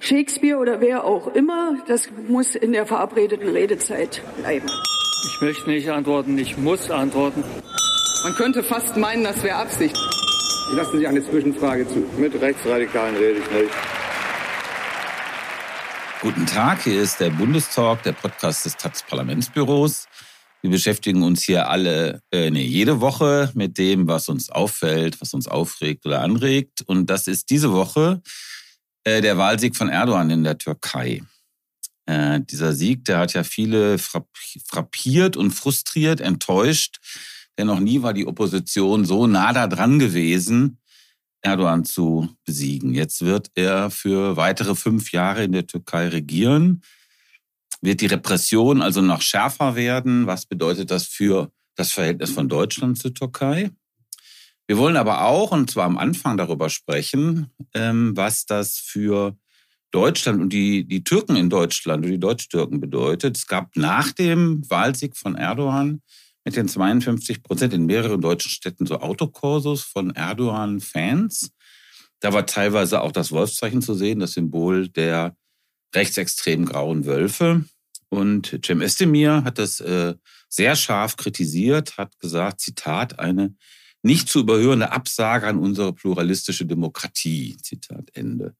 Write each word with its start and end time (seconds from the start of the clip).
Shakespeare 0.00 0.58
oder 0.58 0.80
wer 0.80 1.04
auch 1.04 1.26
immer, 1.34 1.76
das 1.88 2.08
muss 2.28 2.54
in 2.54 2.72
der 2.72 2.86
verabredeten 2.86 3.48
Redezeit 3.48 4.22
bleiben. 4.38 4.68
Ich 5.26 5.40
möchte 5.40 5.68
nicht 5.68 5.90
antworten, 5.90 6.38
ich 6.38 6.56
muss 6.56 6.88
antworten. 6.88 7.42
Man 8.22 8.34
könnte 8.34 8.62
fast 8.62 8.96
meinen, 8.96 9.24
das 9.24 9.42
wäre 9.42 9.56
Absicht. 9.56 9.98
Lassen 10.72 11.00
Sie 11.00 11.06
eine 11.06 11.22
Zwischenfrage 11.24 11.88
zu. 11.88 12.06
Mit 12.16 12.40
Rechtsradikalen 12.40 13.16
rede 13.16 13.40
ich 13.40 13.50
nicht. 13.50 13.72
Guten 16.22 16.46
Tag, 16.46 16.82
hier 16.82 17.02
ist 17.02 17.18
der 17.18 17.30
Bundestalk, 17.30 18.02
der 18.04 18.12
Podcast 18.12 18.66
des 18.66 18.76
taz 18.76 19.02
Parlamentsbüros. 19.02 20.06
Wir 20.62 20.70
beschäftigen 20.70 21.22
uns 21.24 21.44
hier 21.44 21.68
alle, 21.68 22.22
äh, 22.30 22.50
nee, 22.50 22.64
jede 22.64 23.00
Woche 23.00 23.50
mit 23.54 23.78
dem, 23.78 24.06
was 24.06 24.28
uns 24.28 24.48
auffällt, 24.48 25.20
was 25.20 25.34
uns 25.34 25.48
aufregt 25.48 26.06
oder 26.06 26.20
anregt. 26.20 26.82
Und 26.86 27.10
das 27.10 27.26
ist 27.26 27.50
diese 27.50 27.72
Woche 27.72 28.22
der 29.20 29.38
Wahlsieg 29.38 29.76
von 29.76 29.88
Erdogan 29.88 30.30
in 30.30 30.44
der 30.44 30.58
Türkei. 30.58 31.22
Äh, 32.06 32.40
dieser 32.40 32.72
Sieg, 32.72 33.04
der 33.04 33.18
hat 33.18 33.34
ja 33.34 33.44
viele 33.44 33.98
frappiert 33.98 35.36
und 35.36 35.50
frustriert, 35.50 36.20
enttäuscht. 36.20 36.98
Denn 37.58 37.66
noch 37.66 37.80
nie 37.80 38.02
war 38.02 38.14
die 38.14 38.26
Opposition 38.26 39.04
so 39.04 39.26
nah 39.26 39.52
da 39.52 39.66
dran 39.66 39.98
gewesen, 39.98 40.78
Erdogan 41.42 41.84
zu 41.84 42.28
besiegen. 42.44 42.94
Jetzt 42.94 43.20
wird 43.24 43.50
er 43.54 43.90
für 43.90 44.36
weitere 44.36 44.74
fünf 44.74 45.12
Jahre 45.12 45.44
in 45.44 45.52
der 45.52 45.66
Türkei 45.66 46.08
regieren. 46.08 46.82
Wird 47.80 48.00
die 48.00 48.06
Repression 48.06 48.80
also 48.80 49.02
noch 49.02 49.22
schärfer 49.22 49.76
werden? 49.76 50.26
Was 50.26 50.46
bedeutet 50.46 50.90
das 50.90 51.06
für 51.06 51.52
das 51.76 51.92
Verhältnis 51.92 52.30
von 52.30 52.48
Deutschland 52.48 52.98
zur 52.98 53.14
Türkei? 53.14 53.70
Wir 54.68 54.76
wollen 54.76 54.98
aber 54.98 55.24
auch, 55.24 55.50
und 55.50 55.70
zwar 55.70 55.86
am 55.86 55.96
Anfang 55.96 56.36
darüber 56.36 56.68
sprechen, 56.68 57.50
ähm, 57.72 58.14
was 58.14 58.44
das 58.44 58.76
für 58.76 59.34
Deutschland 59.90 60.42
und 60.42 60.52
die, 60.52 60.86
die 60.86 61.02
Türken 61.02 61.36
in 61.36 61.48
Deutschland 61.48 62.04
und 62.04 62.12
die 62.12 62.20
Deutsch-Türken 62.20 62.78
bedeutet. 62.78 63.38
Es 63.38 63.46
gab 63.46 63.74
nach 63.76 64.12
dem 64.12 64.68
Wahlsieg 64.68 65.16
von 65.16 65.36
Erdogan 65.36 66.02
mit 66.44 66.54
den 66.54 66.68
52 66.68 67.42
Prozent 67.42 67.72
in 67.72 67.86
mehreren 67.86 68.20
deutschen 68.20 68.50
Städten 68.50 68.84
so 68.84 69.00
Autokorsos 69.00 69.82
von 69.82 70.10
Erdogan-Fans. 70.10 71.50
Da 72.20 72.34
war 72.34 72.44
teilweise 72.44 73.00
auch 73.00 73.12
das 73.12 73.32
Wolfszeichen 73.32 73.80
zu 73.80 73.94
sehen, 73.94 74.20
das 74.20 74.32
Symbol 74.32 74.88
der 74.88 75.34
rechtsextremen 75.94 76.66
grauen 76.66 77.06
Wölfe. 77.06 77.64
Und 78.10 78.60
Cem 78.62 78.82
Özdemir 78.82 79.44
hat 79.44 79.58
das 79.58 79.80
äh, 79.80 80.14
sehr 80.50 80.76
scharf 80.76 81.16
kritisiert, 81.16 81.96
hat 81.96 82.18
gesagt, 82.20 82.60
Zitat, 82.60 83.18
eine 83.18 83.54
nicht 84.08 84.30
zu 84.30 84.40
überhörende 84.40 84.90
Absage 84.90 85.46
an 85.46 85.58
unsere 85.58 85.92
pluralistische 85.92 86.64
Demokratie. 86.64 87.58
Zitat 87.60 88.08
Ende. 88.14 88.54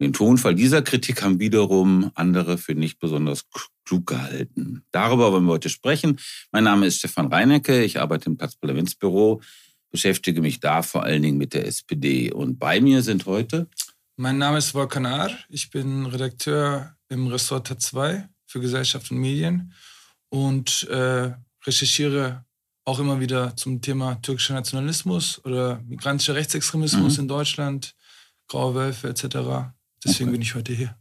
Den 0.00 0.14
Tonfall 0.14 0.54
dieser 0.54 0.80
Kritik 0.80 1.22
haben 1.22 1.38
wiederum 1.38 2.10
andere 2.14 2.56
für 2.56 2.74
nicht 2.74 2.98
besonders 2.98 3.44
klug 3.84 4.06
gehalten. 4.06 4.82
Darüber 4.90 5.32
wollen 5.32 5.44
wir 5.44 5.52
heute 5.52 5.68
sprechen. 5.68 6.18
Mein 6.50 6.64
Name 6.64 6.86
ist 6.86 6.96
Stefan 6.96 7.26
Reinecke. 7.26 7.84
Ich 7.84 8.00
arbeite 8.00 8.30
im 8.30 8.38
Platzparlamentsbüro, 8.38 9.42
beschäftige 9.90 10.40
mich 10.40 10.60
da 10.60 10.80
vor 10.80 11.02
allen 11.02 11.20
Dingen 11.20 11.36
mit 11.36 11.52
der 11.52 11.66
SPD. 11.66 12.32
Und 12.32 12.58
bei 12.58 12.80
mir 12.80 13.02
sind 13.02 13.26
heute. 13.26 13.68
Mein 14.16 14.38
Name 14.38 14.56
ist 14.56 14.72
Volkan 14.72 15.04
Ar. 15.04 15.30
Ich 15.50 15.68
bin 15.68 16.06
Redakteur 16.06 16.96
im 17.10 17.26
Ressort 17.26 17.70
T2 17.70 18.28
für 18.46 18.60
Gesellschaft 18.60 19.10
und 19.10 19.18
Medien 19.18 19.74
und 20.30 20.88
äh, 20.88 21.32
recherchiere 21.66 22.46
auch 22.90 22.98
immer 22.98 23.20
wieder 23.20 23.56
zum 23.56 23.80
Thema 23.80 24.20
türkischer 24.20 24.54
Nationalismus 24.54 25.40
oder 25.44 25.80
migrantischer 25.86 26.34
Rechtsextremismus 26.34 27.14
mhm. 27.14 27.20
in 27.20 27.28
Deutschland, 27.28 27.94
graue 28.48 28.74
Wölfe 28.74 29.08
etc. 29.08 29.22
Deswegen 30.04 30.30
okay. 30.30 30.32
bin 30.32 30.42
ich 30.42 30.56
heute 30.56 30.72
hier. 30.72 30.96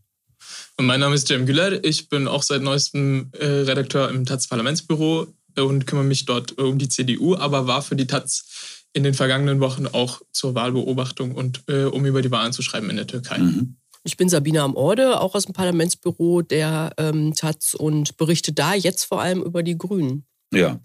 Und 0.77 0.85
mein 0.85 0.99
Name 0.99 1.15
ist 1.15 1.27
Jem 1.29 1.47
Güler. 1.47 1.83
Ich 1.83 2.07
bin 2.07 2.27
auch 2.27 2.43
seit 2.43 2.61
neuestem 2.61 3.31
äh, 3.33 3.45
Redakteur 3.45 4.09
im 4.09 4.23
Taz 4.23 4.47
Parlamentsbüro 4.47 5.27
und 5.57 5.87
kümmere 5.87 6.05
mich 6.05 6.25
dort 6.25 6.57
um 6.59 6.77
die 6.77 6.89
CDU, 6.89 7.35
aber 7.35 7.65
war 7.65 7.81
für 7.81 7.95
die 7.95 8.05
Taz 8.05 8.85
in 8.93 9.01
den 9.01 9.15
vergangenen 9.15 9.59
Wochen 9.59 9.87
auch 9.87 10.21
zur 10.31 10.53
Wahlbeobachtung 10.53 11.33
und 11.33 11.63
äh, 11.67 11.85
um 11.85 12.05
über 12.05 12.21
die 12.21 12.31
Wahlen 12.31 12.53
zu 12.53 12.61
schreiben 12.61 12.91
in 12.91 12.97
der 12.97 13.07
Türkei. 13.07 13.39
Mhm. 13.39 13.77
Ich 14.03 14.15
bin 14.15 14.29
Sabine 14.29 14.61
Amorde, 14.61 15.19
auch 15.19 15.33
aus 15.33 15.45
dem 15.45 15.53
Parlamentsbüro 15.53 16.43
der 16.43 16.93
ähm, 16.97 17.33
Taz 17.33 17.73
und 17.73 18.15
berichte 18.17 18.53
da 18.53 18.75
jetzt 18.75 19.05
vor 19.05 19.21
allem 19.21 19.41
über 19.41 19.63
die 19.63 19.77
Grünen. 19.77 20.25
Ja. 20.53 20.79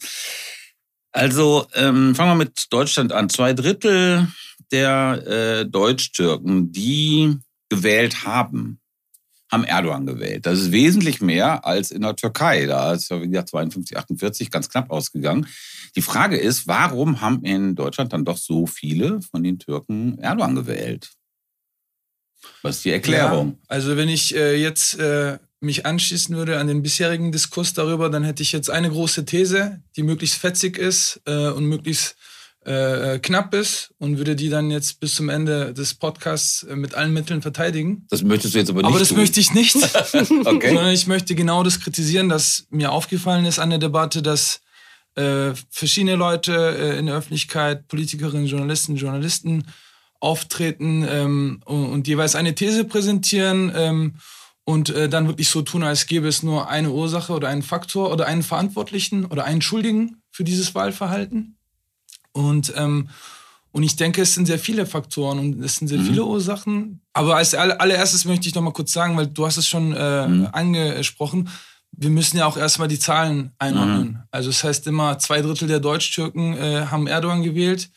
Also 1.14 1.68
ähm, 1.74 2.16
fangen 2.16 2.32
wir 2.32 2.44
mit 2.44 2.72
Deutschland 2.72 3.12
an. 3.12 3.30
Zwei 3.30 3.52
Drittel 3.52 4.26
der 4.72 5.22
äh, 5.26 5.64
Deutsch-Türken, 5.64 6.72
die 6.72 7.36
gewählt 7.68 8.24
haben, 8.24 8.80
haben 9.50 9.62
Erdogan 9.62 10.06
gewählt. 10.06 10.44
Das 10.44 10.58
ist 10.58 10.72
wesentlich 10.72 11.20
mehr 11.20 11.64
als 11.64 11.92
in 11.92 12.02
der 12.02 12.16
Türkei. 12.16 12.66
Da 12.66 12.94
ist 12.94 13.10
ja, 13.10 13.22
wie 13.22 13.28
gesagt, 13.28 13.50
52, 13.50 13.96
48 13.96 14.50
ganz 14.50 14.68
knapp 14.68 14.90
ausgegangen. 14.90 15.46
Die 15.94 16.02
Frage 16.02 16.36
ist, 16.36 16.66
warum 16.66 17.20
haben 17.20 17.44
in 17.44 17.76
Deutschland 17.76 18.12
dann 18.12 18.24
doch 18.24 18.36
so 18.36 18.66
viele 18.66 19.22
von 19.22 19.44
den 19.44 19.60
Türken 19.60 20.18
Erdogan 20.18 20.56
gewählt? 20.56 21.12
Was 22.62 22.76
ist 22.76 22.86
die 22.86 22.90
Erklärung? 22.90 23.52
Ja, 23.52 23.58
also 23.68 23.96
wenn 23.96 24.08
ich 24.08 24.34
äh, 24.34 24.56
jetzt 24.56 24.98
äh, 24.98 25.38
mich 25.64 25.86
anschließen 25.86 26.36
würde 26.36 26.58
an 26.58 26.66
den 26.66 26.82
bisherigen 26.82 27.32
Diskurs 27.32 27.72
darüber, 27.74 28.10
dann 28.10 28.24
hätte 28.24 28.42
ich 28.42 28.52
jetzt 28.52 28.70
eine 28.70 28.90
große 28.90 29.24
These, 29.24 29.82
die 29.96 30.02
möglichst 30.02 30.38
fetzig 30.38 30.78
ist 30.78 31.20
äh, 31.26 31.48
und 31.48 31.66
möglichst 31.66 32.16
äh, 32.64 33.18
knapp 33.18 33.54
ist 33.54 33.92
und 33.98 34.18
würde 34.18 34.36
die 34.36 34.48
dann 34.48 34.70
jetzt 34.70 35.00
bis 35.00 35.14
zum 35.14 35.28
Ende 35.28 35.74
des 35.74 35.94
Podcasts 35.94 36.62
äh, 36.62 36.76
mit 36.76 36.94
allen 36.94 37.12
Mitteln 37.12 37.42
verteidigen. 37.42 38.06
Das 38.08 38.22
möchtest 38.22 38.54
du 38.54 38.58
jetzt 38.58 38.70
aber 38.70 38.80
nicht. 38.80 38.88
Aber 38.88 38.98
das 38.98 39.08
tun. 39.08 39.18
möchte 39.18 39.40
ich 39.40 39.52
nicht. 39.52 39.76
okay. 40.44 40.68
Sondern 40.68 40.88
ich 40.88 41.06
möchte 41.06 41.34
genau 41.34 41.62
das 41.62 41.80
kritisieren, 41.80 42.28
dass 42.28 42.66
mir 42.70 42.90
aufgefallen 42.90 43.44
ist 43.44 43.58
an 43.58 43.70
der 43.70 43.78
Debatte, 43.78 44.22
dass 44.22 44.60
äh, 45.14 45.52
verschiedene 45.70 46.16
Leute 46.16 46.54
äh, 46.54 46.98
in 46.98 47.06
der 47.06 47.16
Öffentlichkeit, 47.16 47.86
Politikerinnen, 47.88 48.46
Journalisten, 48.46 48.96
Journalisten 48.96 49.66
auftreten 50.20 51.06
ähm, 51.08 51.60
und, 51.66 51.86
und, 51.86 52.08
jeweils 52.08 52.34
eine 52.34 52.54
These 52.54 52.84
präsentieren. 52.84 53.70
Ähm, 53.76 54.14
und 54.64 54.90
äh, 54.90 55.08
dann 55.08 55.28
wirklich 55.28 55.48
so 55.48 55.62
tun, 55.62 55.82
als 55.82 56.06
gäbe 56.06 56.26
es 56.26 56.42
nur 56.42 56.68
eine 56.68 56.90
Ursache 56.90 57.32
oder 57.32 57.48
einen 57.48 57.62
Faktor 57.62 58.10
oder 58.10 58.26
einen 58.26 58.42
Verantwortlichen 58.42 59.26
oder 59.26 59.44
einen 59.44 59.62
Schuldigen 59.62 60.22
für 60.30 60.44
dieses 60.44 60.74
Wahlverhalten. 60.74 61.56
Und, 62.32 62.72
ähm, 62.76 63.08
und 63.72 63.82
ich 63.82 63.96
denke, 63.96 64.22
es 64.22 64.34
sind 64.34 64.46
sehr 64.46 64.58
viele 64.58 64.86
Faktoren 64.86 65.38
und 65.38 65.62
es 65.62 65.76
sind 65.76 65.88
sehr 65.88 65.98
mhm. 65.98 66.06
viele 66.06 66.24
Ursachen. 66.24 67.00
Aber 67.12 67.36
als 67.36 67.54
allererstes 67.54 68.24
möchte 68.24 68.48
ich 68.48 68.54
noch 68.54 68.62
mal 68.62 68.72
kurz 68.72 68.92
sagen, 68.92 69.16
weil 69.16 69.26
du 69.26 69.46
hast 69.46 69.56
es 69.56 69.66
schon 69.66 69.92
äh, 69.92 70.26
mhm. 70.26 70.48
angesprochen, 70.52 71.48
wir 71.96 72.10
müssen 72.10 72.38
ja 72.38 72.46
auch 72.46 72.56
erstmal 72.56 72.88
die 72.88 72.98
Zahlen 72.98 73.52
einordnen. 73.58 74.08
Mhm. 74.08 74.18
Also 74.30 74.48
das 74.48 74.64
heißt 74.64 74.86
immer, 74.86 75.18
zwei 75.18 75.42
Drittel 75.42 75.68
der 75.68 75.80
Deutsch-Türken 75.80 76.56
äh, 76.56 76.86
haben 76.86 77.06
Erdogan 77.06 77.42
gewählt. 77.42 77.90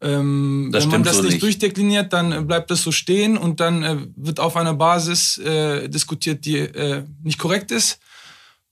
Ähm, 0.00 0.68
wenn 0.72 0.88
man 0.90 1.02
das 1.02 1.16
so 1.16 1.22
nicht, 1.22 1.32
nicht 1.32 1.42
durchdekliniert, 1.42 2.12
dann 2.12 2.32
äh, 2.32 2.42
bleibt 2.42 2.70
das 2.70 2.82
so 2.82 2.92
stehen 2.92 3.38
und 3.38 3.60
dann 3.60 3.82
äh, 3.82 3.96
wird 4.14 4.40
auf 4.40 4.56
einer 4.56 4.74
Basis 4.74 5.38
äh, 5.38 5.88
diskutiert, 5.88 6.44
die 6.44 6.58
äh, 6.58 7.04
nicht 7.22 7.38
korrekt 7.38 7.70
ist, 7.70 7.98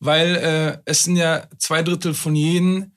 weil 0.01 0.37
äh, 0.37 0.79
es 0.85 1.05
sind 1.05 1.17
ja 1.17 1.45
zwei 1.59 1.83
Drittel 1.83 2.13
von 2.13 2.37
jenen, 2.37 2.93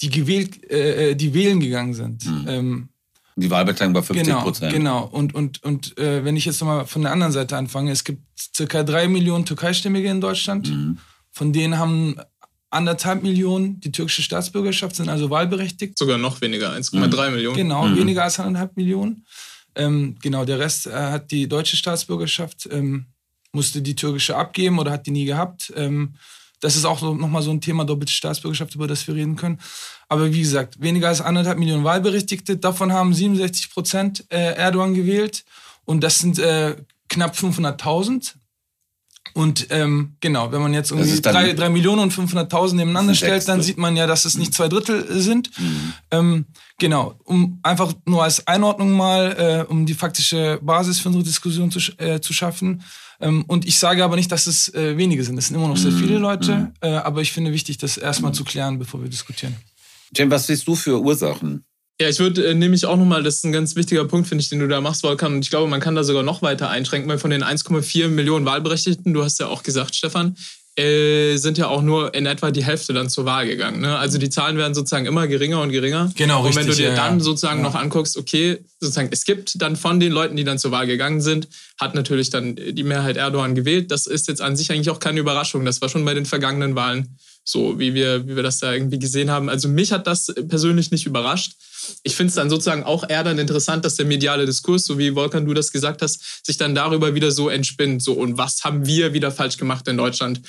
die 0.00 0.10
gewählt, 0.10 0.68
äh, 0.70 1.14
die 1.14 1.32
wählen 1.34 1.60
gegangen 1.60 1.94
sind. 1.94 2.26
Mhm. 2.26 2.44
Ähm, 2.48 2.88
die 3.36 3.48
Wahlbeteiligung 3.48 3.94
war 3.94 4.02
50 4.02 4.26
genau, 4.26 4.42
Prozent. 4.42 4.72
Genau. 4.72 5.04
Und, 5.04 5.32
und, 5.32 5.62
und 5.62 5.94
wenn 5.96 6.36
ich 6.36 6.44
jetzt 6.44 6.60
nochmal 6.60 6.86
von 6.86 7.02
der 7.02 7.12
anderen 7.12 7.32
Seite 7.32 7.56
anfange, 7.56 7.92
es 7.92 8.02
gibt 8.02 8.20
circa 8.36 8.82
drei 8.82 9.06
Millionen 9.06 9.44
Türkeistämmige 9.44 10.08
in 10.08 10.20
Deutschland. 10.20 10.68
Mhm. 10.68 10.98
Von 11.30 11.52
denen 11.52 11.78
haben 11.78 12.16
anderthalb 12.70 13.22
Millionen 13.22 13.80
die 13.80 13.92
türkische 13.92 14.22
Staatsbürgerschaft, 14.22 14.96
sind 14.96 15.08
also 15.08 15.30
wahlberechtigt. 15.30 15.98
Sogar 15.98 16.18
noch 16.18 16.40
weniger, 16.40 16.72
1,3 16.72 17.28
mhm. 17.28 17.34
Millionen. 17.34 17.56
Genau, 17.56 17.86
mhm. 17.86 17.96
weniger 17.96 18.24
als 18.24 18.38
anderthalb 18.38 18.76
Millionen. 18.76 19.24
Ähm, 19.74 20.16
genau, 20.20 20.44
der 20.44 20.58
Rest 20.58 20.86
äh, 20.86 20.92
hat 20.92 21.30
die 21.30 21.48
deutsche 21.48 21.76
Staatsbürgerschaft, 21.76 22.68
ähm, 22.70 23.06
musste 23.52 23.80
die 23.80 23.94
türkische 23.94 24.36
abgeben 24.36 24.78
oder 24.78 24.90
hat 24.90 25.06
die 25.06 25.10
nie 25.10 25.24
gehabt. 25.24 25.72
Ähm, 25.76 26.14
das 26.60 26.74
ist 26.74 26.84
auch 26.84 26.98
so, 26.98 27.14
nochmal 27.14 27.42
so 27.42 27.50
ein 27.50 27.60
Thema 27.60 27.84
doppelte 27.84 28.12
Staatsbürgerschaft, 28.12 28.74
über 28.74 28.88
das 28.88 29.06
wir 29.06 29.14
reden 29.14 29.36
können. 29.36 29.60
Aber 30.08 30.32
wie 30.32 30.40
gesagt, 30.40 30.80
weniger 30.80 31.08
als 31.08 31.20
anderthalb 31.20 31.58
Millionen 31.58 31.84
Wahlberechtigte. 31.84 32.56
Davon 32.56 32.92
haben 32.92 33.14
67 33.14 33.70
Prozent 33.70 34.24
äh, 34.30 34.54
Erdogan 34.54 34.94
gewählt. 34.94 35.44
Und 35.84 36.02
das 36.02 36.18
sind 36.18 36.38
äh, 36.38 36.76
knapp 37.08 37.36
500.000. 37.36 38.34
Und 39.38 39.68
ähm, 39.70 40.16
genau, 40.18 40.50
wenn 40.50 40.60
man 40.60 40.74
jetzt 40.74 40.90
irgendwie 40.90 41.20
drei, 41.20 41.52
drei 41.52 41.68
Millionen 41.68 42.00
und 42.00 42.12
500.000 42.12 42.74
nebeneinander 42.74 43.14
stellt, 43.14 43.46
dann 43.46 43.62
sieht 43.62 43.78
man 43.78 43.96
ja, 43.96 44.08
dass 44.08 44.24
es 44.24 44.36
nicht 44.36 44.52
zwei 44.52 44.66
Drittel 44.66 45.06
sind. 45.22 45.56
Mhm. 45.56 45.92
Ähm, 46.10 46.46
genau, 46.76 47.14
um 47.22 47.60
einfach 47.62 47.92
nur 48.04 48.24
als 48.24 48.44
Einordnung 48.48 48.90
mal, 48.90 49.64
äh, 49.68 49.70
um 49.70 49.86
die 49.86 49.94
faktische 49.94 50.58
Basis 50.60 50.98
für 50.98 51.10
unsere 51.10 51.22
Diskussion 51.22 51.70
zu, 51.70 51.78
äh, 51.98 52.20
zu 52.20 52.32
schaffen. 52.32 52.82
Ähm, 53.20 53.44
und 53.46 53.64
ich 53.64 53.78
sage 53.78 54.02
aber 54.02 54.16
nicht, 54.16 54.32
dass 54.32 54.48
es 54.48 54.74
äh, 54.74 54.96
wenige 54.96 55.22
sind. 55.22 55.38
Es 55.38 55.46
sind 55.46 55.54
immer 55.54 55.68
noch 55.68 55.76
sehr 55.76 55.92
mhm. 55.92 56.00
viele 56.00 56.18
Leute. 56.18 56.56
Mhm. 56.56 56.72
Äh, 56.80 56.88
aber 56.96 57.20
ich 57.20 57.30
finde 57.30 57.52
wichtig, 57.52 57.78
das 57.78 57.96
erstmal 57.96 58.32
mhm. 58.32 58.34
zu 58.34 58.42
klären, 58.42 58.80
bevor 58.80 59.00
wir 59.00 59.08
diskutieren. 59.08 59.54
Jim, 60.16 60.32
was 60.32 60.48
siehst 60.48 60.66
du 60.66 60.74
für 60.74 61.00
Ursachen? 61.00 61.64
Ja, 62.00 62.08
ich 62.08 62.20
würde 62.20 62.46
äh, 62.46 62.54
nämlich 62.54 62.86
auch 62.86 62.96
nochmal, 62.96 63.22
das 63.24 63.36
ist 63.36 63.44
ein 63.44 63.52
ganz 63.52 63.74
wichtiger 63.74 64.04
Punkt, 64.04 64.28
finde 64.28 64.42
ich, 64.42 64.48
den 64.48 64.60
du 64.60 64.68
da 64.68 64.80
machst, 64.80 65.02
Volkan. 65.02 65.34
Und 65.34 65.44
ich 65.44 65.50
glaube, 65.50 65.68
man 65.68 65.80
kann 65.80 65.96
da 65.96 66.04
sogar 66.04 66.22
noch 66.22 66.42
weiter 66.42 66.70
einschränken, 66.70 67.10
weil 67.10 67.18
von 67.18 67.30
den 67.30 67.42
1,4 67.42 68.08
Millionen 68.08 68.46
Wahlberechtigten, 68.46 69.12
du 69.12 69.24
hast 69.24 69.40
ja 69.40 69.48
auch 69.48 69.64
gesagt, 69.64 69.96
Stefan, 69.96 70.36
äh, 70.76 71.36
sind 71.38 71.58
ja 71.58 71.66
auch 71.66 71.82
nur 71.82 72.14
in 72.14 72.24
etwa 72.26 72.52
die 72.52 72.62
Hälfte 72.62 72.92
dann 72.92 73.10
zur 73.10 73.24
Wahl 73.24 73.48
gegangen. 73.48 73.80
Ne? 73.80 73.98
Also 73.98 74.16
die 74.18 74.30
Zahlen 74.30 74.56
werden 74.56 74.74
sozusagen 74.74 75.06
immer 75.06 75.26
geringer 75.26 75.60
und 75.60 75.70
geringer. 75.70 76.12
Genau, 76.14 76.44
Und 76.46 76.54
wenn 76.54 76.66
du 76.66 76.68
richtig, 76.68 76.86
dir 76.86 76.90
ja, 76.90 76.94
dann 76.94 77.20
sozusagen 77.20 77.58
Ja. 77.58 77.64
noch 77.64 77.74
anguckst, 77.74 78.16
okay, 78.16 78.58
sozusagen, 78.78 79.08
es 79.10 79.24
gibt 79.24 79.60
dann 79.60 79.74
von 79.74 79.98
den 79.98 80.12
Leuten, 80.12 80.36
die 80.36 80.44
dann 80.44 80.60
zur 80.60 80.70
Wahl 80.70 80.86
gegangen 80.86 81.20
sind, 81.20 81.48
hat 81.80 81.96
natürlich 81.96 82.30
dann 82.30 82.54
die 82.54 82.84
Mehrheit 82.84 83.16
Erdogan 83.16 83.56
gewählt. 83.56 83.90
Das 83.90 84.06
ist 84.06 84.28
jetzt 84.28 84.40
an 84.40 84.56
sich 84.56 84.70
eigentlich 84.70 84.90
auch 84.90 85.00
keine 85.00 85.18
Überraschung. 85.18 85.64
Das 85.64 85.80
war 85.82 85.88
schon 85.88 86.04
bei 86.04 86.14
den 86.14 86.26
vergangenen 86.26 86.76
Wahlen 86.76 87.18
so, 87.42 87.80
wie 87.80 87.94
wir, 87.94 88.28
wie 88.28 88.36
wir 88.36 88.44
das 88.44 88.58
da 88.60 88.72
irgendwie 88.72 89.00
gesehen 89.00 89.32
haben. 89.32 89.48
Also 89.48 89.68
mich 89.68 89.90
hat 89.90 90.06
das 90.06 90.32
persönlich 90.48 90.92
nicht 90.92 91.06
überrascht. 91.06 91.54
Ich 92.02 92.16
finde 92.16 92.30
es 92.30 92.34
dann 92.34 92.50
sozusagen 92.50 92.84
auch 92.84 93.08
eher 93.08 93.24
dann 93.24 93.38
interessant, 93.38 93.84
dass 93.84 93.96
der 93.96 94.06
mediale 94.06 94.46
Diskurs, 94.46 94.84
so 94.84 94.98
wie 94.98 95.14
Volkan 95.14 95.46
du 95.46 95.54
das 95.54 95.72
gesagt 95.72 96.02
hast, 96.02 96.44
sich 96.44 96.56
dann 96.56 96.74
darüber 96.74 97.14
wieder 97.14 97.30
so 97.30 97.48
entspinnt. 97.48 98.02
So, 98.02 98.14
und 98.14 98.38
was 98.38 98.64
haben 98.64 98.86
wir 98.86 99.12
wieder 99.12 99.30
falsch 99.30 99.56
gemacht 99.56 99.88
in 99.88 99.96
Deutschland? 99.96 100.40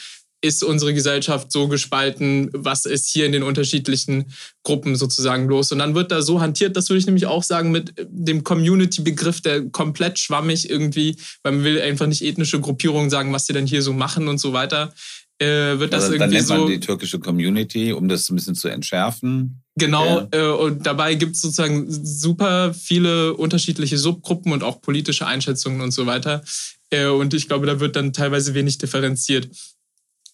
Ist 0.42 0.64
unsere 0.64 0.94
Gesellschaft 0.94 1.52
so 1.52 1.68
gespalten? 1.68 2.50
Was 2.54 2.86
ist 2.86 3.10
hier 3.10 3.26
in 3.26 3.34
den 3.34 3.44
unterschiedlichen 3.44 4.32
Gruppen 4.64 4.96
sozusagen 4.96 5.50
los? 5.50 5.74
Und 5.74 5.80
dann 5.80 5.96
wird 5.96 6.12
da 6.12 6.22
so 6.22 6.40
hantiert, 6.40 6.78
das 6.78 6.88
würde 6.90 7.00
ich 7.00 7.06
nämlich 7.06 7.26
auch 7.26 7.44
sagen, 7.44 7.72
mit 7.72 7.94
dem 7.98 8.46
Community-Begriff, 8.46 9.42
der 9.42 9.70
komplett 9.70 10.18
schwammig 10.18 10.70
irgendwie, 10.70 11.18
weil 11.44 11.52
man 11.52 11.66
will 11.66 11.82
einfach 11.82 12.08
nicht 12.08 12.24
ethnische 12.24 12.62
Gruppierungen 12.62 13.10
sagen, 13.10 13.34
was 13.34 13.48
sie 13.48 13.54
denn 13.54 13.68
hier 13.68 13.82
so 13.82 13.92
machen 13.92 14.30
und 14.30 14.38
so 14.38 14.54
weiter. 14.54 14.94
Äh, 15.42 15.80
wird 15.80 15.94
das 15.94 16.04
Also, 16.04 16.18
dann 16.18 16.32
irgendwie 16.32 16.38
nennt 16.38 16.50
man 16.50 16.60
so. 16.60 16.68
die 16.68 16.80
türkische 16.82 17.20
Community, 17.20 17.94
um 17.94 18.10
das 18.10 18.30
ein 18.30 18.36
bisschen 18.36 18.56
zu 18.56 18.68
entschärfen. 18.68 19.64
Genau, 19.78 20.28
äh, 20.32 20.42
und 20.42 20.86
dabei 20.86 21.16
gibt 21.16 21.36
es 21.36 21.42
sozusagen 21.42 21.86
super 21.90 22.74
viele 22.74 23.34
unterschiedliche 23.36 23.98
Subgruppen 23.98 24.52
und 24.52 24.64
auch 24.64 24.82
politische 24.82 25.26
Einschätzungen 25.26 25.80
und 25.80 25.92
so 25.92 26.06
weiter. 26.06 26.44
Äh, 26.90 27.08
und 27.08 27.34
ich 27.34 27.48
glaube, 27.48 27.68
da 27.68 27.80
wird 27.80 27.96
dann 27.96 28.12
teilweise 28.12 28.54
wenig 28.54 28.80
differenziert. 28.80 29.50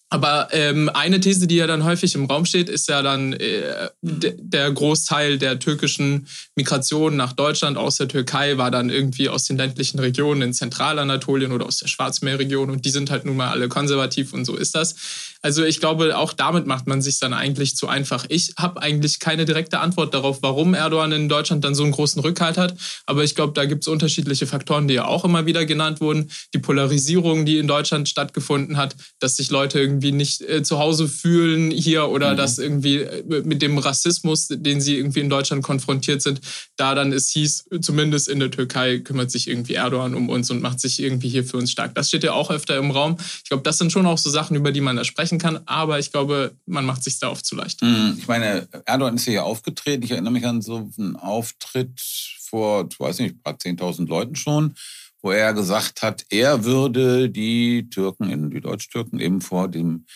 Aber 0.08 0.48
ähm, 0.52 0.88
eine 0.94 1.18
These, 1.18 1.48
die 1.48 1.56
ja 1.56 1.66
dann 1.66 1.84
häufig 1.84 2.14
im 2.14 2.26
Raum 2.26 2.44
steht, 2.44 2.68
ist 2.68 2.88
ja 2.88 3.02
dann 3.02 3.32
äh, 3.32 3.88
de- 4.02 4.36
der 4.38 4.70
Großteil 4.70 5.36
der 5.36 5.58
türkischen 5.58 6.28
Migration 6.54 7.16
nach 7.16 7.32
Deutschland 7.32 7.76
aus 7.76 7.96
der 7.96 8.06
Türkei 8.06 8.56
war 8.56 8.70
dann 8.70 8.88
irgendwie 8.88 9.28
aus 9.28 9.44
den 9.44 9.56
ländlichen 9.56 9.98
Regionen 9.98 10.42
in 10.42 10.54
Zentralanatolien 10.54 11.50
oder 11.50 11.66
aus 11.66 11.78
der 11.78 11.88
Schwarzmeerregion 11.88 12.70
und 12.70 12.84
die 12.84 12.90
sind 12.90 13.10
halt 13.10 13.24
nun 13.24 13.36
mal 13.36 13.48
alle 13.50 13.68
konservativ 13.68 14.32
und 14.32 14.44
so 14.44 14.54
ist 14.54 14.76
das. 14.76 14.94
Also 15.42 15.64
ich 15.64 15.80
glaube, 15.80 16.16
auch 16.16 16.32
damit 16.32 16.66
macht 16.66 16.86
man 16.86 17.02
sich 17.02 17.18
dann 17.18 17.32
eigentlich 17.32 17.76
zu 17.76 17.88
einfach. 17.88 18.26
Ich 18.28 18.54
habe 18.58 18.82
eigentlich 18.82 19.18
keine 19.18 19.44
direkte 19.44 19.80
Antwort 19.80 20.14
darauf, 20.14 20.38
warum 20.42 20.74
Erdogan 20.74 21.12
in 21.12 21.28
Deutschland 21.28 21.64
dann 21.64 21.74
so 21.74 21.82
einen 21.82 21.92
großen 21.92 22.20
Rückhalt 22.22 22.58
hat. 22.58 22.74
Aber 23.06 23.24
ich 23.24 23.34
glaube, 23.34 23.52
da 23.52 23.64
gibt 23.64 23.84
es 23.84 23.88
unterschiedliche 23.88 24.46
Faktoren, 24.46 24.88
die 24.88 24.94
ja 24.94 25.06
auch 25.06 25.24
immer 25.24 25.46
wieder 25.46 25.64
genannt 25.66 26.00
wurden. 26.00 26.30
Die 26.54 26.58
Polarisierung, 26.58 27.46
die 27.46 27.58
in 27.58 27.68
Deutschland 27.68 28.08
stattgefunden 28.08 28.76
hat, 28.76 28.96
dass 29.20 29.36
sich 29.36 29.50
Leute 29.50 29.78
irgendwie 29.78 30.12
nicht 30.12 30.42
äh, 30.42 30.62
zu 30.62 30.78
Hause 30.78 31.08
fühlen 31.08 31.70
hier 31.70 32.08
oder 32.08 32.34
dass 32.34 32.58
irgendwie 32.58 32.96
äh, 32.96 33.42
mit 33.44 33.62
dem 33.62 33.78
Rassismus, 33.78 34.48
den 34.48 34.80
sie 34.80 34.96
irgendwie 34.96 35.20
in 35.20 35.30
Deutschland 35.30 35.62
konfrontiert 35.62 36.22
sind, 36.22 36.40
da 36.76 36.94
dann 36.94 37.12
es 37.12 37.30
hieß, 37.30 37.66
zumindest 37.80 38.28
in 38.28 38.40
der 38.40 38.50
Türkei 38.50 38.98
kümmert 38.98 39.30
sich 39.30 39.48
irgendwie 39.48 39.74
Erdogan 39.74 40.14
um 40.14 40.28
uns 40.28 40.50
und 40.50 40.60
macht 40.60 40.80
sich 40.80 41.00
irgendwie 41.00 41.28
hier 41.28 41.44
für 41.44 41.56
uns 41.56 41.70
stark. 41.70 41.94
Das 41.94 42.08
steht 42.08 42.24
ja 42.24 42.32
auch 42.32 42.50
öfter 42.50 42.76
im 42.76 42.90
Raum. 42.90 43.16
Ich 43.42 43.48
glaube, 43.48 43.62
das 43.62 43.78
sind 43.78 43.92
schon 43.92 44.06
auch 44.06 44.18
so 44.18 44.30
Sachen, 44.30 44.56
über 44.56 44.72
die 44.72 44.80
man 44.80 44.96
da 44.96 45.04
sprechen 45.04 45.25
kann, 45.38 45.60
aber 45.66 45.98
ich 45.98 46.10
glaube, 46.12 46.56
man 46.66 46.84
macht 46.84 47.02
sich 47.04 47.18
da 47.18 47.30
oft 47.30 47.44
zu 47.44 47.54
leicht. 47.56 47.80
Hm, 47.80 48.16
Ich 48.18 48.28
meine, 48.28 48.68
Erdogan 48.84 49.16
ist 49.16 49.24
hier 49.24 49.44
aufgetreten. 49.44 50.02
Ich 50.02 50.10
erinnere 50.12 50.32
mich 50.32 50.46
an 50.46 50.62
so 50.62 50.90
einen 50.98 51.16
Auftritt 51.16 52.00
vor, 52.40 52.86
ich 52.90 52.98
weiß 52.98 53.18
nicht, 53.18 53.36
ein 53.36 53.42
paar 53.42 53.54
10.000 53.54 54.06
Leuten 54.08 54.36
schon, 54.36 54.74
wo 55.22 55.30
er 55.32 55.52
gesagt 55.54 56.02
hat, 56.02 56.24
er 56.30 56.64
würde 56.64 57.28
die 57.28 57.88
Türken, 57.90 58.50
die 58.50 58.60
Deutsch-Türken 58.60 59.18
eben 59.18 59.40
vor 59.40 59.68
dem 59.68 60.06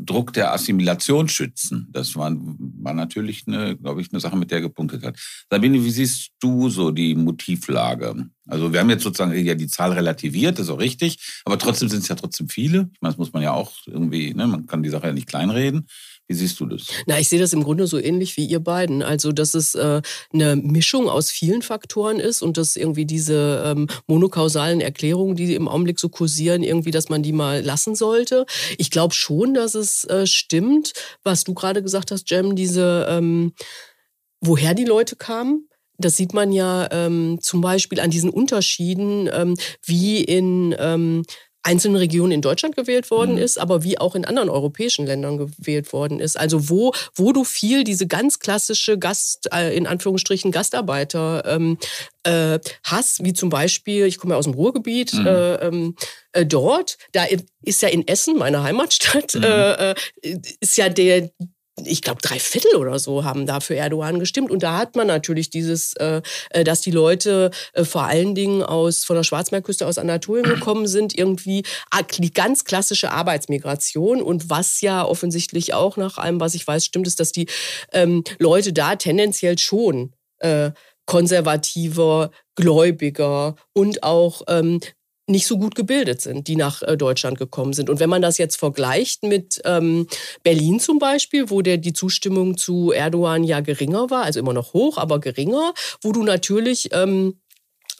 Druck 0.00 0.32
der 0.32 0.52
Assimilation 0.52 1.28
schützen. 1.28 1.88
Das 1.90 2.16
war, 2.16 2.32
war 2.34 2.94
natürlich, 2.94 3.44
eine, 3.46 3.76
glaube 3.76 4.00
ich, 4.00 4.12
eine 4.12 4.20
Sache, 4.20 4.36
mit 4.36 4.50
der 4.50 4.58
er 4.58 4.62
gepunktet 4.62 5.02
hat. 5.02 5.18
Sabine, 5.50 5.84
wie 5.84 5.90
siehst 5.90 6.30
du 6.40 6.68
so 6.68 6.90
die 6.90 7.14
Motivlage? 7.14 8.28
Also 8.46 8.72
wir 8.72 8.80
haben 8.80 8.90
jetzt 8.90 9.02
sozusagen 9.02 9.34
ja 9.44 9.54
die 9.54 9.66
Zahl 9.66 9.92
relativiert, 9.92 10.58
das 10.58 10.66
ist 10.66 10.72
auch 10.72 10.80
richtig, 10.80 11.18
aber 11.44 11.58
trotzdem 11.58 11.88
sind 11.88 12.02
es 12.02 12.08
ja 12.08 12.14
trotzdem 12.14 12.48
viele. 12.48 12.90
Ich 12.92 13.00
meine, 13.00 13.12
das 13.12 13.18
muss 13.18 13.32
man 13.32 13.42
ja 13.42 13.52
auch 13.52 13.72
irgendwie, 13.86 14.32
ne, 14.32 14.46
man 14.46 14.66
kann 14.66 14.82
die 14.82 14.88
Sache 14.88 15.08
ja 15.08 15.12
nicht 15.12 15.28
kleinreden. 15.28 15.86
Wie 16.28 16.34
siehst 16.34 16.60
du 16.60 16.66
das? 16.66 16.88
Na, 17.06 17.18
ich 17.18 17.30
sehe 17.30 17.40
das 17.40 17.54
im 17.54 17.64
Grunde 17.64 17.86
so 17.86 17.98
ähnlich 17.98 18.36
wie 18.36 18.44
ihr 18.44 18.60
beiden. 18.60 19.02
Also, 19.02 19.32
dass 19.32 19.54
es 19.54 19.74
äh, 19.74 20.02
eine 20.30 20.56
Mischung 20.56 21.08
aus 21.08 21.30
vielen 21.30 21.62
Faktoren 21.62 22.20
ist 22.20 22.42
und 22.42 22.58
dass 22.58 22.76
irgendwie 22.76 23.06
diese 23.06 23.62
ähm, 23.64 23.88
monokausalen 24.06 24.82
Erklärungen, 24.82 25.36
die 25.36 25.54
im 25.54 25.68
Augenblick 25.68 25.98
so 25.98 26.10
kursieren, 26.10 26.62
irgendwie, 26.62 26.90
dass 26.90 27.08
man 27.08 27.22
die 27.22 27.32
mal 27.32 27.62
lassen 27.62 27.94
sollte. 27.94 28.44
Ich 28.76 28.90
glaube 28.90 29.14
schon, 29.14 29.54
dass 29.54 29.74
es 29.74 30.04
äh, 30.04 30.26
stimmt, 30.26 30.92
was 31.22 31.44
du 31.44 31.54
gerade 31.54 31.82
gesagt 31.82 32.10
hast, 32.10 32.30
Jem, 32.30 32.54
diese, 32.54 33.06
ähm, 33.08 33.54
woher 34.42 34.74
die 34.74 34.84
Leute 34.84 35.16
kamen. 35.16 35.66
Das 35.96 36.16
sieht 36.16 36.34
man 36.34 36.52
ja 36.52 36.88
ähm, 36.92 37.38
zum 37.40 37.60
Beispiel 37.60 38.00
an 38.00 38.10
diesen 38.10 38.30
Unterschieden, 38.30 39.28
ähm, 39.32 39.54
wie 39.84 40.22
in 40.22 40.76
ähm, 40.78 41.24
einzelnen 41.68 41.96
Regionen 41.98 42.32
in 42.32 42.40
Deutschland 42.40 42.76
gewählt 42.76 43.10
worden 43.10 43.36
ist, 43.36 43.58
aber 43.60 43.84
wie 43.84 43.98
auch 43.98 44.14
in 44.14 44.24
anderen 44.24 44.48
europäischen 44.48 45.04
Ländern 45.04 45.36
gewählt 45.36 45.92
worden 45.92 46.18
ist. 46.18 46.38
Also 46.38 46.70
wo, 46.70 46.92
wo 47.14 47.32
du 47.34 47.44
viel 47.44 47.84
diese 47.84 48.06
ganz 48.06 48.38
klassische 48.38 48.98
Gast, 48.98 49.50
äh, 49.52 49.76
in 49.76 49.86
Anführungsstrichen 49.86 50.50
Gastarbeiter 50.50 51.44
ähm, 51.46 51.76
äh, 52.22 52.58
hast, 52.84 53.22
wie 53.22 53.34
zum 53.34 53.50
Beispiel, 53.50 54.06
ich 54.06 54.16
komme 54.16 54.32
ja 54.32 54.38
aus 54.38 54.46
dem 54.46 54.54
Ruhrgebiet, 54.54 55.12
Mhm. 55.12 55.26
äh, 55.26 55.54
ähm, 55.56 55.94
äh, 56.32 56.46
dort, 56.46 56.96
da 57.12 57.24
ist 57.62 57.82
ja 57.82 57.88
in 57.88 58.08
Essen, 58.08 58.38
meine 58.38 58.62
Heimatstadt, 58.62 59.34
äh, 59.34 59.90
äh, 59.90 59.94
ist 60.60 60.78
ja 60.78 60.88
der 60.88 61.30
ich 61.84 62.02
glaube, 62.02 62.20
drei 62.22 62.38
Viertel 62.38 62.76
oder 62.76 62.98
so 62.98 63.24
haben 63.24 63.46
da 63.46 63.60
für 63.60 63.76
Erdogan 63.76 64.18
gestimmt. 64.18 64.50
Und 64.50 64.62
da 64.62 64.78
hat 64.78 64.96
man 64.96 65.06
natürlich 65.06 65.50
dieses, 65.50 65.94
äh, 65.94 66.22
äh, 66.50 66.64
dass 66.64 66.80
die 66.80 66.90
Leute 66.90 67.50
äh, 67.72 67.84
vor 67.84 68.04
allen 68.04 68.34
Dingen 68.34 68.62
aus, 68.62 69.04
von 69.04 69.16
der 69.16 69.22
Schwarzmeerküste 69.22 69.86
aus 69.86 69.98
Anatolien 69.98 70.48
gekommen 70.54 70.86
sind, 70.86 71.16
irgendwie 71.16 71.64
ah, 71.90 72.02
die 72.02 72.32
ganz 72.32 72.64
klassische 72.64 73.10
Arbeitsmigration. 73.10 74.22
Und 74.22 74.50
was 74.50 74.80
ja 74.80 75.04
offensichtlich 75.04 75.74
auch 75.74 75.96
nach 75.96 76.18
allem, 76.18 76.40
was 76.40 76.54
ich 76.54 76.66
weiß, 76.66 76.84
stimmt, 76.84 77.06
ist, 77.06 77.20
dass 77.20 77.32
die 77.32 77.46
ähm, 77.92 78.24
Leute 78.38 78.72
da 78.72 78.96
tendenziell 78.96 79.58
schon 79.58 80.12
äh, 80.38 80.70
konservativer, 81.06 82.30
gläubiger 82.54 83.54
und 83.72 84.02
auch 84.02 84.42
ähm, 84.46 84.80
nicht 85.28 85.46
so 85.46 85.58
gut 85.58 85.74
gebildet 85.74 86.20
sind, 86.20 86.48
die 86.48 86.56
nach 86.56 86.82
äh, 86.82 86.96
Deutschland 86.96 87.38
gekommen 87.38 87.72
sind. 87.72 87.90
Und 87.90 88.00
wenn 88.00 88.10
man 88.10 88.22
das 88.22 88.38
jetzt 88.38 88.56
vergleicht 88.56 89.22
mit 89.22 89.60
ähm, 89.64 90.06
Berlin 90.42 90.80
zum 90.80 90.98
Beispiel, 90.98 91.50
wo 91.50 91.62
der, 91.62 91.76
die 91.76 91.92
Zustimmung 91.92 92.56
zu 92.56 92.92
Erdogan 92.92 93.44
ja 93.44 93.60
geringer 93.60 94.10
war, 94.10 94.24
also 94.24 94.40
immer 94.40 94.52
noch 94.52 94.72
hoch, 94.72 94.98
aber 94.98 95.20
geringer, 95.20 95.72
wo 96.02 96.12
du 96.12 96.22
natürlich 96.22 96.88
ähm, 96.92 97.34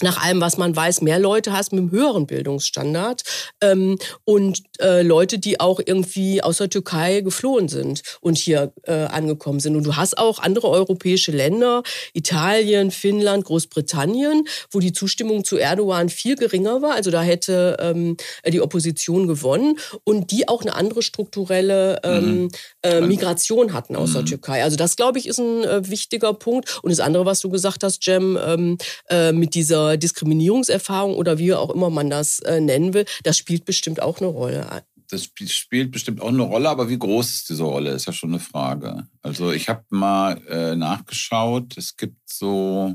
nach 0.02 0.22
allem, 0.22 0.40
was 0.40 0.56
man 0.58 0.74
weiß, 0.74 1.02
mehr 1.02 1.18
Leute 1.18 1.52
hast 1.52 1.72
mit 1.72 1.80
einem 1.80 1.90
höheren 1.90 2.26
Bildungsstandard 2.26 3.22
ähm, 3.60 3.98
und 4.24 4.62
äh, 4.80 5.02
Leute, 5.02 5.38
die 5.38 5.60
auch 5.60 5.80
irgendwie 5.84 6.42
aus 6.42 6.58
der 6.58 6.70
Türkei 6.70 7.20
geflohen 7.20 7.68
sind 7.68 8.02
und 8.20 8.38
hier 8.38 8.72
äh, 8.84 8.92
angekommen 8.92 9.60
sind. 9.60 9.76
Und 9.76 9.84
du 9.84 9.96
hast 9.96 10.18
auch 10.18 10.38
andere 10.38 10.68
europäische 10.68 11.32
Länder, 11.32 11.82
Italien, 12.12 12.90
Finnland, 12.90 13.44
Großbritannien, 13.44 14.46
wo 14.70 14.78
die 14.80 14.92
Zustimmung 14.92 15.44
zu 15.44 15.56
Erdogan 15.56 16.08
viel 16.08 16.36
geringer 16.36 16.82
war. 16.82 16.94
Also 16.94 17.10
da 17.10 17.22
hätte 17.22 17.76
ähm, 17.80 18.16
die 18.46 18.60
Opposition 18.60 19.26
gewonnen 19.26 19.78
und 20.04 20.30
die 20.30 20.48
auch 20.48 20.62
eine 20.62 20.74
andere 20.74 21.02
strukturelle 21.02 22.00
ähm, 22.04 22.42
Mhm. 22.44 22.48
äh, 22.82 23.00
Migration 23.00 23.72
hatten 23.72 23.96
aus 23.96 24.12
der 24.12 24.22
Mhm. 24.22 24.26
Türkei. 24.26 24.62
Also 24.62 24.76
das, 24.76 24.96
glaube 24.96 25.18
ich, 25.18 25.26
ist 25.26 25.38
ein 25.38 25.64
äh, 25.64 25.88
wichtiger 25.88 26.34
Punkt. 26.34 26.78
Und 26.82 26.90
das 26.90 27.00
andere, 27.00 27.24
was 27.24 27.40
du 27.40 27.48
gesagt 27.48 27.82
hast, 27.84 28.04
Jem, 28.06 28.38
ähm, 28.44 28.78
äh, 29.08 29.32
mit 29.32 29.54
dieser 29.54 29.87
Diskriminierungserfahrung 29.96 31.14
oder 31.14 31.38
wie 31.38 31.54
auch 31.54 31.70
immer 31.70 31.90
man 31.90 32.10
das 32.10 32.40
äh, 32.40 32.60
nennen 32.60 32.94
will, 32.94 33.04
das 33.22 33.38
spielt 33.38 33.64
bestimmt 33.64 34.02
auch 34.02 34.18
eine 34.20 34.28
Rolle. 34.28 34.82
Das 35.10 35.22
sp- 35.24 35.48
spielt 35.48 35.90
bestimmt 35.90 36.20
auch 36.20 36.28
eine 36.28 36.42
Rolle, 36.42 36.68
aber 36.68 36.88
wie 36.90 36.98
groß 36.98 37.30
ist 37.30 37.48
diese 37.48 37.62
Rolle, 37.62 37.92
ist 37.92 38.06
ja 38.06 38.12
schon 38.12 38.30
eine 38.30 38.40
Frage. 38.40 39.06
Also 39.22 39.52
ich 39.52 39.68
habe 39.68 39.84
mal 39.90 40.40
äh, 40.48 40.76
nachgeschaut, 40.76 41.76
es 41.78 41.96
gibt 41.96 42.18
so 42.28 42.94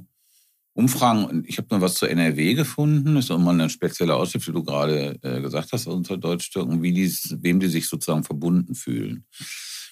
Umfragen, 0.76 1.26
und 1.26 1.48
ich 1.48 1.58
habe 1.60 1.68
nur 1.70 1.82
was 1.82 1.96
zur 1.96 2.10
NRW 2.10 2.56
gefunden, 2.56 3.16
das 3.16 3.26
ist 3.26 3.30
immer 3.32 3.52
eine 3.52 3.70
spezielle 3.70 4.16
Ausschrift, 4.16 4.48
wie 4.48 4.54
du 4.54 4.64
gerade 4.64 5.20
äh, 5.22 5.40
gesagt 5.40 5.72
hast, 5.72 5.86
unter 5.88 6.18
Deutsch-Türken, 6.18 6.82
wie 6.82 6.92
die, 6.94 7.12
wem 7.42 7.60
die 7.60 7.68
sich 7.68 7.88
sozusagen 7.88 8.24
verbunden 8.24 8.74
fühlen. 8.74 9.26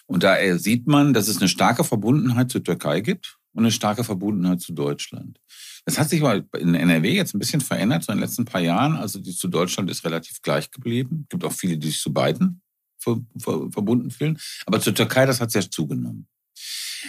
Und 0.08 0.24
da 0.24 0.38
äh, 0.38 0.58
sieht 0.58 0.88
man, 0.88 1.14
dass 1.14 1.28
es 1.28 1.38
eine 1.38 1.50
starke 1.50 1.84
Verbundenheit 1.84 2.50
zur 2.52 2.64
Türkei 2.64 3.02
gibt 3.02 3.38
und 3.54 3.64
eine 3.64 3.72
starke 3.72 4.04
Verbundenheit 4.04 4.62
zu 4.62 4.74
Deutschland. 4.74 5.40
Das 5.86 5.98
hat 5.98 6.10
sich 6.10 6.22
mal 6.22 6.46
in 6.58 6.76
NRW 6.76 7.14
jetzt 7.14 7.34
ein 7.34 7.40
bisschen 7.40 7.62
verändert, 7.62 8.04
so 8.04 8.12
in 8.12 8.20
den 8.20 8.24
letzten 8.24 8.46
paar 8.46 8.62
Jahren. 8.62 8.96
Also 8.96 9.20
die 9.20 9.36
zu 9.36 9.48
Deutschland 9.48 9.90
ist 9.90 10.06
relativ 10.06 10.42
gleich 10.42 10.70
geblieben. 10.70 11.22
Es 11.24 11.30
gibt 11.30 11.44
auch 11.44 11.54
viele, 11.54 11.78
die 11.78 11.88
sich 11.88 12.00
zu 12.00 12.14
beiden 12.14 12.62
ver 13.00 13.20
ver 13.38 13.72
verbunden 13.72 14.12
fühlen. 14.12 14.40
Aber 14.66 14.80
zur 14.80 14.94
Türkei, 14.94 15.26
das 15.26 15.42
hat 15.42 15.52
sehr 15.52 15.70
zugenommen. 15.70 16.28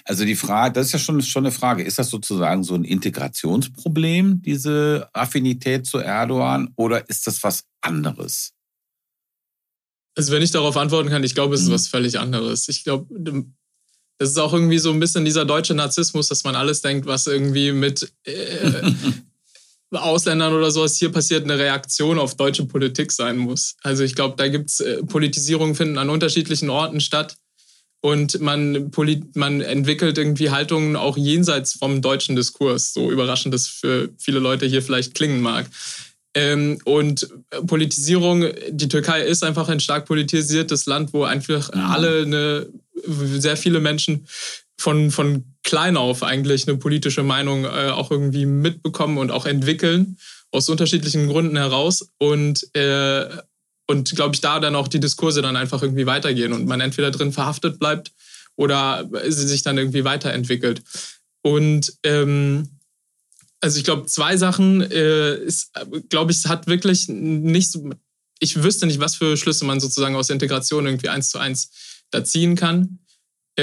Also 0.05 0.25
die 0.25 0.37
Frage, 0.37 0.73
das 0.73 0.87
ist 0.87 0.93
ja 0.93 0.99
schon, 0.99 1.21
schon 1.21 1.45
eine 1.45 1.53
Frage, 1.53 1.83
ist 1.83 1.99
das 1.99 2.09
sozusagen 2.09 2.65
so 2.65 2.75
ein 2.75 2.85
Integrationsproblem, 2.85 4.41
diese 4.43 5.09
Affinität 5.13 5.87
zu 5.87 5.99
Erdogan, 5.99 6.73
oder 6.77 7.09
ist 7.11 7.27
das 7.27 7.43
was 7.43 7.65
anderes? 7.83 8.55
Also 10.17 10.33
wenn 10.33 10.43
ich 10.43 10.51
darauf 10.51 10.77
antworten 10.77 11.09
kann, 11.09 11.25
ich 11.25 11.35
glaube, 11.35 11.55
es 11.55 11.63
ist 11.63 11.69
mhm. 11.69 11.73
was 11.73 11.89
völlig 11.89 12.19
anderes. 12.19 12.69
Ich 12.69 12.85
glaube, 12.85 13.07
das 14.23 14.31
ist 14.31 14.39
auch 14.39 14.53
irgendwie 14.53 14.79
so 14.79 14.93
ein 14.93 15.01
bisschen 15.01 15.25
dieser 15.25 15.45
deutsche 15.45 15.75
Narzissmus, 15.75 16.29
dass 16.29 16.45
man 16.45 16.55
alles 16.55 16.81
denkt, 16.81 17.07
was 17.07 17.27
irgendwie 17.27 17.73
mit 17.73 18.13
äh, 18.23 18.83
Ausländern 19.91 20.55
oder 20.55 20.71
sowas 20.71 20.97
hier 20.97 21.11
passiert, 21.11 21.43
eine 21.43 21.59
Reaktion 21.59 22.21
auf 22.21 22.37
deutsche 22.37 22.65
Politik 22.67 23.11
sein 23.11 23.37
muss. 23.37 23.75
Also 23.83 24.05
ich 24.05 24.15
glaube, 24.15 24.37
da 24.37 24.47
gibt 24.47 24.71
es 24.71 24.79
äh, 24.79 25.03
Politisierungen 25.03 25.75
finden 25.75 25.99
an 25.99 26.09
unterschiedlichen 26.09 26.71
Orten 26.71 27.01
statt 27.01 27.37
und 28.01 28.41
man, 28.41 28.93
man 29.35 29.61
entwickelt 29.61 30.19
irgendwie 30.19 30.51
Haltungen 30.51 30.95
auch 30.95 31.17
jenseits 31.17 31.73
vom 31.73 32.01
deutschen 32.01 32.37
Diskurs, 32.37 32.93
so 32.93 33.11
überraschend 33.11 33.53
das 33.53 33.67
für 33.67 34.09
viele 34.19 34.39
Leute 34.39 34.67
hier 34.67 34.83
vielleicht 34.83 35.15
klingen 35.15 35.41
mag. 35.41 35.67
Ähm, 36.35 36.79
und 36.85 37.29
Politisierung, 37.67 38.47
die 38.71 38.89
Türkei 38.89 39.23
ist 39.23 39.43
einfach 39.43 39.69
ein 39.69 39.81
stark 39.81 40.07
politisiertes 40.07 40.87
Land, 40.87 41.13
wo 41.13 41.25
einfach 41.25 41.71
alle 41.71 42.23
eine, 42.23 42.69
sehr 43.07 43.57
viele 43.57 43.81
Menschen 43.81 44.27
von, 44.79 45.11
von 45.11 45.45
klein 45.63 45.97
auf 45.97 46.23
eigentlich 46.23 46.67
eine 46.67 46.77
politische 46.77 47.23
Meinung 47.23 47.65
äh, 47.65 47.91
auch 47.91 48.11
irgendwie 48.11 48.47
mitbekommen 48.47 49.19
und 49.19 49.31
auch 49.31 49.47
entwickeln, 49.47 50.19
aus 50.51 50.69
unterschiedlichen 50.69 51.29
Gründen 51.29 51.57
heraus. 51.57 52.09
Und, 52.19 52.75
äh, 52.75 53.27
und 53.87 54.15
glaube 54.15 54.35
ich, 54.35 54.41
da 54.41 54.61
dann 54.61 54.75
auch 54.75 54.89
die 54.89 55.01
Diskurse 55.01 55.43
dann 55.43 55.57
einfach 55.57 55.83
irgendwie 55.83 56.07
weitergehen 56.07 56.53
und 56.53 56.67
man 56.67 56.81
entweder 56.81 57.11
drin 57.11 57.33
verhaftet 57.33 57.79
bleibt 57.79 58.13
oder 58.57 59.09
sie 59.29 59.47
sich 59.47 59.63
dann 59.63 59.79
irgendwie 59.79 60.05
weiterentwickelt. 60.05 60.83
Und 61.43 61.93
ähm, 62.03 62.69
also 63.61 63.79
ich 63.79 63.85
glaube, 63.85 64.07
zwei 64.07 64.37
Sachen 64.37 64.83
äh, 64.83 65.39
glaube 66.09 66.33
ich, 66.33 66.39
es 66.39 66.49
hat 66.49 66.67
wirklich 66.67 67.09
nicht 67.09 67.71
so, 67.71 67.91
ich 68.41 68.63
wüsste 68.63 68.87
nicht, 68.87 68.99
was 68.99 69.15
für 69.15 69.37
Schlüsse 69.37 69.65
man 69.65 69.81
sozusagen 69.81 70.17
aus 70.17 70.31
Integration 70.31 70.87
irgendwie 70.87 71.09
eins 71.09 71.31
zu 71.31 71.39
eins 71.39 71.71
da 72.13 72.25
ziehen 72.25 72.55
kann. 72.55 72.99
Äh, 73.57 73.63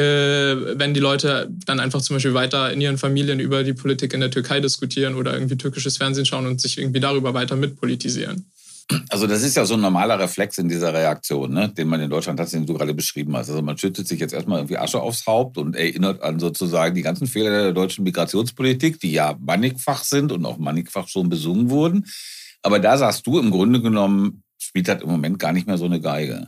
wenn 0.77 0.93
die 0.93 0.99
Leute 0.99 1.49
dann 1.65 1.79
einfach 1.79 2.01
zum 2.01 2.15
Beispiel 2.15 2.35
weiter 2.35 2.71
in 2.71 2.79
ihren 2.79 2.99
Familien 2.99 3.39
über 3.39 3.63
die 3.63 3.73
Politik 3.73 4.13
in 4.13 4.19
der 4.19 4.29
Türkei 4.29 4.59
diskutieren 4.59 5.15
oder 5.15 5.33
irgendwie 5.33 5.57
türkisches 5.57 5.97
Fernsehen 5.97 6.27
schauen 6.27 6.45
und 6.45 6.61
sich 6.61 6.77
irgendwie 6.77 6.99
darüber 6.99 7.33
weiter 7.33 7.55
mitpolitisieren. 7.55 8.45
Also 9.09 9.27
das 9.27 9.43
ist 9.43 9.55
ja 9.55 9.65
so 9.65 9.75
ein 9.75 9.81
normaler 9.81 10.19
Reflex 10.19 10.57
in 10.57 10.67
dieser 10.67 10.93
Reaktion, 10.93 11.53
ne, 11.53 11.69
den 11.69 11.87
man 11.87 12.01
in 12.01 12.09
Deutschland 12.09 12.39
hat, 12.39 12.51
den 12.51 12.65
du 12.65 12.73
gerade 12.73 12.93
beschrieben 12.93 13.35
hast. 13.35 13.49
Also 13.49 13.61
man 13.61 13.77
schüttet 13.77 14.07
sich 14.07 14.19
jetzt 14.19 14.33
erstmal 14.33 14.59
irgendwie 14.59 14.77
Asche 14.77 14.99
aufs 14.99 15.25
Haupt 15.25 15.57
und 15.57 15.75
erinnert 15.75 16.21
an 16.21 16.39
sozusagen 16.39 16.95
die 16.95 17.03
ganzen 17.03 17.27
Fehler 17.27 17.49
der 17.49 17.71
deutschen 17.71 18.03
Migrationspolitik, 18.03 18.99
die 18.99 19.11
ja 19.11 19.37
mannigfach 19.39 20.03
sind 20.03 20.31
und 20.31 20.45
auch 20.45 20.57
mannigfach 20.57 21.07
schon 21.07 21.29
besungen 21.29 21.69
wurden. 21.69 22.05
Aber 22.61 22.79
da 22.79 22.97
sagst 22.97 23.25
du 23.25 23.39
im 23.39 23.51
Grunde 23.51 23.81
genommen, 23.81 24.43
spielt 24.59 24.87
das 24.87 25.01
im 25.01 25.09
Moment 25.09 25.39
gar 25.39 25.53
nicht 25.53 25.67
mehr 25.67 25.77
so 25.77 25.85
eine 25.85 26.01
Geige 26.01 26.47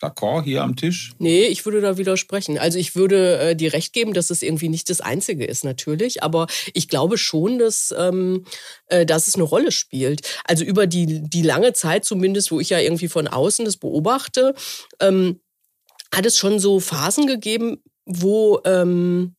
d'accord 0.00 0.44
hier 0.44 0.62
am 0.62 0.76
Tisch? 0.76 1.12
Nee, 1.18 1.46
ich 1.46 1.64
würde 1.64 1.80
da 1.80 1.96
widersprechen. 1.96 2.58
Also 2.58 2.78
ich 2.78 2.94
würde 2.94 3.38
äh, 3.38 3.56
dir 3.56 3.72
recht 3.72 3.92
geben, 3.92 4.14
dass 4.14 4.30
es 4.30 4.42
irgendwie 4.42 4.68
nicht 4.68 4.90
das 4.90 5.00
Einzige 5.00 5.44
ist, 5.44 5.64
natürlich. 5.64 6.22
Aber 6.22 6.46
ich 6.72 6.88
glaube 6.88 7.18
schon, 7.18 7.58
dass, 7.58 7.94
ähm, 7.96 8.44
äh, 8.86 9.06
dass 9.06 9.28
es 9.28 9.34
eine 9.34 9.44
Rolle 9.44 9.72
spielt. 9.72 10.40
Also 10.44 10.64
über 10.64 10.86
die, 10.86 11.22
die 11.28 11.42
lange 11.42 11.72
Zeit 11.72 12.04
zumindest, 12.04 12.50
wo 12.50 12.60
ich 12.60 12.70
ja 12.70 12.78
irgendwie 12.78 13.08
von 13.08 13.28
außen 13.28 13.64
das 13.64 13.76
beobachte, 13.76 14.54
ähm, 15.00 15.40
hat 16.14 16.26
es 16.26 16.38
schon 16.38 16.58
so 16.58 16.80
Phasen 16.80 17.26
gegeben, 17.26 17.82
wo, 18.04 18.60
ähm, 18.64 19.34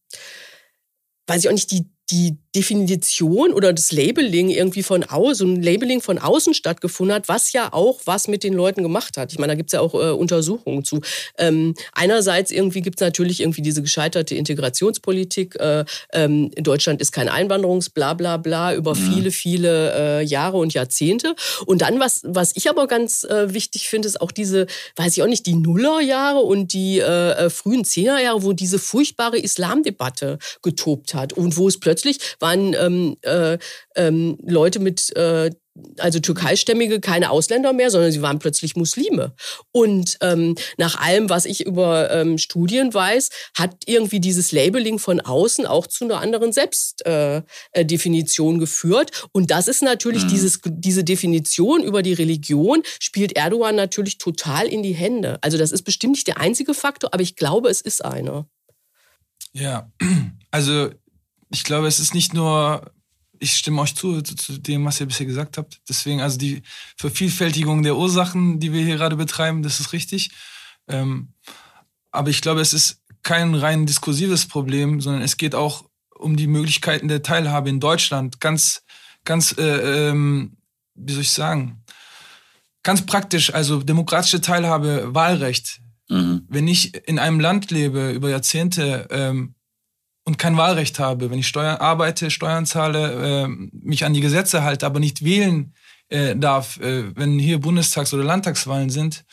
weiß 1.28 1.44
ich 1.44 1.50
auch 1.50 1.54
nicht, 1.54 1.72
die, 1.72 1.90
die 2.10 2.38
Definition 2.56 3.52
oder 3.52 3.74
das 3.74 3.92
Labeling 3.92 4.50
irgendwie 4.50 4.84
von 4.84 5.04
außen, 5.04 5.56
ein 5.56 5.62
Labeling 5.62 6.02
von 6.02 6.18
außen 6.18 6.54
stattgefunden 6.54 7.16
hat, 7.16 7.28
was 7.28 7.52
ja 7.52 7.74
auch 7.74 8.00
was 8.06 8.28
mit 8.28 8.44
den 8.44 8.54
Leuten 8.54 8.82
gemacht 8.82 9.18
hat. 9.18 9.32
Ich 9.32 9.40
meine, 9.40 9.52
da 9.52 9.56
gibt 9.56 9.70
es 9.70 9.74
ja 9.74 9.82
auch 9.82 9.94
äh, 9.94 10.12
Untersuchungen 10.12 10.84
zu. 10.84 11.02
Ähm, 11.38 11.76
einerseits 11.94 12.52
irgendwie 12.52 12.82
gibt 12.82 13.00
es 13.00 13.06
natürlich 13.06 13.42
irgendwie 13.42 13.62
diese 13.62 13.82
gescheiterte 13.82 14.36
Integrationspolitik. 14.36 15.56
Äh, 15.60 15.86
ähm, 16.14 16.52
Deutschland 16.56 17.02
ist 17.02 17.12
kein 17.12 17.30
Einwanderungs, 17.30 17.90
bla 17.90 18.14
bla 18.14 18.38
bla, 18.38 18.74
über 18.74 18.96
mhm. 18.96 19.14
viele, 19.14 19.32
viele 19.32 20.20
äh, 20.20 20.24
Jahre 20.24 20.58
und 20.58 20.74
Jahrzehnte. 20.74 21.36
Und 21.66 21.82
dann, 21.82 22.00
was, 22.00 22.22
was 22.24 22.52
ich 22.56 22.70
aber 22.70 22.88
ganz 22.88 23.24
äh, 23.26 23.54
wichtig 23.54 23.90
finde, 23.90 24.08
ist 24.08 24.22
auch 24.22 24.32
diese, 24.32 24.68
weiß 24.96 25.18
ich 25.18 25.24
auch 25.24 25.28
nicht, 25.28 25.46
die 25.46 25.56
Nullerjahre 25.56 26.40
und 26.40 26.74
die 26.74 27.00
äh, 27.00 27.32
äh, 27.32 27.50
frühen 27.50 27.84
Zehnerjahre, 27.84 28.44
wo 28.44 28.54
diese 28.54 28.80
furchtbare 28.80 29.38
Islamdebatte 29.38 30.40
getobt 30.62 31.14
hat 31.14 31.34
und 31.34 31.58
wo 31.58 31.68
es 31.68 31.80
plötzlich 31.80 32.20
waren 32.46 32.74
ähm, 32.74 33.18
äh, 33.24 33.58
ähm, 33.96 34.38
Leute 34.46 34.80
mit 34.80 35.16
äh, 35.16 35.50
also 35.98 36.20
türkeistämmige, 36.20 37.02
keine 37.02 37.32
Ausländer 37.32 37.74
mehr, 37.74 37.92
sondern 37.92 38.12
sie 38.12 38.22
waren 38.22 38.40
plötzlich 38.40 38.78
Muslime. 38.78 39.34
Und 39.72 40.18
ähm, 40.22 40.56
nach 40.78 41.02
allem, 41.02 41.30
was 41.30 41.46
ich 41.46 41.66
über 41.66 42.10
ähm, 42.12 42.38
Studien 42.38 42.94
weiß, 42.94 43.30
hat 43.58 43.76
irgendwie 43.86 44.22
dieses 44.22 44.54
Labeling 44.54 45.00
von 45.00 45.20
außen 45.20 45.66
auch 45.66 45.88
zu 45.88 46.06
einer 46.06 46.22
anderen 46.22 46.54
Selbstdefinition 46.54 48.56
äh, 48.56 48.60
geführt. 48.60 49.28
Und 49.34 49.52
das 49.52 49.68
ist 49.68 49.84
natürlich 49.84 50.24
mhm. 50.24 50.30
dieses, 50.30 50.62
diese 50.64 51.04
Definition 51.04 51.84
über 51.84 52.04
die 52.04 52.14
Religion 52.14 52.84
spielt 53.00 53.36
Erdogan 53.36 53.76
natürlich 53.76 54.18
total 54.18 54.68
in 54.68 54.82
die 54.82 54.94
Hände. 54.94 55.40
Also 55.42 55.58
das 55.58 55.74
ist 55.74 55.84
bestimmt 55.84 56.14
nicht 56.14 56.28
der 56.28 56.40
einzige 56.40 56.74
Faktor, 56.74 57.14
aber 57.14 57.24
ich 57.24 57.36
glaube, 57.36 57.68
es 57.70 57.82
ist 57.82 58.06
einer. 58.06 58.48
Ja, 59.52 59.92
also 60.52 60.92
ich 61.50 61.64
glaube, 61.64 61.88
es 61.88 62.00
ist 62.00 62.14
nicht 62.14 62.34
nur, 62.34 62.92
ich 63.40 63.56
stimme 63.56 63.82
euch 63.82 63.96
zu, 63.96 64.22
zu, 64.22 64.36
zu, 64.36 64.58
dem, 64.60 64.86
was 64.86 65.00
ihr 65.00 65.06
bisher 65.06 65.26
gesagt 65.26 65.58
habt. 65.58 65.80
Deswegen, 65.88 66.22
also 66.22 66.38
die 66.38 66.64
Vervielfältigung 66.98 67.84
der 67.84 67.96
Ursachen, 67.96 68.60
die 68.60 68.74
wir 68.74 68.84
hier 68.84 68.98
gerade 68.98 69.16
betreiben, 69.16 69.64
das 69.64 69.80
ist 69.80 69.94
richtig. 69.94 70.32
Ähm, 70.88 71.34
aber 72.12 72.30
ich 72.30 72.42
glaube, 72.42 72.62
es 72.62 72.74
ist 72.74 73.02
kein 73.24 73.56
rein 73.56 73.86
diskursives 73.86 74.48
Problem, 74.48 75.02
sondern 75.02 75.22
es 75.22 75.38
geht 75.38 75.56
auch 75.56 75.86
um 76.16 76.38
die 76.38 76.48
Möglichkeiten 76.48 77.08
der 77.08 77.24
Teilhabe 77.24 77.70
in 77.70 77.80
Deutschland. 77.80 78.40
Ganz, 78.40 78.84
ganz, 79.26 79.56
äh, 79.58 80.10
ähm, 80.10 80.58
wie 80.94 81.14
soll 81.14 81.24
ich 81.24 81.32
sagen, 81.32 81.84
ganz 82.84 83.06
praktisch, 83.06 83.54
also 83.54 83.82
demokratische 83.82 84.42
Teilhabe, 84.42 85.14
Wahlrecht. 85.14 85.82
Mhm. 86.08 86.46
Wenn 86.48 86.68
ich 86.68 86.96
in 87.08 87.20
einem 87.20 87.40
Land 87.40 87.72
lebe 87.72 88.12
über 88.12 88.30
Jahrzehnte, 88.30 89.08
ähm, 89.10 89.55
und 90.26 90.38
kein 90.38 90.58
Wahlrecht 90.58 91.00
habe, 91.00 91.30
wenn 91.30 91.40
ich 91.40 91.48
Steuern 91.48 91.78
arbeite, 91.78 92.32
Steuern 92.32 92.66
zahle, 92.66 93.46
äh, 93.46 93.48
mich 93.48 94.04
an 94.06 94.14
die 94.14 94.22
Gesetze 94.22 94.64
halte, 94.64 94.86
aber 94.86 95.00
nicht 95.00 95.24
wählen 95.24 95.74
äh, 96.10 96.36
darf, 96.36 96.80
äh, 96.80 97.16
wenn 97.16 97.40
hier 97.40 97.60
Bundestags- 97.60 98.14
oder 98.14 98.24
Landtagswahlen 98.24 98.90
sind. 98.90 99.24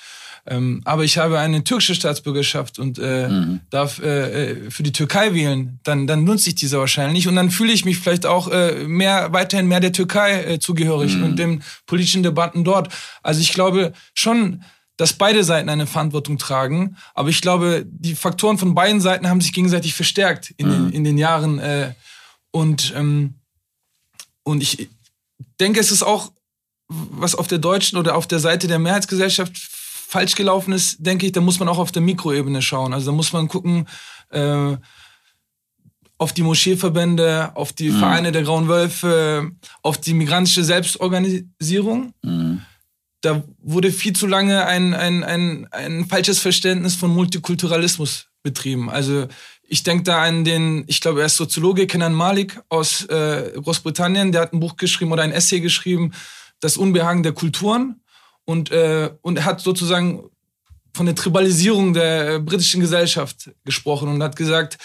Ähm, 0.44 0.82
aber 0.84 1.04
ich 1.04 1.18
habe 1.18 1.38
eine 1.38 1.62
türkische 1.62 1.94
Staatsbürgerschaft 1.94 2.78
und 2.78 2.99
äh, 2.99 3.28
mhm. 3.28 3.61
darf 3.70 4.00
äh, 4.00 4.50
äh, 4.50 4.70
für 4.70 4.82
die 4.82 4.90
Türkei 4.90 5.34
wählen, 5.34 5.78
dann, 5.84 6.08
dann 6.08 6.25
nutze 6.25 6.49
ich 6.49 6.56
diese 6.56 6.78
wahrscheinlich 6.78 7.28
und 7.28 7.37
dann 7.37 7.50
fühle 7.50 7.72
ich 7.72 7.84
mich 7.84 7.99
vielleicht 7.99 8.26
auch 8.26 8.50
äh, 8.50 8.84
mehr 8.84 9.32
weiterhin 9.32 9.68
mehr 9.68 9.78
der 9.78 9.92
Türkei 9.92 10.42
äh, 10.42 10.58
zugehörig 10.58 11.16
mhm. 11.16 11.25
und 11.25 11.38
den 11.38 11.62
politischen 11.87 12.25
Debatten 12.25 12.64
dort. 12.64 12.92
Also 13.22 13.40
ich 13.40 13.52
glaube 13.52 13.92
schon, 14.14 14.64
dass 14.96 15.14
beide 15.14 15.42
Seiten 15.44 15.68
eine 15.68 15.87
Verantwortung 15.87 16.38
tragen. 16.38 16.96
Aber 17.14 17.28
ich 17.28 17.40
glaube, 17.40 17.84
die 17.87 18.14
Faktoren 18.14 18.58
von 18.58 18.75
beiden 18.75 19.00
Seiten 19.00 19.28
haben 19.28 19.40
sich 19.40 19.52
gegenseitig 19.52 19.94
verstärkt 19.94 20.52
in, 20.56 20.66
mhm. 20.66 20.72
den, 20.72 20.92
in 20.92 21.04
den 21.04 21.18
Jahren. 21.18 21.58
Äh, 21.58 21.94
und, 22.50 22.92
ähm, 22.96 23.34
und 24.42 24.62
ich 24.62 24.88
denke, 25.61 25.80
es 25.80 25.90
ist 25.90 26.02
auch, 26.02 26.32
was 26.88 27.34
auf 27.34 27.46
der 27.46 27.58
deutschen 27.58 27.99
oder 27.99 28.16
auf 28.16 28.26
der 28.26 28.38
Seite 28.38 28.68
der 28.68 28.78
Mehrheitsgesellschaft 28.78 29.56
falsch 29.56 30.34
gelaufen 30.34 30.72
ist, 30.72 30.96
denke 30.99 31.25
ich, 31.25 31.32
da 31.32 31.40
muss 31.40 31.58
man 31.58 31.68
auch 31.68 31.78
auf 31.78 31.90
der 31.92 32.02
Mikroebene 32.02 32.61
schauen. 32.61 32.92
Also 32.92 33.11
da 33.11 33.16
muss 33.16 33.32
man 33.32 33.49
gucken, 33.49 33.88
äh, 34.28 34.76
auf 36.18 36.34
die 36.34 36.42
Moscheeverbände, 36.42 37.56
auf 37.56 37.72
die 37.72 37.90
mhm. 37.90 37.99
Vereine 37.99 38.30
der 38.30 38.42
Grauen 38.42 38.68
Wölfe, 38.68 39.50
auf 39.82 39.99
die 39.99 40.12
migrantische 40.12 40.62
Selbstorganisierung. 40.62 42.12
Mhm 42.22 42.62
da 43.23 43.43
wurde 43.62 43.91
viel 43.91 44.12
zu 44.12 44.26
lange 44.26 44.67
ein, 44.67 44.95
ein, 44.95 45.25
ein, 45.25 45.69
ein 45.71 46.07
falsches 46.07 46.41
Verständnis 46.41 46.95
von 46.95 47.11
Multikulturalismus 47.11 48.26
betrieben. 48.43 48.91
Also 48.91 49.29
ich 49.62 49.85
denke 49.85 50.02
da 50.02 50.23
an 50.23 50.45
den, 50.45 50.85
ich 50.88 51.00
glaube, 51.00 51.21
er 51.21 51.26
ist 51.26 51.37
Soziologe, 51.37 51.87
Kenan 51.87 52.12
Malik 52.12 52.61
aus 52.69 53.05
äh, 53.07 53.52
Großbritannien, 53.55 54.33
der 54.33 54.43
hat 54.43 54.52
ein 54.52 54.61
Buch 54.61 54.76
geschrieben 54.76 55.12
oder 55.12 55.23
ein 55.23 55.33
Essay 55.33 55.61
geschrieben, 55.61 56.12
Das 56.61 56.76
Unbehagen 56.76 57.23
der 57.23 57.33
Kulturen. 57.33 58.00
Und, 58.45 58.71
äh, 58.71 59.11
und 59.23 59.38
er 59.38 59.45
hat 59.45 59.61
sozusagen 59.61 60.25
von 60.93 61.07
der 61.07 61.14
Tribalisierung 61.14 61.95
der 61.95 62.41
britischen 62.41 62.81
Gesellschaft 62.81 63.50
gesprochen 63.64 64.09
und 64.09 64.23
hat 64.23 64.37
gesagt, 64.37 64.79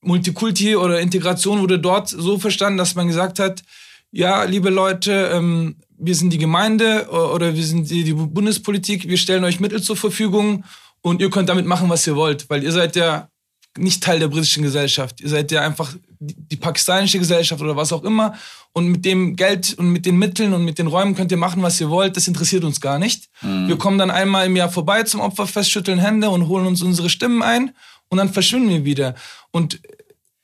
Multikulti 0.00 0.76
oder 0.76 1.00
Integration 1.00 1.60
wurde 1.60 1.78
dort 1.78 2.08
so 2.08 2.38
verstanden, 2.38 2.78
dass 2.78 2.94
man 2.94 3.08
gesagt 3.08 3.38
hat, 3.38 3.62
ja, 4.10 4.44
liebe 4.44 4.70
Leute, 4.70 5.30
ähm, 5.32 5.76
wir 5.98 6.14
sind 6.14 6.32
die 6.32 6.38
Gemeinde 6.38 7.08
oder 7.08 7.54
wir 7.54 7.64
sind 7.64 7.90
die, 7.90 8.04
die 8.04 8.12
Bundespolitik, 8.12 9.08
wir 9.08 9.16
stellen 9.16 9.44
euch 9.44 9.60
Mittel 9.60 9.82
zur 9.82 9.96
Verfügung 9.96 10.64
und 11.02 11.20
ihr 11.20 11.30
könnt 11.30 11.48
damit 11.48 11.66
machen, 11.66 11.88
was 11.88 12.06
ihr 12.06 12.16
wollt, 12.16 12.48
weil 12.50 12.62
ihr 12.62 12.72
seid 12.72 12.96
ja 12.96 13.28
nicht 13.76 14.02
Teil 14.02 14.20
der 14.20 14.28
britischen 14.28 14.62
Gesellschaft. 14.62 15.20
Ihr 15.20 15.28
seid 15.28 15.50
ja 15.50 15.62
einfach 15.62 15.94
die, 16.20 16.56
pakistanische 16.56 17.18
Gesellschaft 17.18 17.60
oder 17.60 17.76
was 17.76 17.92
auch 17.92 18.04
immer. 18.04 18.34
Und 18.72 18.88
mit 18.88 19.04
dem 19.04 19.36
Geld 19.36 19.74
und 19.74 19.90
mit 19.90 20.06
den 20.06 20.16
Mitteln 20.16 20.52
und 20.52 20.64
mit 20.64 20.78
den 20.78 20.86
Räumen 20.86 21.14
könnt 21.14 21.32
ihr 21.32 21.38
machen, 21.38 21.62
was 21.62 21.80
ihr 21.80 21.90
wollt. 21.90 22.16
Das 22.16 22.28
interessiert 22.28 22.64
uns 22.64 22.80
gar 22.80 22.98
nicht. 22.98 23.28
Mhm. 23.42 23.68
Wir 23.68 23.76
kommen 23.76 23.98
dann 23.98 24.10
einmal 24.10 24.46
im 24.46 24.56
Jahr 24.56 24.70
vorbei 24.70 25.02
zum 25.02 25.20
Opferfest, 25.20 25.70
schütteln 25.70 25.98
Hände 25.98 26.30
und 26.30 26.48
holen 26.48 26.66
uns 26.66 26.82
unsere 26.82 27.10
Stimmen 27.10 27.42
ein 27.42 27.72
und 28.08 28.18
dann 28.18 28.32
verschwinden 28.32 28.70
wir 28.70 28.84
wieder. 28.84 29.14
Und 29.50 29.80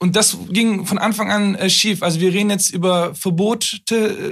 und 0.03 0.17
das 0.17 0.39
ging 0.49 0.87
von 0.87 0.97
Anfang 0.97 1.31
an 1.31 1.55
äh, 1.57 1.69
schief. 1.69 2.03
Also 2.03 2.21
wir 2.21 2.33
reden 2.33 2.49
jetzt 2.49 2.71
über 2.71 3.15
Verbote 3.15 3.81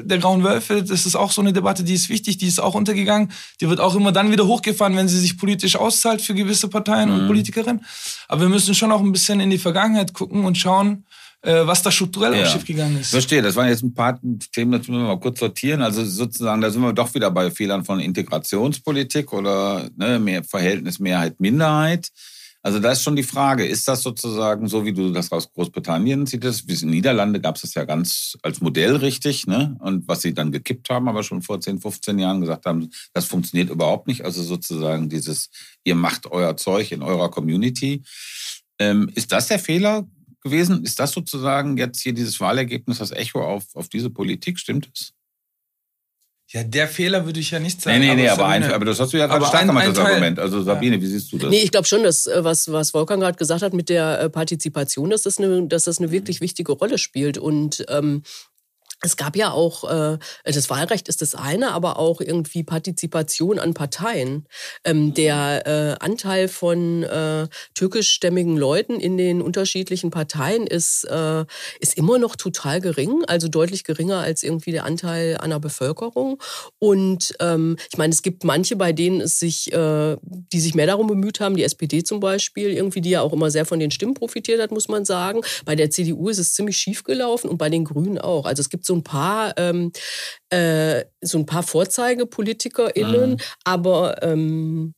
der 0.03 0.17
grauen 0.17 0.43
Wölfe. 0.43 0.83
Das 0.83 1.05
ist 1.05 1.15
auch 1.15 1.31
so 1.31 1.43
eine 1.43 1.53
Debatte, 1.53 1.85
die 1.85 1.93
ist 1.93 2.09
wichtig, 2.09 2.39
die 2.39 2.47
ist 2.47 2.59
auch 2.59 2.75
untergegangen. 2.75 3.31
Die 3.61 3.69
wird 3.69 3.79
auch 3.79 3.95
immer 3.95 4.11
dann 4.11 4.33
wieder 4.33 4.47
hochgefahren, 4.47 4.97
wenn 4.97 5.09
sie 5.09 5.19
sich 5.19 5.37
politisch 5.37 5.77
auszahlt 5.77 6.23
für 6.23 6.33
gewisse 6.33 6.69
Parteien 6.69 7.11
mhm. 7.11 7.21
und 7.21 7.27
Politikerinnen. 7.27 7.85
Aber 8.29 8.41
wir 8.41 8.49
müssen 8.49 8.75
schon 8.75 8.91
auch 8.91 9.03
ein 9.03 9.13
bisschen 9.13 9.41
in 9.41 9.51
die 9.51 9.59
Vergangenheit 9.59 10.15
gucken 10.15 10.47
und 10.47 10.57
schauen, 10.57 11.05
äh, 11.43 11.67
was 11.67 11.83
da 11.83 11.91
strukturell 11.91 12.35
ja. 12.35 12.47
schief 12.47 12.65
gegangen 12.65 12.99
ist. 12.99 13.11
Verstehe, 13.11 13.43
das 13.43 13.55
waren 13.55 13.69
jetzt 13.69 13.83
ein 13.83 13.93
paar 13.93 14.19
Themen, 14.53 14.73
das 14.73 14.89
müssen 14.89 15.03
wir 15.03 15.09
mal 15.09 15.21
kurz 15.21 15.39
sortieren. 15.39 15.83
Also 15.83 16.03
sozusagen, 16.03 16.63
da 16.63 16.71
sind 16.71 16.81
wir 16.81 16.95
doch 16.95 17.13
wieder 17.13 17.31
bei 17.31 17.51
Fehlern 17.51 17.85
von 17.85 18.01
Integrationspolitik 18.01 19.35
oder 19.35 19.91
ne, 19.97 20.19
mehr 20.19 20.43
Verhältnis 20.43 20.99
Mehrheit-Minderheit. 20.99 22.09
Also 22.63 22.81
da 22.81 22.91
ist 22.91 23.03
schon 23.03 23.15
die 23.15 23.23
Frage, 23.23 23.65
ist 23.65 23.87
das 23.87 24.03
sozusagen 24.03 24.67
so, 24.67 24.85
wie 24.85 24.93
du 24.93 25.13
das 25.13 25.31
aus 25.31 25.53
Großbritannien 25.53 26.27
siehst? 26.27 26.67
Wie 26.67 26.73
in 26.73 26.79
den 26.81 26.91
Niederlande 26.91 27.41
gab 27.41 27.55
es 27.55 27.63
das 27.63 27.75
ja 27.75 27.85
ganz 27.85 28.37
als 28.43 28.61
Modell 28.61 28.97
richtig, 28.97 29.47
ne? 29.47 29.77
Und 29.81 30.09
was 30.09 30.23
sie 30.23 30.35
dann 30.35 30.51
gekippt 30.51 30.91
haben, 30.91 31.09
aber 31.09 31.23
schon 31.23 31.43
vor 31.43 31.61
10, 31.61 31.81
15 31.81 32.19
Jahren 32.19 32.41
gesagt 32.41 32.67
haben, 32.67 32.91
das 33.15 33.27
funktioniert 33.27 33.71
überhaupt 33.71 34.09
nicht. 34.09 34.25
Also 34.25 34.43
sozusagen 34.43 35.09
dieses, 35.09 35.51
ihr 35.85 35.95
macht 35.95 36.27
euer 36.27 36.57
Zeug 36.57 36.91
in 36.91 37.03
eurer 37.03 37.31
Community. 37.31 38.03
Ähm, 38.81 39.09
ist 39.15 39.31
das 39.31 39.47
der 39.47 39.61
Fehler 39.61 40.09
gewesen? 40.43 40.83
Ist 40.83 40.99
das 40.99 41.13
sozusagen 41.13 41.77
jetzt 41.77 42.01
hier 42.01 42.13
dieses 42.13 42.41
Wahlergebnis 42.41 42.99
das 42.99 43.13
Echo 43.13 43.41
auf, 43.41 43.65
auf 43.75 43.89
diese 43.89 44.11
Politik? 44.11 44.59
Stimmt 44.59 44.91
es? 44.93 45.13
Ja, 46.51 46.65
der 46.65 46.89
Fehler 46.89 47.27
würde 47.27 47.41
ich 47.41 47.51
ja 47.51 47.61
nicht 47.61 47.83
sagen. 47.83 48.01
Nee, 48.01 48.15
nee, 48.15 48.23
nee, 48.23 48.29
aber, 48.29 48.47
ein, 48.47 48.65
aber 48.65 48.87
das 48.87 48.99
hast 48.99 49.13
du 49.13 49.19
ja 49.19 49.27
gerade 49.27 49.45
stark 49.45 49.67
gemacht, 49.67 49.87
das 49.87 49.99
Argument. 49.99 50.39
Also 50.39 50.63
Sabine, 50.63 50.97
ja. 50.97 51.03
wie 51.03 51.07
siehst 51.07 51.31
du 51.31 51.37
das? 51.37 51.51
Nee, 51.51 51.61
ich 51.61 51.71
glaube 51.71 51.87
schon, 51.87 52.03
dass 52.03 52.27
äh, 52.27 52.43
was, 52.43 52.73
was 52.73 52.95
Wolfgang 52.95 53.21
gerade 53.21 53.37
gesagt 53.37 53.61
hat 53.61 53.75
mit 53.75 53.91
der 53.91 54.19
äh, 54.19 54.31
Partizipation, 54.31 55.11
dass 55.11 55.23
das 55.23 55.37
eine, 55.37 55.67
dass 55.69 55.85
das 55.85 55.99
eine 55.99 56.11
wirklich 56.11 56.41
wichtige 56.41 56.73
Rolle 56.73 56.97
spielt. 56.97 57.37
Und 57.37 57.85
ähm, 57.91 58.23
es 59.01 59.17
gab 59.17 59.37
ja 59.37 59.53
auch, 59.53 59.85
äh, 59.85 60.19
das 60.45 60.71
Wahlrecht 60.71 61.09
ist 61.09 61.23
das 61.23 61.35
eine, 61.35 61.71
aber 61.71 61.99
auch 61.99 62.21
irgendwie 62.21 62.65
Partizipation 62.65 63.59
an 63.59 63.75
Parteien. 63.75 64.47
Ähm, 64.85 65.15
der 65.15 65.67
äh, 65.67 66.05
Anteil 66.05 66.49
von 66.49 67.05
äh, 67.05 67.47
türkischstämmigen 67.75 68.57
Leuten 68.57 68.99
in 68.99 69.17
den 69.17 69.41
unterschiedlichen 69.41 70.11
Parteien 70.11 70.67
ist, 70.67 71.05
äh, 71.05 71.45
ist 71.79 71.97
immer 71.97 72.19
noch 72.19 72.35
total 72.35 72.81
gering, 72.81 73.25
also 73.29 73.47
deutlich 73.47 73.85
geringer 73.85 74.19
als 74.19 74.43
irgendwie 74.43 74.73
der 74.73 74.85
Anteil 74.85 75.37
an 75.39 75.51
der 75.51 75.61
Bevölkerung. 75.61 76.43
Und 76.81 77.35
ähm, 77.39 77.77
ich 77.91 77.99
meine, 77.99 78.13
es 78.13 78.23
gibt 78.23 78.43
manche, 78.43 78.75
bei 78.75 78.93
denen 78.93 79.21
es 79.21 79.39
sich, 79.39 79.73
äh, 79.73 80.17
die 80.23 80.61
sich 80.61 80.75
mehr 80.75 80.87
darum 80.87 81.07
bemüht 81.07 81.39
haben, 81.39 81.57
die 81.57 81.63
SPD 81.63 82.03
zum 82.03 82.19
Beispiel, 82.19 82.71
irgendwie, 82.71 83.01
die 83.01 83.11
ja 83.11 83.23
auch 83.23 83.33
immer 83.33 83.53
sehr 83.53 83.65
von 83.65 83.79
den 83.79 83.93
Stimmen 83.93 84.15
profitiert 84.15 84.61
hat, 84.61 84.73
muss 84.73 84.89
man 84.89 85.05
sagen. 85.05 85.43
Bei 85.65 85.77
der 85.77 85.91
CDU 85.91 86.29
ist 86.29 86.39
es 86.39 86.53
ziemlich 86.53 86.77
schief 86.77 87.05
gelaufen 87.05 87.49
und 87.49 87.59
bei 87.59 87.71
den 87.71 87.85
Grünen 87.85 88.19
auch. 88.19 88.45
Also 88.45 88.61
es 88.61 88.71
gibt 88.71 88.88
so 88.89 88.95
ein 88.95 89.05
paar, 89.05 89.55
ähm, 89.57 89.93
äh, 90.51 91.05
so 91.21 91.39
ein 91.39 91.47
paar 91.47 91.63
VorzeigepolitikerInnen, 91.63 93.31
mhm. 93.33 93.37
aber 93.65 94.23
ähm, 94.23 94.95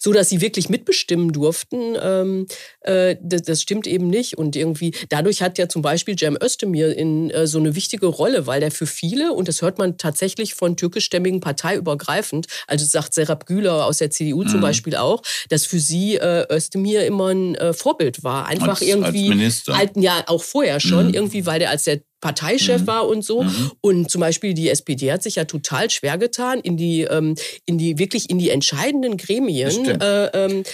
so 0.00 0.12
dass 0.12 0.28
sie 0.28 0.40
wirklich 0.40 0.68
mitbestimmen 0.68 1.32
durften, 1.32 1.96
ähm, 2.00 2.46
äh, 2.80 3.16
das, 3.20 3.42
das, 3.42 3.62
stimmt 3.62 3.86
eben 3.86 4.08
nicht. 4.08 4.38
Und 4.38 4.56
irgendwie 4.56 4.94
dadurch 5.08 5.42
hat 5.42 5.58
ja 5.58 5.68
zum 5.68 5.82
Beispiel 5.82 6.16
Cem 6.16 6.38
Özdemir 6.40 6.96
in 6.96 7.30
äh, 7.30 7.46
so 7.46 7.58
eine 7.58 7.74
wichtige 7.74 8.06
Rolle, 8.06 8.46
weil 8.46 8.62
er 8.62 8.70
für 8.70 8.86
viele, 8.86 9.32
und 9.32 9.48
das 9.48 9.62
hört 9.62 9.78
man 9.78 9.98
tatsächlich 9.98 10.54
von 10.54 10.76
türkischstämmigen 10.76 11.40
parteiübergreifend, 11.40 12.46
also 12.66 12.86
sagt 12.86 13.14
Serap 13.14 13.46
Güler 13.46 13.86
aus 13.86 13.98
der 13.98 14.10
CDU 14.10 14.44
mhm. 14.44 14.48
zum 14.48 14.60
Beispiel 14.60 14.96
auch, 14.96 15.22
dass 15.48 15.66
für 15.66 15.80
sie 15.80 16.16
äh, 16.16 16.46
Özdemir 16.50 17.04
immer 17.06 17.28
ein 17.28 17.54
äh, 17.56 17.72
Vorbild 17.72 18.24
war. 18.24 18.46
Einfach 18.46 18.80
als, 18.80 18.82
irgendwie. 18.82 19.28
Als 19.28 19.36
Minister. 19.36 19.74
Alten, 19.74 20.02
ja, 20.02 20.24
auch 20.26 20.42
vorher 20.42 20.80
schon, 20.80 21.08
mhm. 21.08 21.14
irgendwie, 21.14 21.46
weil 21.46 21.58
der 21.58 21.70
als 21.70 21.84
der 21.84 22.00
Parteichef 22.20 22.82
mhm. 22.82 22.86
war 22.86 23.08
und 23.08 23.24
so. 23.24 23.42
Mhm. 23.42 23.72
Und 23.80 24.10
zum 24.10 24.20
Beispiel 24.20 24.54
die 24.54 24.68
SPD 24.68 25.12
hat 25.12 25.22
sich 25.22 25.36
ja 25.36 25.44
total 25.44 25.90
schwer 25.90 26.18
getan, 26.18 26.60
in 26.60 26.76
die, 26.76 27.02
ähm, 27.02 27.34
in 27.64 27.78
die 27.78 27.98
wirklich 27.98 28.30
in 28.30 28.38
die 28.38 28.50
entscheidenden 28.50 29.16
Gremien. 29.16 30.00
Äh, 30.00 30.26
ähm, 30.34 30.64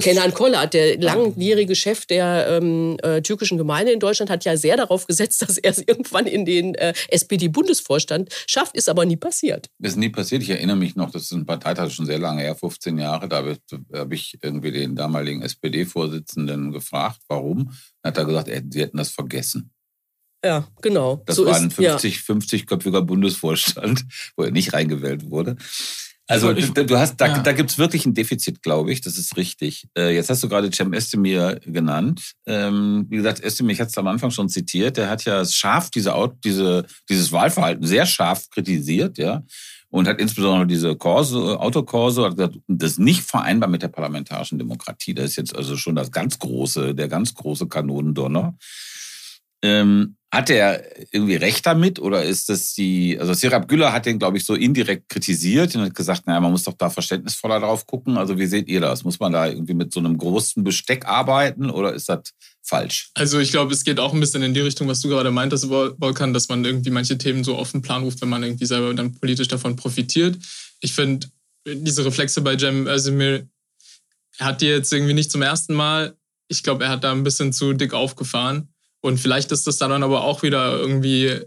Kenan 0.00 0.34
Kollat, 0.34 0.74
der 0.74 0.98
langjährige 0.98 1.74
Chef 1.74 2.06
der 2.06 2.46
ähm, 2.48 2.98
äh, 3.02 3.22
türkischen 3.22 3.56
Gemeinde 3.58 3.92
in 3.92 4.00
Deutschland, 4.00 4.30
hat 4.30 4.44
ja 4.44 4.56
sehr 4.56 4.76
darauf 4.76 5.06
gesetzt, 5.06 5.42
dass 5.48 5.58
er 5.58 5.70
es 5.70 5.78
irgendwann 5.78 6.26
in 6.26 6.44
den 6.44 6.74
äh, 6.74 6.92
SPD-Bundesvorstand 7.08 8.28
schafft, 8.46 8.76
ist 8.76 8.88
aber 8.88 9.06
nie 9.06 9.16
passiert. 9.16 9.68
Das 9.78 9.92
ist 9.92 9.98
nie 9.98 10.10
passiert. 10.10 10.42
Ich 10.42 10.50
erinnere 10.50 10.76
mich 10.76 10.96
noch, 10.96 11.10
das 11.10 11.22
ist 11.22 11.32
ein 11.32 11.46
Parteitag 11.46 11.90
schon 11.90 12.06
sehr 12.06 12.18
lange 12.18 12.42
her, 12.42 12.54
15 12.54 12.98
Jahre. 12.98 13.28
Da 13.28 13.36
habe 13.36 13.56
hab 13.92 14.12
ich 14.12 14.38
irgendwie 14.42 14.72
den 14.72 14.96
damaligen 14.96 15.42
SPD-Vorsitzenden 15.42 16.72
gefragt, 16.72 17.20
warum. 17.28 17.72
Dann 18.02 18.12
hat 18.12 18.18
er 18.18 18.24
gesagt, 18.24 18.50
sie 18.70 18.80
hätten 18.80 18.98
das 18.98 19.10
vergessen. 19.10 19.70
Ja, 20.44 20.66
genau. 20.80 21.22
Das 21.26 21.36
so 21.36 21.46
war 21.46 21.56
ein 21.56 21.70
50, 21.70 22.26
ja. 22.28 22.34
50-köpfiger 22.34 23.02
Bundesvorstand, 23.02 24.04
wo 24.36 24.44
er 24.44 24.50
nicht 24.50 24.72
reingewählt 24.72 25.30
wurde. 25.30 25.56
Also 26.30 26.52
ich, 26.52 26.70
du 26.72 26.96
hast, 26.96 27.16
da, 27.16 27.26
ja. 27.26 27.38
da 27.40 27.50
gibt 27.50 27.70
es 27.70 27.78
wirklich 27.78 28.06
ein 28.06 28.14
Defizit, 28.14 28.62
glaube 28.62 28.92
ich. 28.92 29.00
Das 29.00 29.18
ist 29.18 29.36
richtig. 29.36 29.88
Äh, 29.98 30.14
jetzt 30.14 30.30
hast 30.30 30.40
du 30.44 30.48
gerade 30.48 30.70
Cem 30.70 30.94
Özdemir 30.94 31.58
genannt. 31.66 32.34
Ähm, 32.46 33.06
wie 33.08 33.16
gesagt, 33.16 33.44
Özdemir, 33.44 33.72
ich 33.72 33.80
hatte 33.80 33.90
es 33.90 33.98
am 33.98 34.06
Anfang 34.06 34.30
schon 34.30 34.48
zitiert, 34.48 34.96
der 34.96 35.10
hat 35.10 35.24
ja 35.24 35.44
scharf 35.44 35.90
diese, 35.90 36.14
diese, 36.44 36.86
dieses 37.08 37.32
Wahlverhalten 37.32 37.84
sehr 37.84 38.06
scharf 38.06 38.48
kritisiert, 38.50 39.18
ja. 39.18 39.42
Und 39.88 40.06
hat 40.06 40.20
insbesondere 40.20 40.68
diese 40.68 40.94
Korso, 40.94 41.56
Autokorso, 41.56 42.24
hat 42.24 42.36
gesagt, 42.36 42.58
das 42.68 42.92
ist 42.92 43.00
nicht 43.00 43.22
vereinbar 43.22 43.68
mit 43.68 43.82
der 43.82 43.88
parlamentarischen 43.88 44.56
Demokratie. 44.56 45.14
Das 45.14 45.30
ist 45.30 45.36
jetzt 45.36 45.56
also 45.56 45.76
schon 45.76 45.96
das 45.96 46.12
ganz 46.12 46.38
große, 46.38 46.94
der 46.94 47.08
ganz 47.08 47.34
große 47.34 47.66
Kanonendonner. 47.66 48.56
Ähm, 49.62 50.14
hat 50.32 50.48
er 50.48 50.84
irgendwie 51.12 51.34
recht 51.34 51.66
damit 51.66 51.98
oder 51.98 52.22
ist 52.22 52.48
das 52.48 52.72
die, 52.74 53.18
also 53.18 53.34
Sirab 53.34 53.66
Güller 53.66 53.92
hat 53.92 54.06
den, 54.06 54.20
glaube 54.20 54.36
ich, 54.36 54.44
so 54.44 54.54
indirekt 54.54 55.08
kritisiert 55.08 55.74
und 55.74 55.82
hat 55.82 55.94
gesagt, 55.96 56.26
naja, 56.26 56.38
man 56.38 56.52
muss 56.52 56.62
doch 56.62 56.74
da 56.74 56.88
verständnisvoller 56.88 57.58
drauf 57.58 57.84
gucken. 57.84 58.16
Also 58.16 58.38
wie 58.38 58.46
seht 58.46 58.68
ihr 58.68 58.80
das? 58.80 59.02
Muss 59.02 59.18
man 59.18 59.32
da 59.32 59.48
irgendwie 59.48 59.74
mit 59.74 59.92
so 59.92 59.98
einem 59.98 60.16
großen 60.16 60.62
Besteck 60.62 61.06
arbeiten 61.06 61.68
oder 61.68 61.94
ist 61.94 62.08
das 62.08 62.30
falsch? 62.62 63.10
Also 63.14 63.40
ich 63.40 63.50
glaube, 63.50 63.72
es 63.72 63.82
geht 63.82 63.98
auch 63.98 64.14
ein 64.14 64.20
bisschen 64.20 64.42
in 64.42 64.54
die 64.54 64.60
Richtung, 64.60 64.86
was 64.86 65.00
du 65.00 65.08
gerade 65.08 65.32
meintest, 65.32 65.68
Volkan, 65.68 66.32
dass 66.32 66.48
man 66.48 66.64
irgendwie 66.64 66.90
manche 66.90 67.18
Themen 67.18 67.42
so 67.42 67.56
auf 67.56 67.72
den 67.72 67.82
Plan 67.82 68.04
ruft, 68.04 68.20
wenn 68.22 68.28
man 68.28 68.44
irgendwie 68.44 68.66
selber 68.66 68.94
dann 68.94 69.12
politisch 69.16 69.48
davon 69.48 69.74
profitiert. 69.74 70.38
Ich 70.78 70.92
finde, 70.92 71.26
diese 71.66 72.04
Reflexe 72.04 72.40
bei 72.40 72.54
Jem 72.54 72.86
Özdemir, 72.86 73.48
er 74.38 74.46
hat 74.46 74.60
die 74.60 74.66
jetzt 74.66 74.92
irgendwie 74.92 75.14
nicht 75.14 75.32
zum 75.32 75.42
ersten 75.42 75.74
Mal. 75.74 76.16
Ich 76.46 76.62
glaube, 76.62 76.84
er 76.84 76.90
hat 76.90 77.02
da 77.02 77.10
ein 77.10 77.24
bisschen 77.24 77.52
zu 77.52 77.72
dick 77.72 77.94
aufgefahren 77.94 78.68
und 79.00 79.18
vielleicht 79.18 79.52
ist 79.52 79.66
das 79.66 79.78
dann 79.78 80.02
aber 80.02 80.24
auch 80.24 80.42
wieder 80.42 80.78
irgendwie 80.78 81.40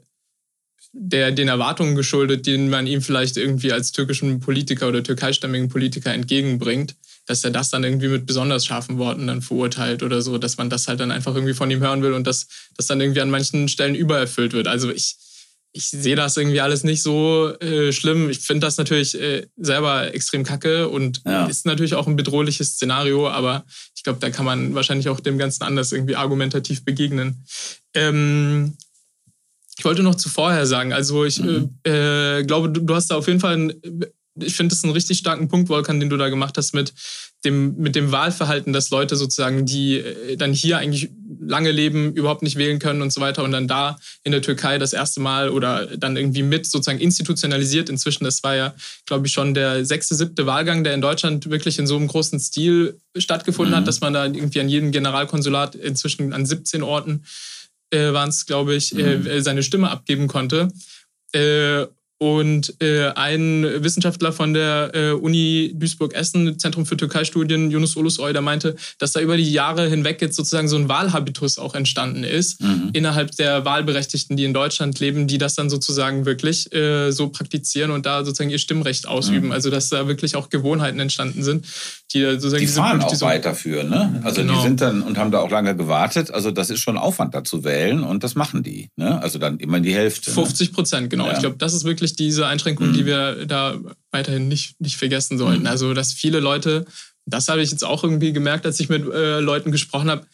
der, 0.94 1.32
den 1.32 1.48
Erwartungen 1.48 1.96
geschuldet, 1.96 2.46
denen 2.46 2.70
man 2.70 2.88
ihm 2.88 3.02
vielleicht 3.02 3.38
irgendwie 3.38 3.72
als 3.72 3.92
türkischen 3.92 4.40
Politiker 4.40 4.88
oder 4.88 5.04
türkeistämmigen 5.04 5.70
Politiker 5.70 6.14
entgegenbringt, 6.14 6.96
dass 7.26 7.44
er 7.44 7.52
das 7.52 7.70
dann 7.70 7.84
irgendwie 7.84 8.10
mit 8.10 8.26
besonders 8.26 8.66
scharfen 8.66 8.98
Worten 9.00 9.28
dann 9.28 9.42
verurteilt 9.42 10.04
oder 10.04 10.22
so, 10.22 10.38
dass 10.38 10.58
man 10.58 10.70
das 10.70 10.88
halt 10.88 11.00
dann 11.00 11.12
einfach 11.12 11.34
irgendwie 11.34 11.54
von 11.56 11.72
ihm 11.72 11.80
hören 11.80 12.04
will 12.04 12.14
und 12.14 12.28
dass 12.28 12.48
das 12.78 12.88
dann 12.88 13.02
irgendwie 13.02 13.22
an 13.22 13.32
manchen 13.32 13.68
Stellen 13.68 13.96
übererfüllt 13.96 14.54
wird. 14.54 14.68
Also 14.68 14.92
ich, 14.92 15.16
ich 15.76 15.90
sehe 15.90 16.16
das 16.16 16.38
irgendwie 16.38 16.62
alles 16.62 16.84
nicht 16.84 17.02
so 17.02 17.52
äh, 17.60 17.92
schlimm. 17.92 18.30
Ich 18.30 18.40
finde 18.40 18.66
das 18.66 18.78
natürlich 18.78 19.20
äh, 19.20 19.48
selber 19.58 20.14
extrem 20.14 20.44
kacke 20.44 20.88
und 20.88 21.22
ja. 21.26 21.48
ist 21.48 21.66
natürlich 21.66 21.96
auch 21.96 22.06
ein 22.06 22.16
bedrohliches 22.16 22.74
Szenario, 22.74 23.28
aber 23.28 23.66
ich 23.96 24.04
glaube, 24.04 24.20
da 24.20 24.30
kann 24.30 24.46
man 24.46 24.76
wahrscheinlich 24.76 25.10
auch 25.10 25.20
dem 25.20 25.40
Ganzen 25.40 25.64
anders 25.64 25.92
irgendwie 25.92 26.16
argumentativ 26.16 26.86
begegnen. 26.86 27.44
Ähm, 27.96 28.78
ich 29.76 29.84
wollte 29.84 30.04
noch 30.04 30.16
zuvorher 30.16 30.68
sagen, 30.68 30.94
also 30.94 31.26
ich 31.26 31.40
mhm. 31.40 31.80
äh, 31.84 32.44
glaube, 32.44 32.70
du, 32.70 32.82
du, 32.82 32.96
hast 32.96 33.10
da 33.10 33.16
auf 33.16 33.28
jeden 33.28 33.40
Fall 33.40 33.58
ein 33.58 33.74
ich 34.36 34.56
finde 34.56 34.74
das 34.74 34.84
einen 34.84 34.94
richtig 34.94 35.18
starken 35.18 35.48
Punkt, 35.48 35.70
Volkan, 35.70 36.00
den 36.00 36.10
du 36.10 36.18
da 36.18 36.30
gemacht 36.30 36.58
hast 36.58 36.74
mit 36.74 36.94
dem, 37.46 37.76
mit 37.78 37.96
dem 37.96 38.12
Wahlverhalten, 38.12 38.74
dass 38.74 38.90
Leute 38.90 39.16
sozusagen, 39.16 39.66
die 39.66 39.98
äh, 39.98 40.38
dann 40.38 40.54
hier 40.54 40.78
eigentlich 40.78 41.10
lange 41.40 41.72
leben, 41.72 42.14
überhaupt 42.14 42.42
nicht 42.42 42.56
wählen 42.56 42.80
können 42.80 43.02
und 43.02 43.12
so 43.12 43.20
weiter 43.20 43.44
und 43.44 43.52
dann 43.52 43.68
da 43.68 44.00
in 44.24 44.32
der 44.32 44.42
Türkei 44.42 44.78
das 44.78 44.94
erste 44.94 45.20
Mal 45.20 45.50
oder 45.50 45.98
dann 45.98 46.16
irgendwie 46.16 46.44
mit 46.44 46.66
sozusagen 46.66 47.00
institutionalisiert. 47.00 47.90
Inzwischen, 47.90 48.24
das 48.24 48.44
war 48.44 48.56
ja, 48.56 48.74
glaube 49.06 49.28
ich, 49.28 49.34
schon 49.34 49.54
der 49.54 49.86
sechste, 49.86 50.16
siebte 50.16 50.46
Wahlgang, 50.46 50.84
der 50.84 50.94
in 50.94 51.02
Deutschland 51.02 51.50
wirklich 51.50 51.80
in 51.80 51.88
so 51.88 51.98
einem 51.98 52.08
großen 52.08 52.40
Stil 52.40 52.98
stattgefunden 53.18 53.74
mhm. 53.74 53.78
hat, 53.78 53.88
dass 53.88 54.02
man 54.02 54.14
da 54.14 54.26
irgendwie 54.26 54.62
an 54.62 54.70
jedem 54.70 54.92
Generalkonsulat 54.92 55.76
inzwischen 55.76 56.34
an 56.34 56.46
17 56.46 56.82
Orten 56.82 57.26
äh, 57.92 58.14
waren 58.14 58.30
es, 58.30 58.46
glaube 58.46 58.76
ich, 58.76 58.98
äh, 58.98 59.18
mhm. 59.18 59.28
äh, 59.28 59.42
seine 59.42 59.64
Stimme 59.64 59.90
abgeben 59.90 60.28
konnte. 60.28 60.70
Äh, 61.34 61.88
Und 62.20 62.82
äh, 62.82 63.10
ein 63.16 63.64
Wissenschaftler 63.84 64.32
von 64.32 64.54
der 64.54 64.92
äh, 64.94 65.12
Uni 65.12 65.74
Duisburg-Essen, 65.76 66.58
Zentrum 66.58 66.86
für 66.86 66.96
Türkei-Studien, 66.96 67.70
Yunus 67.70 67.98
Ulusoy, 67.98 68.32
der 68.32 68.42
meinte, 68.42 68.76
dass 68.98 69.12
da 69.12 69.20
über 69.20 69.36
die 69.36 69.52
Jahre 69.52 69.90
hinweg 69.90 70.22
jetzt 70.22 70.38
sozusagen 70.38 70.68
so 70.70 70.78
ein 70.78 70.88
Wahlhabitus 70.88 71.58
auch 71.58 71.76
entstanden 71.76 72.24
ist, 72.24 72.62
mhm. 72.62 72.92
innerhalb 72.94 73.36
der 73.36 73.66
Wahlberechtigten, 73.66 74.38
die 74.38 74.46
in 74.46 74.54
Deutschland 74.54 75.00
leben, 75.00 75.28
die 75.28 75.38
das 75.38 75.56
dann 75.56 75.70
sozusagen 75.70 76.26
wirklich 76.26 76.74
äh, 76.74 77.12
so 77.12 77.28
praktizieren 77.28 77.92
und 77.92 78.06
da 78.06 78.24
sozusagen 78.24 78.52
ihr 78.52 78.60
Stimmrecht 78.60 79.08
ausüben. 79.08 79.48
Mhm. 79.48 79.52
Also 79.52 79.70
dass 79.70 79.90
da 79.90 80.08
wirklich 80.08 80.36
auch 80.36 80.50
Gewohnheiten 80.50 81.00
entstanden 81.00 81.44
sind, 81.44 81.66
die 82.14 82.22
sozusagen 82.22 82.62
die 82.62 82.68
fahren 82.68 83.02
auch 83.02 83.22
weiterführen. 83.22 83.90
Ne? 83.90 84.22
Also 84.24 84.42
genau. 84.42 84.56
die 84.56 84.62
sind 84.62 84.82
dann 84.82 85.02
und 85.02 85.18
haben 85.18 85.32
da 85.32 85.40
auch 85.40 85.50
lange 85.50 85.76
gewartet. 85.76 86.32
Also 86.32 86.52
das 86.52 86.70
ist 86.70 86.80
schon 86.80 86.98
Aufwand, 86.98 87.34
da 87.34 87.44
zu 87.44 87.64
wählen 87.64 88.04
und 88.04 88.24
das 88.24 88.36
machen 88.36 88.64
die. 88.64 88.90
Ne? 88.96 89.22
Also 89.22 89.40
dann 89.40 89.58
immer 89.58 89.80
die 89.80 89.94
Hälfte. 89.94 90.32
50 90.32 90.70
ne? 90.70 90.74
Prozent, 90.74 91.10
genau. 91.10 91.26
Ja. 91.26 91.34
Ich 91.34 91.40
glaube, 91.40 91.58
das 91.58 91.74
ist 91.74 91.84
wirklich 91.84 92.13
diese 92.16 92.48
Einschränkung, 92.48 92.90
mhm. 92.90 92.94
die 92.94 93.06
wir 93.06 93.46
da 93.46 93.80
weiterhin 94.12 94.48
nicht, 94.48 94.80
nicht 94.80 94.98
vergessen 94.98 95.38
sollten. 95.38 95.62
Mhm. 95.62 95.68
Also 95.68 95.94
dass 95.94 96.14
viele 96.14 96.40
Leute, 96.40 96.86
das 97.26 97.48
habe 97.48 97.62
ich 97.62 97.72
jetzt 97.72 97.84
auch 97.84 98.04
irgendwie 98.04 98.34
gemerkt, 98.34 98.66
als 98.66 98.80
ich 98.80 98.90
mit 98.90 99.06
äh, 99.06 99.40
Leuten 99.40 99.72
gesprochen 99.72 100.10
habe, 100.10 100.26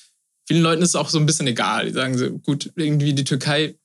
vielen 0.47 0.63
Leuten 0.63 0.81
ist 0.81 0.89
es 0.89 0.95
auch 0.95 1.09
so 1.09 1.19
ein 1.19 1.25
bisschen 1.25 1.47
egal. 1.47 1.85
Die 1.85 1.93
sagen 1.93 2.17
so, 2.17 2.29
gut, 2.39 2.71
irgendwie 2.75 3.13
die 3.13 3.23
Türkei 3.23 3.75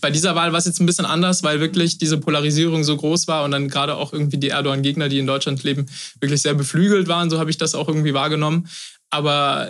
bei 0.00 0.10
dieser 0.10 0.34
Wahl 0.34 0.52
war 0.52 0.58
es 0.58 0.64
jetzt 0.64 0.80
ein 0.80 0.86
bisschen 0.86 1.04
anders, 1.04 1.42
weil 1.42 1.60
wirklich 1.60 1.98
diese 1.98 2.18
Polarisierung 2.18 2.82
so 2.82 2.96
groß 2.96 3.28
war 3.28 3.44
und 3.44 3.52
dann 3.52 3.68
gerade 3.68 3.94
auch 3.94 4.12
irgendwie 4.12 4.38
die 4.38 4.48
Erdogan-Gegner, 4.48 5.08
die 5.08 5.20
in 5.20 5.26
Deutschland 5.26 5.62
leben, 5.62 5.86
wirklich 6.20 6.42
sehr 6.42 6.54
beflügelt 6.54 7.06
waren. 7.06 7.30
So 7.30 7.38
habe 7.38 7.50
ich 7.50 7.58
das 7.58 7.74
auch 7.74 7.86
irgendwie 7.88 8.14
wahrgenommen. 8.14 8.68
Aber 9.10 9.68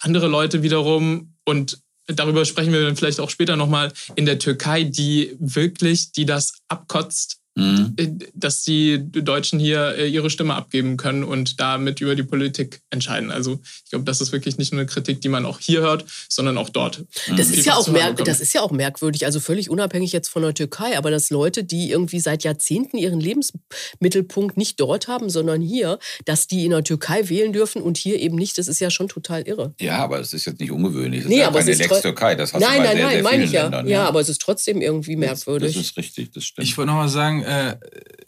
andere 0.00 0.28
Leute 0.28 0.62
wiederum 0.62 1.34
und 1.44 1.78
darüber 2.08 2.44
sprechen 2.44 2.72
wir 2.72 2.82
dann 2.82 2.96
vielleicht 2.96 3.20
auch 3.20 3.30
später 3.30 3.56
nochmal 3.56 3.92
in 4.16 4.26
der 4.26 4.38
Türkei, 4.38 4.84
die 4.84 5.36
wirklich, 5.38 6.12
die 6.12 6.24
das 6.26 6.54
abkotzt, 6.68 7.37
mhm. 7.58 7.94
Äh, 7.96 8.08
dass 8.34 8.62
die 8.62 9.00
Deutschen 9.02 9.58
hier 9.58 9.96
äh, 9.96 10.08
ihre 10.08 10.30
Stimme 10.30 10.54
abgeben 10.54 10.96
können 10.96 11.24
und 11.24 11.60
damit 11.60 12.00
über 12.00 12.14
die 12.14 12.22
Politik 12.22 12.80
entscheiden. 12.90 13.30
Also 13.30 13.60
ich 13.84 13.90
glaube, 13.90 14.04
das 14.04 14.20
ist 14.20 14.32
wirklich 14.32 14.58
nicht 14.58 14.72
nur 14.72 14.80
eine 14.80 14.88
Kritik, 14.88 15.20
die 15.20 15.28
man 15.28 15.44
auch 15.44 15.58
hier 15.60 15.80
hört, 15.80 16.04
sondern 16.28 16.58
auch 16.58 16.68
dort. 16.68 17.04
Das, 17.36 17.50
ist 17.50 17.66
ja 17.66 17.74
auch, 17.74 17.88
das 18.24 18.40
ist 18.40 18.52
ja 18.52 18.62
auch 18.62 18.70
merkwürdig, 18.70 19.26
also 19.26 19.40
völlig 19.40 19.70
unabhängig 19.70 20.12
jetzt 20.12 20.28
von 20.28 20.42
der 20.42 20.54
Türkei, 20.54 20.96
aber 20.96 21.10
dass 21.10 21.30
Leute, 21.30 21.64
die 21.64 21.90
irgendwie 21.90 22.20
seit 22.20 22.44
Jahrzehnten 22.44 22.96
ihren 22.96 23.20
Lebensmittelpunkt 23.20 24.56
nicht 24.56 24.80
dort 24.80 25.08
haben, 25.08 25.30
sondern 25.30 25.60
hier, 25.60 25.98
dass 26.24 26.46
die 26.46 26.64
in 26.64 26.70
der 26.70 26.84
Türkei 26.84 27.28
wählen 27.28 27.52
dürfen 27.52 27.82
und 27.82 27.96
hier 27.96 28.20
eben 28.20 28.36
nicht, 28.36 28.58
das 28.58 28.68
ist 28.68 28.80
ja 28.80 28.90
schon 28.90 29.08
total 29.08 29.42
irre. 29.42 29.74
Ja, 29.80 29.98
aber 29.98 30.20
es 30.20 30.32
ist 30.32 30.44
jetzt 30.44 30.60
nicht 30.60 30.70
ungewöhnlich. 30.70 31.22
Das 31.22 31.28
nee, 31.28 31.36
ist 31.36 31.40
ja 31.40 31.48
aber 31.48 31.58
keine 31.60 31.74
Lex 31.74 32.00
Türkei, 32.00 32.34
das 32.34 32.54
hast 32.54 32.60
nein, 32.60 32.70
du 32.70 32.78
bei 32.78 32.84
nein, 32.84 32.96
sehr, 32.96 33.04
nein, 33.04 33.14
sehr 33.14 33.22
meine 33.22 33.44
ich 33.44 33.52
ja. 33.52 33.62
Ländern, 33.62 33.88
ja. 33.88 34.02
ja. 34.02 34.08
aber 34.08 34.20
es 34.20 34.28
ist 34.28 34.40
trotzdem 34.40 34.80
irgendwie 34.80 35.16
merkwürdig. 35.16 35.74
Das, 35.74 35.82
das 35.82 35.90
ist 35.90 35.96
richtig, 35.96 36.32
das 36.32 36.44
stimmt. 36.44 36.66
Ich 36.66 36.76
wollte 36.76 36.90
nochmal 36.90 37.08
sagen, 37.08 37.42
äh, 37.48 37.76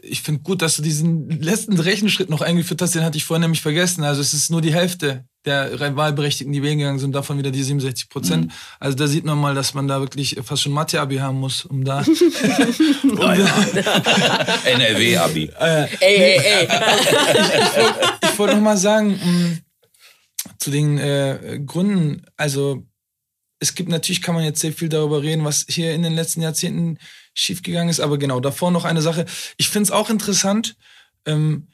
ich 0.02 0.22
finde 0.22 0.42
gut, 0.42 0.62
dass 0.62 0.76
du 0.76 0.82
diesen 0.82 1.28
letzten 1.40 1.78
Rechenschritt 1.78 2.30
noch 2.30 2.40
eingeführt 2.40 2.80
hast, 2.82 2.94
den 2.94 3.04
hatte 3.04 3.18
ich 3.18 3.24
vorhin 3.24 3.42
nämlich 3.42 3.60
vergessen. 3.60 4.02
Also 4.02 4.20
es 4.20 4.32
ist 4.32 4.50
nur 4.50 4.60
die 4.60 4.72
Hälfte 4.72 5.24
der 5.44 5.96
Wahlberechtigten, 5.96 6.52
die 6.52 6.62
wählen 6.62 6.78
gegangen 6.78 6.98
sind, 6.98 7.14
davon 7.14 7.38
wieder 7.38 7.50
die 7.50 7.62
67 7.62 8.08
Prozent. 8.10 8.46
Mhm. 8.46 8.52
Also 8.78 8.96
da 8.96 9.06
sieht 9.06 9.24
man 9.24 9.38
mal, 9.38 9.54
dass 9.54 9.72
man 9.74 9.88
da 9.88 10.00
wirklich 10.00 10.36
fast 10.42 10.62
schon 10.62 10.72
Mathe-Abi 10.72 11.16
haben 11.16 11.38
muss, 11.40 11.64
um 11.64 11.84
da... 11.84 12.00
um 13.02 13.18
NRW-Abi. 14.64 15.50
Äh, 15.60 15.88
ey, 16.00 16.16
ey, 16.16 16.38
ey. 16.38 16.68
ich, 18.22 18.30
ich, 18.30 18.38
wollte 18.38 18.54
noch 18.54 18.62
mal 18.62 18.76
sagen, 18.76 19.18
mh, 19.22 19.58
zu 20.58 20.70
den 20.70 20.98
äh, 20.98 21.60
Gründen, 21.64 22.22
also 22.36 22.86
es 23.58 23.74
gibt 23.74 23.88
natürlich, 23.90 24.22
kann 24.22 24.34
man 24.34 24.44
jetzt 24.44 24.60
sehr 24.60 24.72
viel 24.72 24.88
darüber 24.88 25.22
reden, 25.22 25.44
was 25.44 25.66
hier 25.68 25.94
in 25.94 26.02
den 26.02 26.14
letzten 26.14 26.40
Jahrzehnten 26.40 26.98
schiefgegangen 27.34 27.88
ist. 27.88 28.00
Aber 28.00 28.18
genau, 28.18 28.40
davor 28.40 28.70
noch 28.70 28.84
eine 28.84 29.02
Sache. 29.02 29.26
Ich 29.56 29.68
finde 29.68 29.84
es 29.84 29.90
auch 29.90 30.10
interessant, 30.10 30.76
ähm, 31.26 31.68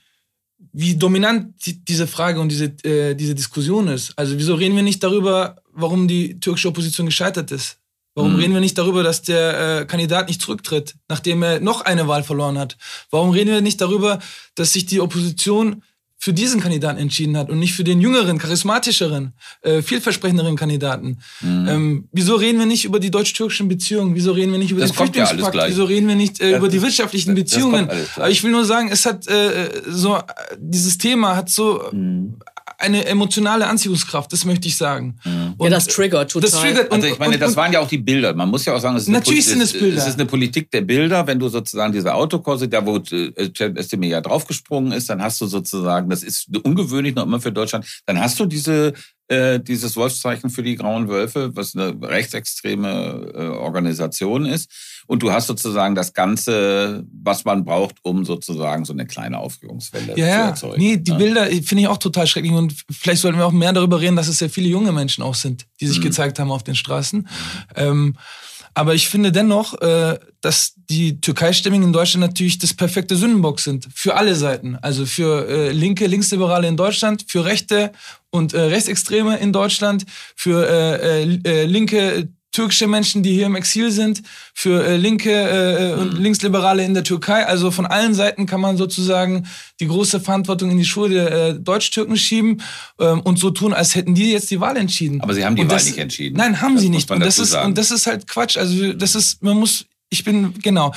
wie 0.73 0.97
dominant 0.97 1.67
die, 1.67 1.85
diese 1.85 2.07
Frage 2.07 2.41
und 2.41 2.49
diese, 2.51 2.67
äh, 2.85 3.15
diese 3.15 3.35
Diskussion 3.35 3.89
ist. 3.89 4.13
Also 4.17 4.39
wieso 4.39 4.55
reden 4.55 4.77
wir 4.77 4.83
nicht 4.83 5.03
darüber, 5.03 5.57
warum 5.73 6.09
die 6.09 6.41
türkische 6.41 6.69
Opposition 6.69 7.07
gescheitert 7.07 7.51
ist? 7.51 7.79
Warum 8.15 8.33
mhm. 8.33 8.39
reden 8.39 8.55
wir 8.55 8.61
nicht 8.61 8.79
darüber, 8.79 9.03
dass 9.03 9.23
der 9.23 9.81
äh, 9.81 9.85
Kandidat 9.85 10.29
nicht 10.29 10.41
zurücktritt, 10.41 10.95
nachdem 11.09 11.43
er 11.43 11.61
noch 11.61 11.83
eine 11.83 12.09
Wahl 12.09 12.25
verloren 12.25 12.59
hat? 12.59 12.79
Warum 13.11 13.31
reden 13.31 13.51
wir 13.51 13.61
nicht 13.61 13.81
darüber, 13.81 14.21
dass 14.55 14.73
sich 14.73 14.87
die 14.87 15.01
Opposition 15.01 15.83
für 16.27 16.33
diesen 16.33 16.61
Kandidaten 16.61 16.99
entschieden 16.99 17.37
hat 17.37 17.51
und 17.51 17.61
nicht 17.61 17.73
für 17.75 17.85
den 17.85 18.01
jüngeren, 18.01 18.39
charismatischeren, 18.39 19.33
äh, 19.63 19.81
vielversprechenderen 19.81 20.57
Kandidaten. 20.57 21.19
Mhm. 21.41 21.69
Ähm, 21.69 22.09
wieso 22.11 22.35
reden 22.35 22.59
wir 22.59 22.67
nicht 22.67 22.85
über 22.85 22.99
die 22.99 23.13
deutsch-türkischen 23.13 23.69
Beziehungen? 23.69 24.17
Wieso 24.17 24.33
reden 24.33 24.51
wir 24.51 24.59
nicht 24.59 24.73
über 24.73 24.81
das 24.81 24.91
den 24.91 24.97
Flüchtlingspakt? 24.97 25.55
Ja 25.55 25.69
wieso 25.69 25.85
reden 25.85 26.09
wir 26.09 26.17
nicht 26.17 26.41
äh, 26.41 26.51
ja, 26.51 26.59
über 26.59 26.69
die 26.69 26.83
wirtschaftlichen 26.83 27.37
das, 27.37 27.45
Beziehungen? 27.45 27.89
Aber 28.17 28.29
ich 28.29 28.43
will 28.43 28.51
nur 28.51 28.65
sagen, 28.65 28.89
es 28.91 29.07
hat 29.07 29.29
äh, 29.29 29.71
so 29.89 30.19
dieses 30.59 30.99
Thema 30.99 31.37
hat 31.37 31.49
so 31.49 31.81
mhm 31.93 32.39
eine 32.79 33.07
emotionale 33.07 33.67
Anziehungskraft, 33.67 34.33
das 34.33 34.45
möchte 34.45 34.67
ich 34.69 34.77
sagen. 34.77 35.19
Mhm. 35.25 35.55
Und 35.57 35.71
ja, 35.71 35.71
das 35.71 35.87
triggert 35.87 36.31
total. 36.31 36.51
Das 36.51 36.61
triggert 36.61 36.91
und, 36.91 36.97
also 36.97 37.07
ich 37.07 37.19
meine, 37.19 37.35
und, 37.35 37.41
das 37.41 37.57
waren 37.57 37.73
ja 37.73 37.81
auch 37.81 37.89
die 37.89 37.99
Bilder. 37.99 38.35
Man 38.35 38.51
muss 38.51 38.65
ja 38.65 38.75
auch 38.75 38.81
sagen, 38.81 38.97
es 38.97 39.05
ist, 39.05 39.09
natürlich 39.09 39.47
eine, 39.47 39.55
sind 39.55 39.63
es 39.63 39.73
Bilder. 39.73 39.99
es 39.99 40.09
ist 40.09 40.15
eine 40.15 40.27
Politik 40.27 40.71
der 40.71 40.81
Bilder. 40.81 41.27
Wenn 41.27 41.39
du 41.39 41.49
sozusagen 41.49 41.93
diese 41.93 42.13
Autokurse, 42.13 42.69
da 42.69 42.85
wo 42.85 42.97
äh, 42.97 43.53
Cem 43.57 43.77
Özdemir 43.77 44.11
ja 44.11 44.21
draufgesprungen 44.21 44.93
ist, 44.93 45.09
dann 45.09 45.23
hast 45.23 45.41
du 45.41 45.47
sozusagen, 45.47 46.11
das 46.11 46.23
ist 46.23 46.49
ungewöhnlich 46.65 47.15
noch 47.15 47.25
immer 47.25 47.41
für 47.41 47.53
Deutschland, 47.53 47.87
dann 48.05 48.21
hast 48.21 48.39
du 48.41 48.47
diese 48.47 48.93
äh, 49.29 49.61
dieses 49.61 49.97
Wolfszeichen 49.97 50.51
für 50.51 50.63
die 50.63 50.77
Grauen 50.77 51.09
Wölfe, 51.09 51.51
was 51.55 51.75
eine 51.75 51.97
rechtsextreme 52.01 53.33
äh, 53.35 53.39
Organisation 53.59 54.47
ist. 54.47 54.71
Und 55.07 55.23
du 55.23 55.33
hast 55.33 55.47
sozusagen 55.47 55.95
das 55.95 56.13
Ganze, 56.13 57.05
was 57.13 57.45
man 57.45 57.65
braucht, 57.65 57.97
um 58.03 58.25
sozusagen 58.25 58.85
so 58.85 58.93
eine 58.93 59.07
kleine 59.07 59.39
Aufregungswelle 59.39 60.17
ja, 60.17 60.55
zu 60.55 60.67
erzeugen. 60.67 60.83
Nee, 60.83 60.97
die 60.97 61.13
ja. 61.13 61.17
Bilder 61.17 61.47
finde 61.47 61.83
ich 61.83 61.89
auch 61.89 61.99
total 61.99 62.27
schrecklich. 62.27 62.53
Und 62.53 62.75
vielleicht 62.91 63.23
sollten 63.23 63.39
wir 63.39 63.47
auch 63.47 63.53
mehr 63.53 63.73
darüber 63.73 64.01
reden, 64.01 64.17
dass 64.17 64.29
es 64.29 64.39
sehr 64.39 64.51
viele 64.51 64.69
junge 64.69 64.93
Menschen 64.93 65.23
auch 65.23 65.35
sind, 65.35 65.67
die 65.81 65.87
sich 65.87 65.99
mhm. 65.99 66.05
gezeigt 66.05 66.39
haben 66.39 66.51
auf 66.51 66.65
den 66.65 66.75
Straßen. 66.75 67.29
Ähm, 67.77 68.17
aber 68.77 68.95
ich 68.95 69.09
finde 69.09 69.33
dennoch, 69.33 69.81
äh, 69.81 70.19
dass 70.43 70.75
die 70.91 71.19
Türkei-Stämmigen 71.19 71.87
in 71.87 71.93
Deutschland 71.95 72.27
natürlich 72.27 72.59
das 72.59 72.75
perfekte 72.75 73.17
Sündenbock 73.17 73.59
sind. 73.59 73.89
Für 73.95 74.17
alle 74.17 74.35
Seiten. 74.35 74.77
Also 74.77 75.07
für 75.07 75.49
äh, 75.49 75.73
Linke, 75.73 76.07
Linksliberale 76.07 76.69
in 76.69 76.77
Deutschland, 76.77 77.25
für 77.27 77.47
Rechte 77.47 77.93
und 78.29 78.53
äh, 78.53 78.61
Rechtsextreme 78.61 79.39
in 79.39 79.55
Deutschland, 79.55 80.05
für 80.35 80.69
äh, 80.69 81.23
äh, 81.23 81.41
äh 81.47 81.65
linke 81.65 82.29
türkische 82.57 82.87
Menschen, 82.87 83.23
die 83.23 83.35
hier 83.35 83.47
im 83.47 83.55
Exil 83.55 83.91
sind, 83.91 84.23
für 84.55 84.83
äh, 84.83 84.97
Linke 84.97 85.31
äh, 85.31 86.01
und 86.01 86.15
mhm. 86.15 86.23
Linksliberale 86.23 86.83
in 86.85 86.95
der 86.95 87.05
Türkei. 87.05 87.45
Also 87.47 87.71
von 87.71 87.85
allen 87.85 88.15
Seiten 88.15 88.47
kann 88.47 88.63
man 88.63 88.79
sozusagen 88.79 89.47
die 89.79 89.87
große 89.87 90.21
Verantwortung 90.21 90.71
in 90.71 90.79
die 90.79 90.87
Schuhe 90.87 91.11
der 91.11 91.31
äh, 91.31 91.55
Deutsch-Türken 91.55 92.17
schieben 92.17 92.63
ähm, 92.99 93.21
und 93.21 93.39
so 93.39 93.51
tun, 93.51 93.75
als 93.75 93.95
hätten 93.95 94.15
die 94.15 94.33
jetzt 94.33 94.51
die 94.51 94.59
Wahl 94.59 94.79
entschieden. 94.79 95.21
Aber 95.21 95.35
sie 95.35 95.45
haben 95.45 95.55
die 95.55 95.63
und 95.63 95.71
Wahl 95.71 95.85
nicht 95.85 95.99
entschieden. 95.99 96.37
Nein, 96.39 96.63
haben 96.63 96.75
das 96.75 96.83
sie 96.83 96.89
nicht. 96.89 97.11
Und 97.11 97.21
das, 97.21 97.39
ist, 97.39 97.55
und 97.55 97.77
das 97.77 97.91
ist 97.91 98.07
halt 98.07 98.27
Quatsch. 98.27 98.57
Also 98.57 98.95
das 98.95 99.15
ist, 99.15 99.43
man 99.43 99.59
muss, 99.59 99.85
ich 100.09 100.25
bin, 100.25 100.55
genau. 100.63 100.95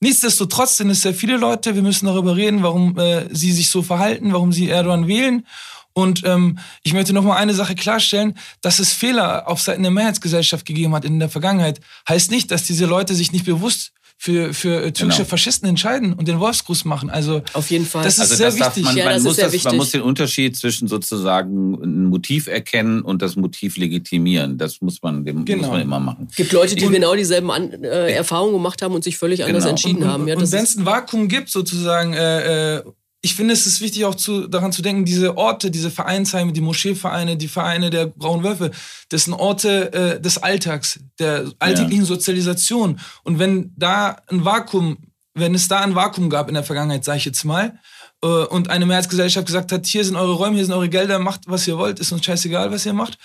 Nichtsdestotrotz 0.00 0.76
sind 0.76 0.90
es 0.90 1.00
sehr 1.00 1.14
viele 1.14 1.38
Leute. 1.38 1.74
Wir 1.74 1.82
müssen 1.82 2.04
darüber 2.04 2.36
reden, 2.36 2.62
warum 2.62 2.98
äh, 2.98 3.34
sie 3.34 3.52
sich 3.52 3.70
so 3.70 3.82
verhalten, 3.82 4.34
warum 4.34 4.52
sie 4.52 4.68
Erdogan 4.68 5.08
wählen. 5.08 5.46
Und 5.94 6.22
ähm, 6.24 6.58
ich 6.82 6.92
möchte 6.92 7.12
noch 7.12 7.24
mal 7.24 7.36
eine 7.36 7.54
Sache 7.54 7.74
klarstellen, 7.74 8.34
dass 8.60 8.78
es 8.78 8.92
Fehler 8.92 9.48
auf 9.48 9.60
Seiten 9.60 9.82
der 9.82 9.92
Mehrheitsgesellschaft 9.92 10.64
gegeben 10.64 10.94
hat 10.94 11.04
in 11.04 11.18
der 11.18 11.28
Vergangenheit, 11.28 11.80
heißt 12.08 12.30
nicht, 12.30 12.50
dass 12.50 12.64
diese 12.64 12.86
Leute 12.86 13.14
sich 13.14 13.32
nicht 13.32 13.44
bewusst 13.44 13.92
für, 14.22 14.54
für 14.54 14.84
äh, 14.84 14.92
türkische 14.92 15.22
genau. 15.22 15.30
Faschisten 15.30 15.68
entscheiden 15.68 16.12
und 16.12 16.28
den 16.28 16.38
Wolfsgruß 16.38 16.84
machen. 16.84 17.10
Also 17.10 17.42
auf 17.54 17.72
jeden 17.72 17.84
Fall. 17.84 18.04
Das 18.04 18.14
ist 18.14 18.20
also 18.20 18.36
sehr 18.36 18.50
das 18.50 18.58
wichtig. 18.60 18.84
Man, 18.84 18.96
ja, 18.96 19.04
man, 19.06 19.20
muss 19.20 19.34
das, 19.34 19.64
man 19.64 19.76
muss 19.76 19.90
den 19.90 20.02
Unterschied 20.02 20.56
zwischen 20.56 20.86
sozusagen 20.86 21.74
ein 21.82 22.04
Motiv 22.04 22.46
erkennen 22.46 23.02
und 23.02 23.20
das 23.20 23.34
Motiv 23.34 23.76
legitimieren. 23.78 24.58
Das 24.58 24.80
muss 24.80 25.02
man, 25.02 25.24
dem 25.24 25.44
genau. 25.44 25.62
muss 25.62 25.72
man 25.72 25.82
immer 25.82 25.98
machen. 25.98 26.28
Es 26.30 26.36
gibt 26.36 26.52
Leute, 26.52 26.76
die 26.76 26.84
und, 26.84 26.92
genau 26.92 27.16
dieselben 27.16 27.50
An 27.50 27.72
äh, 27.82 28.12
Erfahrungen 28.12 28.52
gemacht 28.52 28.80
haben 28.80 28.94
und 28.94 29.02
sich 29.02 29.18
völlig 29.18 29.44
anders 29.44 29.64
genau. 29.64 29.70
entschieden 29.70 30.04
und, 30.04 30.08
haben. 30.08 30.28
Ja, 30.28 30.36
und 30.36 30.52
wenn 30.52 30.62
es 30.62 30.76
ein 30.76 30.86
Vakuum 30.86 31.26
gibt, 31.26 31.50
sozusagen 31.50 32.12
äh, 32.12 32.76
äh 32.76 32.82
ich 33.24 33.36
finde, 33.36 33.54
es 33.54 33.66
ist 33.66 33.80
wichtig 33.80 34.04
auch 34.04 34.16
zu, 34.16 34.48
daran 34.48 34.72
zu 34.72 34.82
denken, 34.82 35.04
diese 35.04 35.36
Orte, 35.36 35.70
diese 35.70 35.92
Vereinsheime, 35.92 36.52
die 36.52 36.60
Moscheevereine, 36.60 37.36
die 37.36 37.46
Vereine 37.46 37.88
der 37.88 38.06
Braunen 38.06 38.42
Wölfe, 38.42 38.72
das 39.10 39.24
sind 39.24 39.34
Orte 39.34 39.92
äh, 39.92 40.20
des 40.20 40.38
Alltags, 40.38 40.98
der 41.20 41.52
alltäglichen 41.60 42.02
ja. 42.02 42.08
Sozialisation. 42.08 42.98
Und 43.22 43.38
wenn 43.38 43.72
da 43.76 44.16
ein 44.26 44.44
Vakuum, 44.44 44.98
wenn 45.34 45.54
es 45.54 45.68
da 45.68 45.80
ein 45.80 45.94
Vakuum 45.94 46.30
gab 46.30 46.48
in 46.48 46.54
der 46.54 46.64
Vergangenheit, 46.64 47.04
sage 47.04 47.18
ich 47.18 47.24
jetzt 47.24 47.44
mal, 47.44 47.78
äh, 48.24 48.26
und 48.26 48.70
eine 48.70 48.86
Mehrheitsgesellschaft 48.86 49.46
gesagt 49.46 49.70
hat, 49.70 49.86
hier 49.86 50.04
sind 50.04 50.16
eure 50.16 50.34
Räume, 50.34 50.56
hier 50.56 50.64
sind 50.64 50.74
eure 50.74 50.88
Gelder, 50.88 51.20
macht, 51.20 51.42
was 51.46 51.68
ihr 51.68 51.78
wollt, 51.78 52.00
ist 52.00 52.10
uns 52.10 52.24
scheißegal, 52.24 52.72
was 52.72 52.84
ihr 52.86 52.92
macht, 52.92 53.18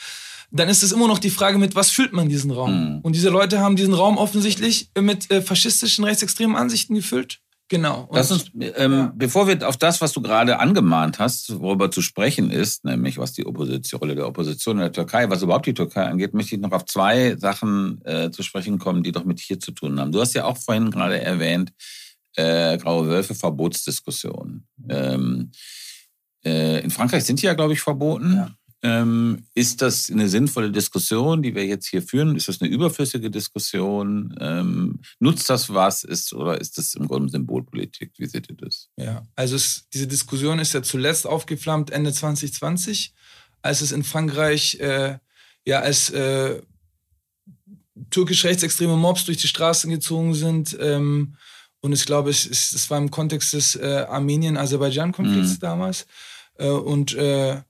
dann 0.52 0.70
ist 0.70 0.84
es 0.84 0.92
immer 0.92 1.08
noch 1.08 1.20
die 1.20 1.32
Frage, 1.32 1.58
mit 1.58 1.76
was 1.76 1.90
füllt 1.90 2.14
man 2.14 2.30
diesen 2.30 2.52
Raum? 2.52 2.98
Mhm. 2.98 3.00
Und 3.02 3.16
diese 3.16 3.30
Leute 3.30 3.62
haben 3.62 3.76
diesen 3.76 3.96
Raum 3.96 4.20
offensichtlich 4.20 4.92
mit 4.96 5.32
äh, 5.32 5.42
faschistischen, 5.42 6.06
rechtsextremen 6.06 6.56
Ansichten 6.56 6.94
gefüllt. 6.94 7.40
Genau. 7.70 8.08
Lass 8.14 8.32
uns, 8.32 8.50
ähm, 8.78 8.92
ja. 8.92 9.14
bevor 9.14 9.48
wir 9.48 9.68
auf 9.68 9.76
das, 9.76 10.00
was 10.00 10.14
du 10.14 10.22
gerade 10.22 10.60
angemahnt 10.60 11.20
hast, 11.20 11.60
worüber 11.60 11.92
zu 11.92 12.02
sprechen 12.02 12.50
ist, 12.50 12.86
nämlich 12.86 13.18
was 13.18 13.34
die 13.34 13.46
Opposition, 13.46 14.00
Rolle 14.00 14.16
der 14.16 14.28
Opposition 14.28 14.78
in 14.78 14.84
der 14.84 14.92
Türkei, 14.94 15.30
was 15.30 15.42
überhaupt 15.42 15.66
die 15.66 15.74
Türkei 15.74 16.06
angeht, 16.06 16.34
möchte 16.34 16.56
ich 16.56 16.62
noch 16.62 16.72
auf 16.72 16.86
zwei 16.86 17.36
Sachen 17.36 18.02
äh, 18.06 18.32
zu 18.32 18.42
sprechen 18.42 18.80
kommen, 18.80 19.04
die 19.04 19.12
doch 19.12 19.26
mit 19.26 19.42
hier 19.42 19.60
zu 19.60 19.72
tun 19.72 20.00
haben. 20.00 20.14
Du 20.14 20.22
hast 20.22 20.34
ja 20.34 20.46
auch 20.46 20.58
vorhin 20.58 20.92
gerade 20.92 21.20
erwähnt, 21.20 21.74
äh, 22.38 22.78
Graue 22.78 23.08
Wölfe, 23.08 23.36
Verbotsdiskussion. 23.36 24.66
Ähm, 24.88 25.52
äh, 26.46 26.82
in 26.82 26.90
Frankreich 26.90 27.26
sind 27.26 27.42
die 27.42 27.48
ja, 27.48 27.54
glaube 27.54 27.74
ich, 27.74 27.82
verboten. 27.82 28.34
Ja. 28.34 28.57
Ähm, 28.84 29.48
ist 29.56 29.82
das 29.82 30.12
eine 30.12 30.30
sinnvolle 30.30 30.72
Diskussion, 30.72 31.42
die 31.42 31.56
wir 31.56 31.66
jetzt 31.66 31.88
hier 31.88 32.04
führen? 32.04 32.36
Ist 32.36 32.48
das 32.48 32.62
eine 32.62 32.70
überflüssige 32.70 33.32
Diskussion? 33.32 34.36
Ähm, 34.40 35.00
nutzt 35.20 35.50
das 35.50 35.74
was? 35.74 36.04
Ist, 36.04 36.32
oder 36.34 36.62
ist 36.62 36.78
das 36.78 36.94
im 36.94 37.08
Grunde 37.08 37.30
Symbolpolitik? 37.30 38.12
Wie 38.18 38.28
seht 38.28 38.50
ihr 38.50 38.56
das? 38.56 38.90
Ja, 38.98 39.24
also 39.36 39.56
es, 39.56 39.88
diese 39.92 40.06
Diskussion 40.06 40.60
ist 40.60 40.74
ja 40.74 40.84
zuletzt 40.84 41.26
aufgeflammt 41.26 41.90
Ende 41.90 42.14
2020, 42.14 43.14
als 43.64 43.82
es 43.82 43.92
in 43.92 44.04
Frankreich 44.04 44.80
äh, 44.80 45.18
ja 45.66 45.80
als 45.80 46.12
äh, 46.12 46.62
türkisch 48.12 48.46
rechtsextreme 48.46 48.96
Mobs 48.96 49.26
durch 49.26 49.38
die 49.38 49.48
Straßen 49.48 49.90
gezogen 49.90 50.36
sind. 50.36 50.78
Ähm, 50.80 51.36
und 51.80 51.94
ich 51.94 52.06
glaube, 52.06 52.30
es, 52.30 52.46
es, 52.46 52.74
es 52.74 52.90
war 52.92 53.00
im 53.00 53.10
Kontext 53.10 53.54
des 53.54 53.76
äh, 53.76 54.06
Armenien-Aserbaidschan-Konflikts 54.08 55.54
mhm. 55.54 55.60
damals. 55.60 56.06
Äh, 56.60 56.70
und 56.70 57.16
äh, 57.16 57.62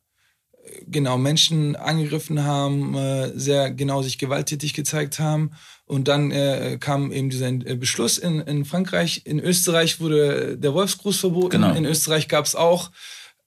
genau 0.87 1.17
Menschen 1.17 1.75
angegriffen 1.75 2.43
haben, 2.43 2.95
äh, 2.95 3.31
sehr 3.37 3.71
genau 3.71 4.01
sich 4.01 4.17
gewalttätig 4.17 4.73
gezeigt 4.73 5.19
haben. 5.19 5.51
Und 5.85 6.07
dann 6.07 6.31
äh, 6.31 6.77
kam 6.79 7.11
eben 7.11 7.29
dieser 7.29 7.47
äh, 7.47 7.75
Beschluss 7.75 8.17
in, 8.17 8.41
in 8.41 8.65
Frankreich. 8.65 9.21
In 9.25 9.39
Österreich 9.39 9.99
wurde 9.99 10.57
der 10.57 10.73
Wolfsgruß 10.73 11.17
verboten. 11.19 11.49
Genau. 11.61 11.73
In 11.73 11.85
Österreich 11.85 12.27
gab 12.27 12.45
es 12.45 12.55
auch 12.55 12.91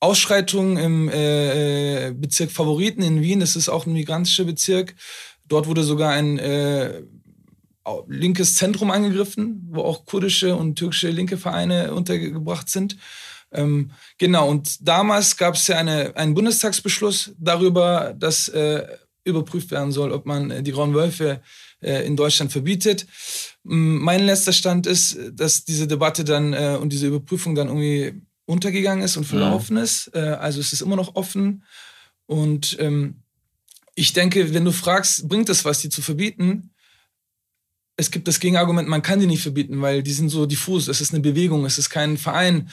Ausschreitungen 0.00 0.78
im 0.78 1.09
äh, 1.11 2.12
Bezirk 2.14 2.50
Favoriten 2.50 3.02
in 3.02 3.20
Wien. 3.20 3.40
Das 3.40 3.56
ist 3.56 3.68
auch 3.68 3.87
ein 3.87 3.92
migrantischer 3.92 4.44
Bezirk. 4.44 4.94
Dort 5.46 5.66
wurde 5.66 5.83
sogar 5.83 6.12
ein 6.12 6.38
äh, 6.38 7.02
linkes 8.09 8.54
Zentrum 8.54 8.90
angegriffen, 8.90 9.68
wo 9.70 9.83
auch 9.83 10.06
kurdische 10.06 10.56
und 10.56 10.76
türkische 10.76 11.11
linke 11.11 11.37
Vereine 11.37 11.92
untergebracht 11.92 12.68
sind. 12.68 12.96
Ähm, 13.52 13.90
genau, 14.18 14.48
und 14.48 14.86
damals 14.86 15.36
gab 15.36 15.54
es 15.54 15.66
ja 15.66 15.76
eine, 15.76 16.16
einen 16.16 16.34
Bundestagsbeschluss 16.34 17.32
darüber, 17.38 18.14
dass 18.16 18.48
äh, 18.48 18.86
überprüft 19.24 19.70
werden 19.70 19.92
soll, 19.92 20.12
ob 20.12 20.26
man 20.26 20.50
äh, 20.50 20.62
die 20.62 20.72
Grauen 20.72 20.94
Wölfe 20.94 21.40
äh, 21.80 22.06
in 22.06 22.16
Deutschland 22.16 22.52
verbietet. 22.52 23.06
Mein 23.62 24.24
letzter 24.24 24.52
Stand 24.52 24.86
ist, 24.86 25.18
dass 25.32 25.64
diese 25.64 25.86
Debatte 25.86 26.24
dann 26.24 26.52
äh, 26.52 26.78
und 26.80 26.92
diese 26.92 27.08
Überprüfung 27.08 27.54
dann 27.54 27.68
irgendwie 27.68 28.20
untergegangen 28.46 29.04
ist 29.04 29.16
und 29.16 29.24
verlaufen 29.24 29.76
mhm. 29.76 29.82
ist. 29.82 30.10
Äh, 30.14 30.20
also 30.20 30.60
es 30.60 30.72
ist 30.72 30.82
immer 30.82 30.96
noch 30.96 31.14
offen. 31.14 31.64
Und 32.26 32.76
ähm, 32.80 33.22
ich 33.94 34.12
denke, 34.12 34.54
wenn 34.54 34.64
du 34.64 34.72
fragst, 34.72 35.28
bringt 35.28 35.48
es 35.48 35.64
was, 35.64 35.80
die 35.80 35.88
zu 35.88 36.02
verbieten? 36.02 36.70
Es 37.96 38.10
gibt 38.10 38.28
das 38.28 38.40
Gegenargument, 38.40 38.88
man 38.88 39.02
kann 39.02 39.20
die 39.20 39.26
nicht 39.26 39.42
verbieten, 39.42 39.82
weil 39.82 40.02
die 40.02 40.12
sind 40.12 40.30
so 40.30 40.46
diffus. 40.46 40.88
Es 40.88 41.00
ist 41.00 41.12
eine 41.12 41.22
Bewegung, 41.22 41.66
es 41.66 41.76
ist 41.76 41.90
kein 41.90 42.16
Verein. 42.16 42.70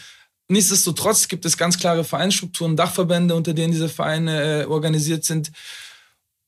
Nichtsdestotrotz 0.49 1.27
gibt 1.27 1.45
es 1.45 1.57
ganz 1.57 1.77
klare 1.77 2.03
Vereinsstrukturen, 2.03 2.75
Dachverbände, 2.75 3.36
unter 3.36 3.53
denen 3.53 3.73
diese 3.73 3.89
Vereine 3.89 4.63
äh, 4.63 4.65
organisiert 4.65 5.25
sind. 5.25 5.51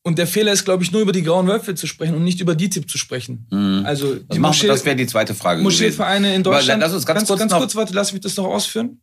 Und 0.02 0.16
der 0.16 0.26
Fehler 0.26 0.52
ist, 0.52 0.64
glaube 0.64 0.82
ich, 0.82 0.92
nur 0.92 1.02
über 1.02 1.12
die 1.12 1.22
Grauen 1.22 1.46
Wölfe 1.46 1.74
zu 1.74 1.86
sprechen 1.86 2.14
und 2.14 2.24
nicht 2.24 2.40
über 2.40 2.54
DTIP 2.54 2.88
zu 2.88 2.96
sprechen. 2.96 3.46
Mhm. 3.50 3.82
Also 3.84 4.14
die 4.14 4.38
Moschee, 4.38 4.66
das 4.66 4.84
wäre 4.86 4.96
die 4.96 5.06
zweite 5.06 5.34
Frage. 5.34 5.62
Moscheevereine 5.62 6.34
in 6.34 6.42
Deutschland. 6.42 6.80
lass 6.80 6.94
uns 6.94 7.04
ganz, 7.04 7.18
ganz, 7.18 7.28
kurz, 7.28 7.40
ganz 7.40 7.52
kurz, 7.52 7.74
warte, 7.74 7.92
lass 7.92 8.12
mich 8.12 8.22
das 8.22 8.34
noch 8.36 8.46
ausführen. 8.46 9.02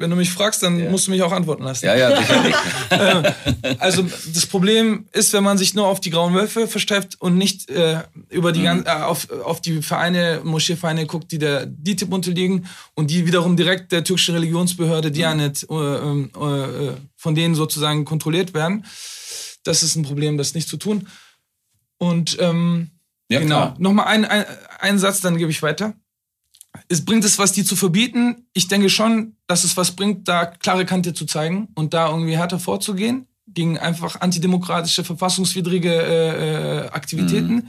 Wenn 0.00 0.08
du 0.08 0.16
mich 0.16 0.30
fragst, 0.30 0.62
dann 0.62 0.78
ja. 0.78 0.88
musst 0.90 1.06
du 1.06 1.10
mich 1.10 1.22
auch 1.22 1.30
antworten 1.30 1.62
lassen. 1.62 1.84
Ja, 1.84 1.94
ja, 1.94 2.16
sicherlich. 2.16 2.54
Äh, 2.90 3.32
also 3.78 4.02
das 4.02 4.46
Problem 4.46 5.06
ist, 5.12 5.32
wenn 5.32 5.44
man 5.44 5.58
sich 5.58 5.74
nur 5.74 5.86
auf 5.86 6.00
die 6.00 6.10
Grauen 6.10 6.34
Wölfe 6.34 6.66
versteift 6.66 7.16
und 7.20 7.36
nicht 7.36 7.70
äh, 7.70 8.02
über 8.30 8.50
die 8.50 8.60
mhm. 8.60 8.84
äh, 8.84 8.90
auf, 8.90 9.30
auf 9.30 9.60
die 9.60 9.82
Vereine, 9.82 10.40
Moscheevereine 10.42 11.06
guckt, 11.06 11.30
die 11.30 11.38
der 11.38 11.66
DITIB 11.66 12.12
unterliegen 12.12 12.66
und 12.94 13.10
die 13.10 13.26
wiederum 13.26 13.56
direkt 13.56 13.92
der 13.92 14.02
türkischen 14.02 14.34
Religionsbehörde 14.34 15.12
Dianet 15.12 15.70
mhm. 15.70 15.76
äh, 15.76 15.96
ähm, 15.96 16.30
äh, 16.34 16.92
von 17.16 17.34
denen 17.34 17.54
sozusagen 17.54 18.04
kontrolliert 18.04 18.54
werden. 18.54 18.84
Das 19.62 19.82
ist 19.82 19.94
ein 19.94 20.02
Problem, 20.02 20.36
das 20.36 20.54
nicht 20.54 20.68
zu 20.68 20.78
tun. 20.78 21.06
Und 21.98 22.38
ähm, 22.40 22.90
ja, 23.28 23.40
genau, 23.40 23.74
nochmal 23.78 24.06
ein, 24.06 24.24
ein, 24.24 24.44
ein 24.80 24.98
Satz, 24.98 25.20
dann 25.20 25.36
gebe 25.36 25.50
ich 25.50 25.62
weiter 25.62 25.94
es 26.90 27.04
bringt 27.04 27.24
es 27.24 27.38
was, 27.38 27.52
die 27.52 27.64
zu 27.64 27.76
verbieten? 27.76 28.48
Ich 28.52 28.66
denke 28.66 28.90
schon, 28.90 29.36
dass 29.46 29.62
es 29.62 29.76
was 29.76 29.92
bringt, 29.92 30.26
da 30.26 30.44
klare 30.44 30.84
Kante 30.84 31.14
zu 31.14 31.24
zeigen 31.24 31.68
und 31.76 31.94
da 31.94 32.10
irgendwie 32.10 32.36
härter 32.36 32.58
vorzugehen 32.58 33.28
gegen 33.46 33.78
einfach 33.78 34.20
antidemokratische, 34.20 35.04
verfassungswidrige 35.04 35.92
äh, 35.92 36.86
äh, 36.86 36.88
Aktivitäten. 36.88 37.54
Mhm. 37.54 37.68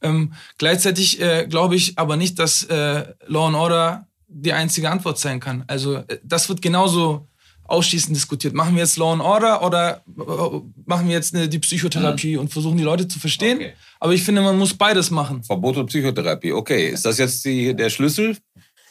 Ähm, 0.00 0.32
gleichzeitig 0.56 1.20
äh, 1.20 1.46
glaube 1.48 1.76
ich 1.76 1.98
aber 1.98 2.16
nicht, 2.16 2.38
dass 2.38 2.64
äh, 2.64 3.04
Law 3.26 3.48
and 3.48 3.56
Order 3.56 4.08
die 4.26 4.54
einzige 4.54 4.90
Antwort 4.90 5.18
sein 5.18 5.38
kann. 5.38 5.64
Also 5.66 5.96
äh, 5.96 6.18
das 6.24 6.48
wird 6.48 6.62
genauso 6.62 7.28
ausschließend 7.64 8.16
diskutiert. 8.16 8.54
Machen 8.54 8.74
wir 8.74 8.82
jetzt 8.82 8.96
Law 8.96 9.12
and 9.12 9.22
Order 9.22 9.64
oder 9.64 10.02
äh, 10.06 10.60
machen 10.86 11.08
wir 11.08 11.14
jetzt 11.14 11.34
eine, 11.34 11.48
die 11.48 11.58
Psychotherapie 11.58 12.34
mhm. 12.34 12.40
und 12.40 12.52
versuchen 12.52 12.78
die 12.78 12.84
Leute 12.84 13.06
zu 13.06 13.18
verstehen? 13.18 13.58
Okay. 13.58 13.72
Aber 14.00 14.14
ich 14.14 14.22
finde, 14.22 14.42
man 14.42 14.58
muss 14.58 14.74
beides 14.74 15.10
machen. 15.10 15.42
Verbot 15.44 15.76
und 15.76 15.86
Psychotherapie, 15.86 16.52
okay. 16.52 16.88
Ist 16.88 17.04
das 17.04 17.18
jetzt 17.18 17.44
die, 17.44 17.74
der 17.74 17.90
Schlüssel? 17.90 18.36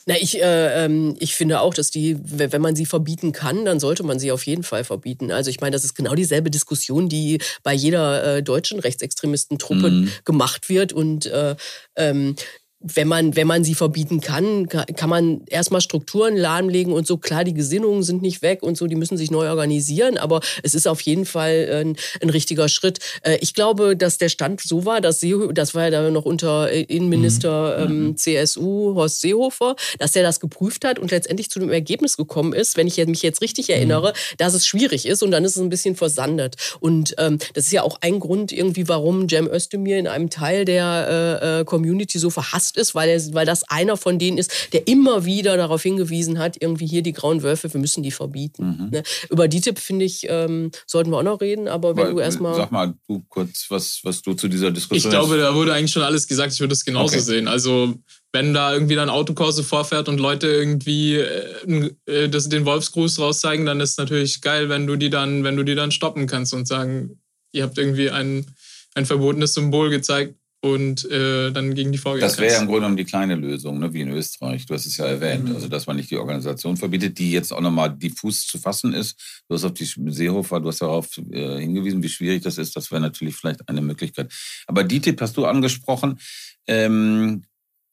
Na, 0.05 0.15
ich, 0.19 0.41
äh, 0.41 0.85
ähm, 0.85 1.15
ich 1.19 1.35
finde 1.35 1.61
auch, 1.61 1.73
dass 1.73 1.91
die, 1.91 2.17
wenn 2.21 2.61
man 2.61 2.75
sie 2.75 2.85
verbieten 2.85 3.31
kann, 3.31 3.65
dann 3.65 3.79
sollte 3.79 4.03
man 4.03 4.19
sie 4.19 4.31
auf 4.31 4.45
jeden 4.45 4.63
Fall 4.63 4.83
verbieten. 4.83 5.31
Also 5.31 5.49
ich 5.49 5.61
meine, 5.61 5.73
das 5.73 5.83
ist 5.83 5.93
genau 5.93 6.15
dieselbe 6.15 6.49
Diskussion, 6.49 7.07
die 7.07 7.39
bei 7.63 7.73
jeder 7.73 8.37
äh, 8.37 8.43
deutschen 8.43 8.79
Rechtsextremistentruppe 8.79 9.91
mhm. 9.91 10.11
gemacht 10.25 10.69
wird. 10.69 10.93
Und 10.93 11.27
äh, 11.27 11.55
ähm, 11.95 12.35
wenn 12.83 13.07
man, 13.07 13.35
wenn 13.35 13.47
man 13.47 13.63
sie 13.63 13.75
verbieten 13.75 14.21
kann, 14.21 14.67
kann 14.67 15.09
man 15.09 15.41
erstmal 15.47 15.81
Strukturen 15.81 16.35
lahmlegen 16.35 16.93
und 16.93 17.05
so. 17.05 17.17
Klar, 17.17 17.43
die 17.43 17.53
Gesinnungen 17.53 18.03
sind 18.03 18.21
nicht 18.21 18.41
weg 18.41 18.63
und 18.63 18.77
so, 18.77 18.87
die 18.87 18.95
müssen 18.95 19.17
sich 19.17 19.29
neu 19.29 19.49
organisieren, 19.49 20.17
aber 20.17 20.41
es 20.63 20.73
ist 20.73 20.87
auf 20.87 21.01
jeden 21.01 21.25
Fall 21.25 21.69
ein, 21.71 21.95
ein 22.21 22.29
richtiger 22.29 22.69
Schritt. 22.69 22.99
Äh, 23.21 23.37
ich 23.41 23.53
glaube, 23.53 23.95
dass 23.95 24.17
der 24.17 24.29
Stand 24.29 24.61
so 24.61 24.85
war, 24.85 25.01
dass 25.01 25.19
See, 25.19 25.35
das 25.53 25.75
war 25.75 25.83
ja 25.83 25.89
da 25.91 26.09
noch 26.09 26.25
unter 26.25 26.71
Innenminister 26.71 27.85
mhm. 27.87 27.91
ähm, 27.91 28.03
mhm. 28.03 28.17
CSU 28.17 28.95
Horst 28.95 29.21
Seehofer, 29.21 29.75
dass 29.99 30.15
er 30.15 30.23
das 30.23 30.39
geprüft 30.39 30.83
hat 30.83 30.97
und 30.97 31.11
letztendlich 31.11 31.49
zu 31.49 31.59
dem 31.59 31.69
Ergebnis 31.69 32.17
gekommen 32.17 32.53
ist, 32.53 32.77
wenn 32.77 32.87
ich 32.87 32.97
mich 33.05 33.21
jetzt 33.21 33.41
richtig 33.41 33.67
mhm. 33.67 33.75
erinnere, 33.75 34.09
mhm. 34.09 34.37
dass 34.37 34.53
es 34.53 34.65
schwierig 34.65 35.05
ist 35.05 35.21
und 35.21 35.31
dann 35.31 35.45
ist 35.45 35.55
es 35.55 35.61
ein 35.61 35.69
bisschen 35.69 35.95
versandet. 35.95 36.55
Und 36.79 37.13
ähm, 37.19 37.37
das 37.53 37.65
ist 37.65 37.71
ja 37.71 37.83
auch 37.83 37.99
ein 38.01 38.19
Grund 38.19 38.51
irgendwie, 38.51 38.87
warum 38.87 39.29
Cem 39.29 39.47
Özdemir 39.47 39.99
in 39.99 40.07
einem 40.07 40.29
Teil 40.29 40.65
der 40.65 41.39
äh, 41.41 41.61
äh 41.61 41.65
Community 41.65 42.17
so 42.17 42.29
verhasst 42.29 42.70
Arzt 42.71 42.77
ist, 42.77 42.95
weil, 42.95 43.09
er, 43.09 43.33
weil 43.33 43.45
das 43.45 43.63
einer 43.63 43.97
von 43.97 44.19
denen 44.19 44.37
ist, 44.37 44.73
der 44.73 44.87
immer 44.87 45.25
wieder 45.25 45.57
darauf 45.57 45.83
hingewiesen 45.83 46.39
hat, 46.39 46.57
irgendwie 46.59 46.87
hier 46.87 47.01
die 47.01 47.13
grauen 47.13 47.43
Wölfe, 47.43 47.71
wir 47.71 47.79
müssen 47.79 48.03
die 48.03 48.11
verbieten. 48.11 48.77
Mhm. 48.79 48.89
Ne? 48.89 49.03
Über 49.29 49.47
DITIB, 49.47 49.79
finde 49.79 50.05
ich, 50.05 50.25
ähm, 50.29 50.71
sollten 50.85 51.11
wir 51.11 51.17
auch 51.17 51.23
noch 51.23 51.41
reden, 51.41 51.67
aber 51.67 51.95
wenn 51.95 52.05
weil, 52.05 52.13
du 52.13 52.19
erstmal. 52.19 52.55
Sag 52.55 52.71
mal, 52.71 52.93
du 53.07 53.23
kurz, 53.29 53.65
was, 53.69 53.99
was 54.03 54.21
du 54.21 54.33
zu 54.33 54.47
dieser 54.47 54.71
Diskussion 54.71 55.11
Ich 55.11 55.17
glaube, 55.17 55.37
da 55.37 55.53
wurde 55.55 55.73
eigentlich 55.73 55.91
schon 55.91 56.03
alles 56.03 56.27
gesagt, 56.27 56.53
ich 56.53 56.59
würde 56.59 56.73
es 56.73 56.85
genauso 56.85 57.15
okay. 57.15 57.23
sehen. 57.23 57.47
Also 57.47 57.93
wenn 58.33 58.53
da 58.53 58.73
irgendwie 58.73 58.95
dann 58.95 59.09
Autokurse 59.09 59.63
vorfährt 59.63 60.07
und 60.07 60.19
Leute 60.19 60.47
irgendwie 60.47 61.15
äh, 61.15 61.91
äh, 62.05 62.29
das, 62.29 62.47
den 62.47 62.65
Wolfsgruß 62.65 63.19
rauszeigen, 63.19 63.65
dann 63.65 63.81
ist 63.81 63.91
es 63.91 63.97
natürlich 63.97 64.41
geil, 64.41 64.69
wenn 64.69 64.87
du 64.87 64.95
die 64.95 65.09
dann, 65.09 65.43
wenn 65.43 65.57
du 65.57 65.63
die 65.63 65.75
dann 65.75 65.91
stoppen 65.91 66.27
kannst 66.27 66.53
und 66.53 66.67
sagen, 66.67 67.19
ihr 67.51 67.63
habt 67.63 67.77
irgendwie 67.77 68.09
ein, 68.09 68.45
ein 68.93 69.05
verbotenes 69.05 69.53
Symbol 69.53 69.89
gezeigt, 69.89 70.35
und 70.63 71.09
äh, 71.09 71.51
dann 71.51 71.73
gegen 71.73 71.91
die 71.91 71.97
vorgehen 71.97 72.21
Das 72.21 72.37
wäre 72.37 72.53
ja 72.53 72.59
im 72.59 72.67
Grunde 72.67 72.81
genommen 72.81 72.97
die 72.97 73.05
kleine 73.05 73.33
Lösung, 73.33 73.79
ne, 73.79 73.91
wie 73.93 74.01
in 74.01 74.09
Österreich. 74.09 74.67
Du 74.67 74.75
hast 74.75 74.85
es 74.85 74.95
ja 74.95 75.05
erwähnt. 75.05 75.49
Mhm. 75.49 75.55
Also, 75.55 75.67
dass 75.67 75.87
man 75.87 75.95
nicht 75.95 76.11
die 76.11 76.17
Organisation 76.17 76.77
verbietet, 76.77 77.17
die 77.17 77.31
jetzt 77.31 77.51
auch 77.51 77.61
nochmal 77.61 77.91
diffus 77.91 78.45
zu 78.45 78.59
fassen 78.59 78.93
ist. 78.93 79.43
Du 79.49 79.55
hast 79.55 79.63
auf 79.63 79.73
die 79.73 79.85
Seehofer, 79.85 80.59
du 80.59 80.67
hast 80.67 80.83
darauf 80.83 81.07
äh, 81.31 81.59
hingewiesen, 81.59 82.03
wie 82.03 82.09
schwierig 82.09 82.43
das 82.43 82.59
ist. 82.59 82.75
Das 82.75 82.91
wäre 82.91 83.01
natürlich 83.01 83.35
vielleicht 83.35 83.67
eine 83.67 83.81
Möglichkeit. 83.81 84.31
Aber 84.67 84.83
DITIB 84.83 85.19
hast 85.19 85.35
du 85.35 85.45
angesprochen. 85.45 86.19
Ähm, 86.67 87.41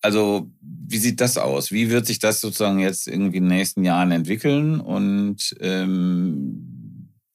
also, 0.02 0.52
wie 0.60 0.98
sieht 0.98 1.22
das 1.22 1.38
aus? 1.38 1.72
Wie 1.72 1.90
wird 1.90 2.06
sich 2.06 2.18
das 2.18 2.42
sozusagen 2.42 2.80
jetzt 2.80 3.08
irgendwie 3.08 3.38
in 3.38 3.44
den 3.48 3.56
nächsten 3.56 3.82
Jahren 3.82 4.12
entwickeln? 4.12 4.78
Und 4.78 5.56
ähm, 5.60 6.77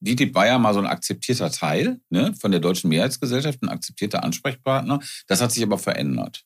DITIB 0.03 0.35
war 0.35 0.45
ja 0.45 0.57
mal 0.57 0.73
so 0.73 0.79
ein 0.79 0.85
akzeptierter 0.85 1.51
Teil 1.51 1.99
ne, 2.09 2.33
von 2.39 2.51
der 2.51 2.59
Deutschen 2.59 2.89
Mehrheitsgesellschaft, 2.89 3.61
ein 3.61 3.69
akzeptierter 3.69 4.23
Ansprechpartner. 4.23 4.99
Das 5.27 5.41
hat 5.41 5.51
sich 5.51 5.63
aber 5.63 5.77
verändert. 5.77 6.43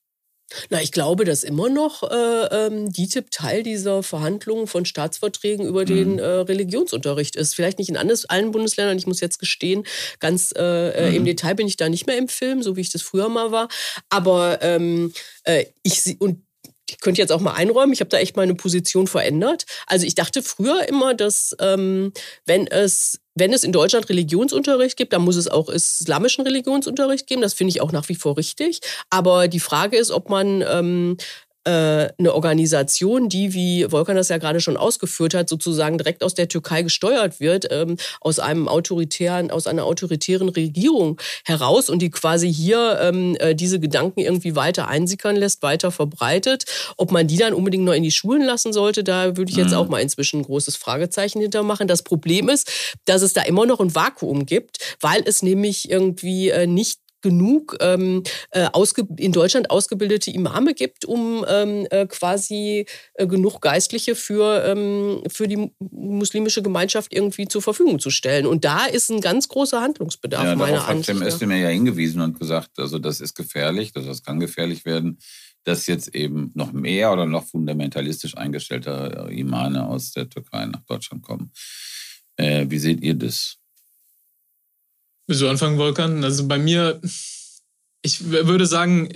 Na, 0.69 0.81
ich 0.81 0.93
glaube, 0.93 1.25
dass 1.25 1.43
immer 1.43 1.69
noch 1.69 2.03
äh, 2.03 2.45
ähm, 2.51 2.91
DITIB 2.91 3.31
Teil 3.31 3.63
dieser 3.63 4.01
Verhandlungen 4.01 4.67
von 4.67 4.85
Staatsverträgen 4.85 5.65
über 5.65 5.81
mhm. 5.81 5.85
den 5.85 6.19
äh, 6.19 6.25
Religionsunterricht 6.25 7.35
ist. 7.35 7.53
Vielleicht 7.53 7.79
nicht 7.79 7.89
in 7.89 7.97
alles, 7.97 8.25
allen 8.25 8.51
Bundesländern, 8.51 8.97
ich 8.97 9.07
muss 9.07 9.19
jetzt 9.19 9.39
gestehen, 9.39 9.83
ganz 10.19 10.53
äh, 10.55 10.89
äh, 10.89 11.09
mhm. 11.09 11.15
im 11.17 11.25
Detail 11.25 11.55
bin 11.55 11.67
ich 11.67 11.75
da 11.75 11.89
nicht 11.89 12.07
mehr 12.07 12.17
im 12.17 12.29
Film, 12.29 12.63
so 12.63 12.77
wie 12.77 12.81
ich 12.81 12.91
das 12.91 13.01
früher 13.01 13.27
mal 13.27 13.51
war. 13.51 13.67
Aber 14.09 14.61
ähm, 14.61 15.11
äh, 15.43 15.65
ich 15.83 16.15
und 16.19 16.46
ich 16.89 17.00
könnte 17.00 17.21
jetzt 17.21 17.32
auch 17.32 17.41
mal 17.41 17.54
einräumen, 17.54 17.93
ich 17.93 18.00
habe 18.00 18.10
da 18.10 18.17
echt 18.17 18.36
meine 18.38 18.56
Position 18.56 19.08
verändert. 19.08 19.65
Also 19.88 20.06
ich 20.06 20.15
dachte 20.15 20.41
früher 20.41 20.88
immer, 20.88 21.13
dass 21.13 21.56
ähm, 21.60 22.13
wenn 22.45 22.67
es 22.67 23.19
wenn 23.39 23.54
es 23.54 23.63
in 23.63 23.71
Deutschland 23.71 24.10
Religionsunterricht 24.10 24.97
gibt, 24.97 25.13
dann 25.13 25.21
muss 25.21 25.36
es 25.36 25.47
auch 25.47 25.69
islamischen 25.69 26.43
Religionsunterricht 26.43 27.28
geben. 27.28 27.41
Das 27.41 27.54
finde 27.54 27.69
ich 27.69 27.82
auch 27.82 27.91
nach 27.91 28.10
wie 28.10 28.15
vor 28.15 28.36
richtig. 28.36 28.80
Aber 29.12 29.47
die 29.47 29.60
Frage 29.60 29.97
ist, 29.97 30.10
ob 30.10 30.30
man 30.30 30.63
ähm, 30.67 31.17
äh, 31.19 31.46
eine 31.67 32.34
Organisation, 32.34 33.30
die, 33.30 33.53
wie 33.53 33.91
Volkan 33.91 34.15
das 34.15 34.30
ja 34.30 34.38
gerade 34.38 34.62
schon 34.62 34.77
ausgeführt 34.77 35.34
hat, 35.34 35.49
sozusagen 35.49 35.97
direkt 35.97 36.23
aus 36.23 36.34
der 36.34 36.47
Türkei 36.47 36.82
gesteuert 36.82 37.39
wird, 37.39 37.67
ähm, 37.71 37.97
aus 38.21 38.39
einem 38.39 38.67
autoritären, 38.67 39.51
aus 39.51 39.67
einer 39.67 39.86
autoritären 39.86 40.49
Regierung 40.49 41.19
heraus 41.45 41.89
und 41.89 42.01
die 42.01 42.10
quasi 42.10 42.53
hier 42.53 42.99
ähm, 43.01 43.36
äh, 43.39 43.56
diese 43.56 43.80
Gedanken 43.80 44.21
irgendwie 44.21 44.56
weiter 44.56 44.88
einsickern 44.88 45.36
lässt, 45.36 45.62
weiter 45.62 45.91
verbreitet. 45.91 46.65
Ob 46.97 47.12
man 47.12 47.27
die 47.27 47.38
dann 47.38 47.53
unbedingt 47.53 47.84
noch 47.84 47.93
in 47.93 48.03
die 48.03 48.12
Schulen 48.12 48.43
lassen 48.43 48.73
sollte, 48.73 49.03
da 49.03 49.38
würde 49.38 49.51
ich 49.51 49.58
jetzt 49.58 49.71
mhm. 49.71 49.77
auch 49.77 49.89
mal 49.89 49.99
inzwischen 49.99 50.39
ein 50.39 50.43
großes 50.43 50.75
Fragezeichen 50.75 51.41
hintermachen. 51.41 51.88
Das 51.88 52.03
Problem 52.03 52.49
ist, 52.49 52.71
dass 53.06 53.21
es 53.21 53.34
da 53.34 53.41
immer 53.41 53.65
noch 53.65 53.80
ein 53.80 53.93
Vakuum 53.93 54.45
gibt, 54.45 54.77
weil 55.01 55.23
es 55.25 55.41
nämlich 55.41 55.89
irgendwie 55.89 56.49
äh, 56.49 56.67
nicht 56.67 56.99
genug 57.27 57.75
ähm, 57.81 58.23
äh, 58.51 58.69
in 59.17 59.33
Deutschland 59.33 59.69
ausgebildete 59.69 60.31
Imame 60.31 60.73
gibt, 60.73 61.03
um 61.03 61.45
ähm, 61.49 61.85
äh, 61.91 62.07
quasi 62.07 62.85
äh, 63.15 63.27
genug 63.27 63.59
Geistliche 63.61 64.15
für, 64.15 64.63
ähm, 64.65 65.23
für 65.27 65.49
die 65.49 65.71
muslimische 65.79 66.61
Gemeinschaft 66.61 67.13
irgendwie 67.13 67.49
zur 67.49 67.61
Verfügung 67.61 67.99
zu 67.99 68.11
stellen. 68.11 68.45
Und 68.45 68.63
da 68.63 68.85
ist 68.85 69.09
ein 69.09 69.19
ganz 69.19 69.49
großer 69.49 69.81
Handlungsbedarf 69.81 70.45
ja, 70.45 70.55
meiner 70.55 70.87
Ansicht 70.87 71.09
nach. 71.09 71.15
Hat 71.15 71.21
dem 71.21 71.27
Özdemir 71.27 71.57
ja 71.57 71.67
hingewiesen 71.67 72.21
und 72.21 72.39
gesagt, 72.39 72.79
also 72.79 72.97
das 72.97 73.19
ist 73.19 73.35
gefährlich, 73.35 73.91
also 73.95 74.07
das 74.07 74.23
kann 74.23 74.39
gefährlich 74.39 74.85
werden, 74.85 75.19
dass 75.65 75.85
jetzt 75.85 76.15
eben 76.15 76.51
noch 76.53 76.71
mehr 76.71 77.11
oder 77.11 77.25
noch 77.25 77.45
fundamentalistisch 77.45 78.37
eingestellte 78.37 79.27
Imame 79.31 79.85
aus 79.85 80.11
der 80.11 80.29
Türkei 80.29 80.65
nach 80.65 80.85
Deutschland 80.85 81.23
kommen. 81.23 81.51
Äh, 82.37 82.67
wie 82.69 82.79
seht 82.79 83.01
ihr 83.01 83.15
das? 83.15 83.57
Willst 85.27 85.41
du 85.41 85.49
anfangen, 85.49 85.77
Volkan? 85.77 86.23
Also 86.23 86.47
bei 86.47 86.57
mir, 86.57 87.01
ich 88.01 88.23
würde 88.29 88.65
sagen, 88.65 89.09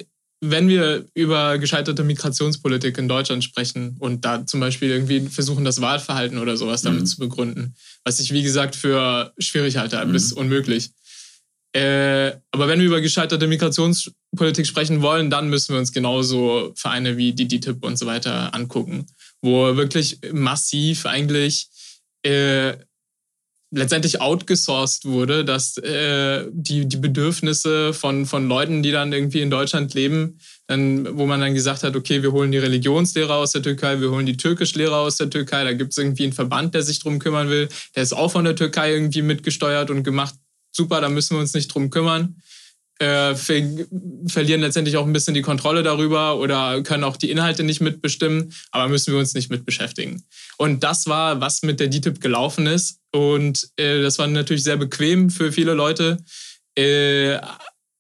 wenn 0.43 0.67
wir 0.67 1.06
über 1.13 1.58
gescheiterte 1.60 2.04
Migrationspolitik 2.04 2.97
in 2.97 3.08
Deutschland 3.08 3.43
sprechen 3.43 3.95
und 4.00 4.26
da 4.26 4.45
zum 4.45 4.60
Beispiel 4.60 4.89
irgendwie 4.89 5.21
versuchen, 5.30 5.63
das 5.63 5.82
Wahlverhalten 5.82 6.39
oder 6.39 6.58
sowas 6.58 6.82
damit 6.82 7.02
mhm. 7.02 7.06
zu 7.06 7.17
begründen, 7.19 7.76
was 8.04 8.19
ich 8.19 8.34
wie 8.34 8.41
gesagt 8.41 8.76
für 8.76 9.34
schwierig 9.38 9.78
halte, 9.78 10.04
mhm. 10.04 10.12
bis 10.12 10.34
unmöglich. 10.34 10.89
Äh, 11.74 12.34
aber 12.52 12.67
wenn 12.67 12.80
wir 12.80 12.88
über 12.88 13.00
gescheiterte 13.00 13.47
Migrationspolitik 13.47 14.67
sprechen 14.67 15.02
wollen, 15.02 15.30
dann 15.30 15.50
müssen 15.50 15.74
wir 15.74 15.80
uns 15.80 15.93
genauso 15.93 16.74
Vereine 16.76 17.15
wie 17.15 17.34
die 17.34 17.47
DTIP 17.47 17.86
und 17.86 17.97
so 17.97 18.08
weiter 18.08 18.54
angucken, 18.54 19.06
wo 19.41 19.78
wirklich 19.78 20.19
massiv 20.34 21.06
eigentlich 21.06 21.69
äh, 22.24 22.74
letztendlich 23.72 24.20
outgesourced 24.20 25.06
wurde, 25.06 25.46
dass 25.46 25.78
äh, 25.78 26.46
die, 26.52 26.88
die 26.88 26.98
Bedürfnisse 26.98 27.94
von, 27.94 28.26
von 28.26 28.48
Leuten, 28.48 28.84
die 28.84 28.92
dann 28.92 29.14
irgendwie 29.14 29.42
in 29.42 29.50
Deutschland 29.50 29.94
leben, 29.94 30.40
dann, 30.68 31.18
wo 31.18 31.26
man 31.26 31.40
dann 31.40 31.54
gesagt 31.54 31.84
hat, 31.84 31.96
okay, 31.96 32.22
wir 32.22 32.34
holen 32.34 32.52
die 32.52 32.58
Religionslehrer 32.58 33.36
aus 33.36 33.54
der 33.54 33.64
Türkei, 33.64 34.02
wir 34.02 34.12
holen 34.12 34.26
die 34.26 34.38
Türkischlehrer 34.38 34.98
aus 34.98 35.18
der 35.18 35.30
Türkei, 35.30 35.64
da 35.64 35.74
gibt 35.74 35.92
es 35.92 35.98
irgendwie 35.98 36.24
einen 36.24 36.34
Verband, 36.34 36.74
der 36.76 36.84
sich 36.84 37.00
drum 37.00 37.20
kümmern 37.20 37.50
will, 37.50 37.70
der 37.96 38.04
ist 38.04 38.14
auch 38.14 38.32
von 38.32 38.44
der 38.44 38.58
Türkei 38.58 38.92
irgendwie 38.94 39.22
mitgesteuert 39.22 39.90
und 39.90 40.04
gemacht, 40.04 40.36
super, 40.72 41.00
da 41.00 41.08
müssen 41.10 41.36
wir 41.36 41.42
uns 41.42 41.54
nicht 41.54 41.74
drum 41.74 41.90
kümmern 41.90 42.36
äh, 43.02 43.36
ver 43.36 43.64
verlieren 44.28 44.62
letztendlich 44.62 44.96
auch 44.96 45.08
ein 45.08 45.14
bisschen 45.14 45.34
die 45.34 45.42
Kontrolle 45.42 45.82
darüber 45.82 46.38
oder 46.38 46.84
können 46.84 47.04
auch 47.04 47.18
die 47.18 47.32
Inhalte 47.32 47.64
nicht 47.64 47.82
mitbestimmen, 47.82 48.54
aber 48.70 48.88
müssen 48.88 49.12
wir 49.12 49.20
uns 49.20 49.34
nicht 49.34 49.50
mit 49.50 49.66
beschäftigen. 49.66 50.24
Und 50.58 50.84
das 50.84 51.08
war, 51.08 51.42
was 51.42 51.64
mit 51.64 51.80
der 51.80 51.88
DTIP 51.88 52.22
gelaufen 52.22 52.68
ist. 52.68 53.00
Und 53.12 53.72
äh, 53.78 54.04
das 54.04 54.20
war 54.20 54.28
natürlich 54.28 54.64
sehr 54.64 54.78
bequem 54.78 55.32
für 55.32 55.52
viele 55.52 55.74
Leute. 55.74 56.24
Äh, 56.78 57.40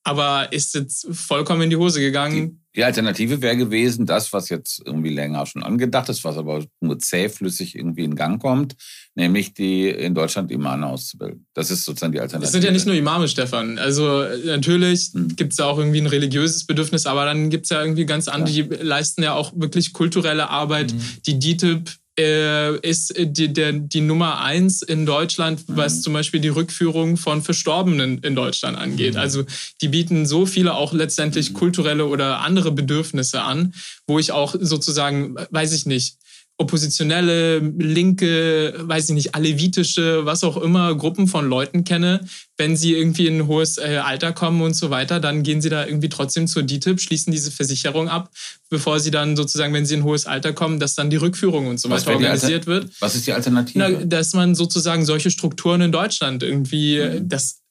aber 0.03 0.53
ist 0.53 0.75
jetzt 0.75 1.07
vollkommen 1.11 1.63
in 1.63 1.71
die 1.71 1.77
Hose 1.77 1.99
gegangen. 1.99 2.60
Die, 2.75 2.83
Alternative 2.83 3.41
wäre 3.41 3.57
gewesen, 3.57 4.05
das, 4.05 4.31
was 4.33 4.49
jetzt 4.49 4.81
irgendwie 4.85 5.09
länger 5.09 5.45
schon 5.45 5.63
angedacht 5.63 6.09
ist, 6.09 6.23
was 6.23 6.37
aber 6.37 6.63
nur 6.79 6.99
zähflüssig 6.99 7.75
irgendwie 7.75 8.03
in 8.03 8.15
Gang 8.15 8.41
kommt, 8.41 8.75
nämlich 9.15 9.53
die 9.53 9.89
in 9.89 10.15
Deutschland 10.15 10.51
Imame 10.51 10.87
auszubilden. 10.87 11.45
Das 11.53 11.71
ist 11.71 11.83
sozusagen 11.83 12.13
die 12.13 12.19
Alternative. 12.19 12.45
Es 12.45 12.51
sind 12.51 12.63
ja 12.63 12.71
nicht 12.71 12.85
nur 12.85 12.95
Imame, 12.95 13.27
Stefan. 13.27 13.77
Also 13.77 14.23
natürlich 14.45 15.11
hm. 15.13 15.35
gibt 15.35 15.53
es 15.53 15.59
ja 15.59 15.65
auch 15.65 15.77
irgendwie 15.77 16.01
ein 16.01 16.07
religiöses 16.07 16.65
Bedürfnis, 16.65 17.05
aber 17.05 17.25
dann 17.25 17.49
gibt 17.49 17.65
es 17.65 17.69
ja 17.69 17.81
irgendwie 17.81 18.05
ganz 18.05 18.27
andere, 18.27 18.53
die 18.53 18.61
leisten 18.61 19.23
ja 19.23 19.33
auch 19.33 19.51
wirklich 19.55 19.93
kulturelle 19.93 20.49
Arbeit. 20.49 20.91
Hm. 20.91 21.01
Die 21.25 21.39
DITIB 21.39 21.89
äh, 22.19 22.77
ist 22.79 23.13
die, 23.17 23.53
der, 23.53 23.73
die 23.73 24.01
Nummer 24.01 24.41
eins 24.41 24.81
in 24.81 25.05
Deutschland, 25.05 25.63
was 25.67 25.97
mhm. 25.97 26.01
zum 26.01 26.13
Beispiel 26.13 26.39
die 26.39 26.49
Rückführung 26.49 27.17
von 27.17 27.41
Verstorbenen 27.41 28.19
in 28.19 28.35
Deutschland 28.35 28.77
angeht. 28.77 29.13
Mhm. 29.13 29.19
Also 29.19 29.43
die 29.81 29.87
bieten 29.87 30.25
so 30.25 30.45
viele 30.45 30.73
auch 30.75 30.93
letztendlich 30.93 31.51
mhm. 31.51 31.53
kulturelle 31.55 32.05
oder 32.05 32.39
andere 32.39 32.71
Bedürfnisse 32.71 33.41
an, 33.41 33.73
wo 34.07 34.19
ich 34.19 34.31
auch 34.31 34.55
sozusagen, 34.59 35.35
weiß 35.51 35.73
ich 35.73 35.85
nicht, 35.85 36.17
oppositionelle, 36.57 37.59
linke, 37.59 38.75
weiß 38.77 39.09
ich 39.09 39.15
nicht, 39.15 39.35
alevitische, 39.35 40.25
was 40.25 40.43
auch 40.43 40.57
immer, 40.57 40.95
Gruppen 40.95 41.27
von 41.27 41.47
Leuten 41.49 41.83
kenne. 41.83 42.21
Wenn 42.55 42.75
sie 42.77 42.93
irgendwie 42.93 43.25
in 43.25 43.39
ein 43.39 43.47
hohes 43.47 43.77
äh, 43.77 43.97
Alter 44.03 44.31
kommen 44.31 44.61
und 44.61 44.75
so 44.75 44.91
weiter, 44.91 45.19
dann 45.19 45.41
gehen 45.41 45.61
sie 45.61 45.69
da 45.69 45.85
irgendwie 45.85 46.09
trotzdem 46.09 46.47
zur 46.47 46.63
DTIP, 46.63 47.01
schließen 47.01 47.31
diese 47.31 47.49
Versicherung 47.51 48.09
ab, 48.09 48.29
bevor 48.69 48.99
sie 48.99 49.09
dann 49.09 49.35
sozusagen, 49.35 49.73
wenn 49.73 49.85
sie 49.85 49.95
in 49.95 50.01
ein 50.01 50.03
hohes 50.03 50.27
Alter 50.27 50.53
kommen, 50.53 50.79
dass 50.79 50.93
dann 50.93 51.09
die 51.09 51.17
Rückführung 51.17 51.67
und 51.67 51.79
so 51.79 51.89
weiter 51.89 52.11
organisiert 52.13 52.67
wird. 52.67 52.89
Was 52.99 53.15
ist 53.15 53.25
die 53.25 53.33
Alternative? 53.33 53.79
Na, 53.79 53.89
dass 54.05 54.33
man 54.33 54.53
sozusagen 54.53 55.03
solche 55.03 55.31
Strukturen 55.31 55.81
in 55.81 55.91
Deutschland 55.91 56.43
irgendwie, 56.43 56.99
mhm. 56.99 57.27
das 57.27 57.61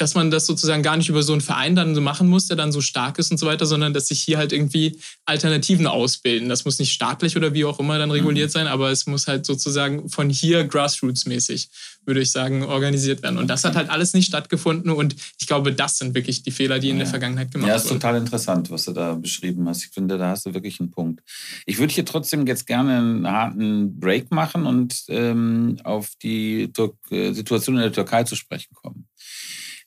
dass 0.00 0.14
man 0.14 0.30
das 0.30 0.46
sozusagen 0.46 0.82
gar 0.82 0.96
nicht 0.96 1.10
über 1.10 1.22
so 1.22 1.32
einen 1.32 1.42
Verein 1.42 1.76
dann 1.76 1.94
so 1.94 2.00
machen 2.00 2.26
muss, 2.26 2.46
der 2.46 2.56
dann 2.56 2.72
so 2.72 2.80
stark 2.80 3.18
ist 3.18 3.30
und 3.30 3.36
so 3.36 3.46
weiter, 3.46 3.66
sondern 3.66 3.92
dass 3.92 4.08
sich 4.08 4.20
hier 4.20 4.38
halt 4.38 4.52
irgendwie 4.52 4.98
Alternativen 5.26 5.86
ausbilden. 5.86 6.48
Das 6.48 6.64
muss 6.64 6.78
nicht 6.78 6.92
staatlich 6.92 7.36
oder 7.36 7.52
wie 7.52 7.66
auch 7.66 7.78
immer 7.78 7.98
dann 7.98 8.10
reguliert 8.10 8.48
mhm. 8.48 8.52
sein, 8.52 8.66
aber 8.66 8.90
es 8.90 9.06
muss 9.06 9.28
halt 9.28 9.44
sozusagen 9.44 10.08
von 10.08 10.30
hier 10.30 10.66
grassroots-mäßig, 10.66 11.68
würde 12.06 12.22
ich 12.22 12.30
sagen, 12.30 12.62
organisiert 12.62 13.22
werden. 13.22 13.36
Und 13.36 13.48
das 13.48 13.62
hat 13.64 13.76
halt 13.76 13.90
alles 13.90 14.14
nicht 14.14 14.26
stattgefunden 14.26 14.90
und 14.90 15.14
ich 15.38 15.46
glaube, 15.46 15.74
das 15.74 15.98
sind 15.98 16.14
wirklich 16.14 16.42
die 16.42 16.50
Fehler, 16.50 16.78
die 16.78 16.88
in 16.88 16.98
der 16.98 17.06
Vergangenheit 17.06 17.50
gemacht 17.50 17.68
wurden. 17.68 17.76
Ja, 17.78 17.84
ist 17.84 17.88
total 17.88 18.16
interessant, 18.16 18.70
was 18.70 18.86
du 18.86 18.92
da 18.92 19.12
beschrieben 19.14 19.68
hast. 19.68 19.84
Ich 19.84 19.90
finde, 19.90 20.16
da 20.16 20.30
hast 20.30 20.46
du 20.46 20.54
wirklich 20.54 20.80
einen 20.80 20.90
Punkt. 20.90 21.20
Ich 21.66 21.78
würde 21.78 21.92
hier 21.92 22.06
trotzdem 22.06 22.46
jetzt 22.46 22.66
gerne 22.66 22.96
einen 22.96 23.30
harten 23.30 24.00
Break 24.00 24.30
machen 24.30 24.64
und 24.64 25.04
ähm, 25.08 25.76
auf 25.84 26.12
die 26.22 26.72
Tur 26.72 26.96
äh, 27.10 27.32
Situation 27.32 27.76
in 27.76 27.82
der 27.82 27.92
Türkei 27.92 28.24
zu 28.24 28.34
sprechen 28.34 28.74
kommen. 28.74 29.09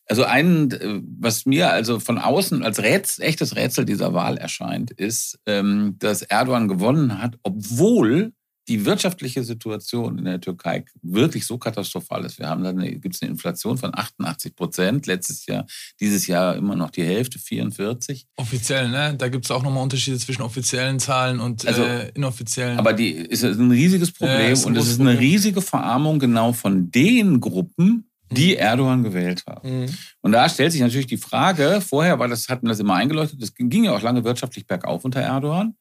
Also 0.06 0.24
ein, 0.26 0.72
äh, 0.72 1.02
was 1.20 1.46
mir 1.46 1.72
also 1.72 2.00
von 2.00 2.18
außen 2.18 2.64
als 2.64 2.80
Rätsel, 2.80 3.24
echtes 3.24 3.56
Rätsel 3.56 3.86
dieser 3.86 4.14
Wahl 4.14 4.38
erscheint, 4.38 4.92
ist, 4.92 5.40
ähm, 5.46 5.96
dass 6.00 6.22
Erdogan 6.22 6.68
gewonnen 6.68 7.22
hat, 7.22 7.38
obwohl 7.44 8.34
die 8.68 8.86
wirtschaftliche 8.86 9.44
Situation 9.44 10.18
in 10.18 10.26
der 10.26 10.40
Türkei 10.40 10.86
wirklich 11.02 11.46
so 11.46 11.58
katastrophal 11.58 12.24
ist. 12.24 12.40
Wir 12.40 12.48
haben 12.48 12.64
da 12.64 12.72
gibt 12.72 13.16
es 13.16 13.22
eine 13.22 13.32
Inflation 13.32 13.78
von 13.78 13.92
88 13.94 14.56
Prozent. 14.56 15.06
Letztes 15.06 15.46
Jahr, 15.46 15.66
dieses 16.00 16.28
Jahr 16.28 16.56
immer 16.56 16.76
noch 16.76 16.90
die 16.90 17.04
Hälfte, 17.04 17.40
44. 17.40 18.26
Offiziell, 18.38 18.90
ne? 18.90 19.16
Da 19.18 19.28
gibt 19.28 19.46
es 19.46 19.52
auch 19.52 19.64
nochmal 19.64 19.84
Unterschiede 19.84 20.18
zwischen 20.18 20.42
offiziellen 20.42 21.00
Zahlen 21.00 21.40
und 21.40 21.68
also, 21.68 21.84
äh, 21.84 22.10
inoffiziellen. 22.14 22.80
Aber 22.80 22.94
die 22.94 23.12
ist 23.12 23.44
ein 23.44 23.72
riesiges 23.72 24.12
Problem 24.12 24.56
ja, 24.56 24.66
und 24.66 24.78
es 24.78 24.88
ist 24.88 25.02
eine 25.02 25.20
riesige 25.20 25.62
Verarmung 25.62 26.20
genau 26.20 26.54
von 26.54 26.90
den 26.90 27.42
Gruppen, 27.42 28.10
die 28.34 28.56
Erdogan 28.56 29.04
gewählt 29.04 29.44
haben. 29.48 29.82
Mhm. 29.82 29.86
Und 30.22 30.32
da 30.32 30.48
stellt 30.50 30.72
sich 30.72 30.82
natürlich 30.82 31.08
die 31.08 31.18
Frage, 31.18 31.82
vorher 31.82 32.20
war 32.20 32.28
das, 32.28 32.50
hatten 32.50 32.68
das 32.68 32.80
immer 32.80 32.96
eingeleuchtet, 32.96 33.42
das 33.42 33.54
ging 33.54 33.84
ja 33.84 33.96
auch 33.96 34.02
lange 34.02 34.24
wirtschaftlich 34.24 34.68
bergauf 34.68 35.06
unter 35.06 35.22
Erdogan, 35.22 35.76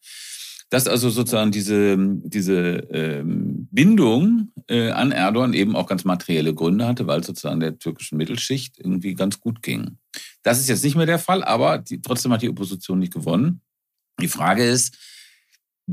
dass 0.71 0.89
also 0.89 1.11
sozusagen 1.11 1.51
diese, 1.51 1.97
diese 1.99 2.87
ähm, 2.91 3.69
Bindung 3.71 4.53
äh, 4.69 4.91
an 4.91 5.13
Erdogan 5.13 5.53
eben 5.53 5.77
auch 5.77 5.87
ganz 5.87 6.05
materielle 6.05 6.55
Gründe 6.55 6.87
hatte, 6.87 7.07
weil 7.07 7.23
sozusagen 7.23 7.61
der 7.61 7.79
türkischen 7.79 8.17
Mittelschicht 8.17 8.79
irgendwie 8.79 9.15
ganz 9.15 9.39
gut 9.41 9.63
ging. 9.63 9.99
Das 10.43 10.59
ist 10.61 10.69
jetzt 10.69 10.85
nicht 10.85 10.97
mehr 10.97 11.07
der 11.07 11.19
Fall, 11.19 11.45
aber 11.45 11.79
die, 11.79 12.01
trotzdem 12.01 12.33
hat 12.33 12.43
die 12.43 12.49
Opposition 12.49 12.99
nicht 12.99 13.13
gewonnen. 13.13 13.61
Die 14.21 14.29
Frage 14.29 14.65
ist, 14.65 14.97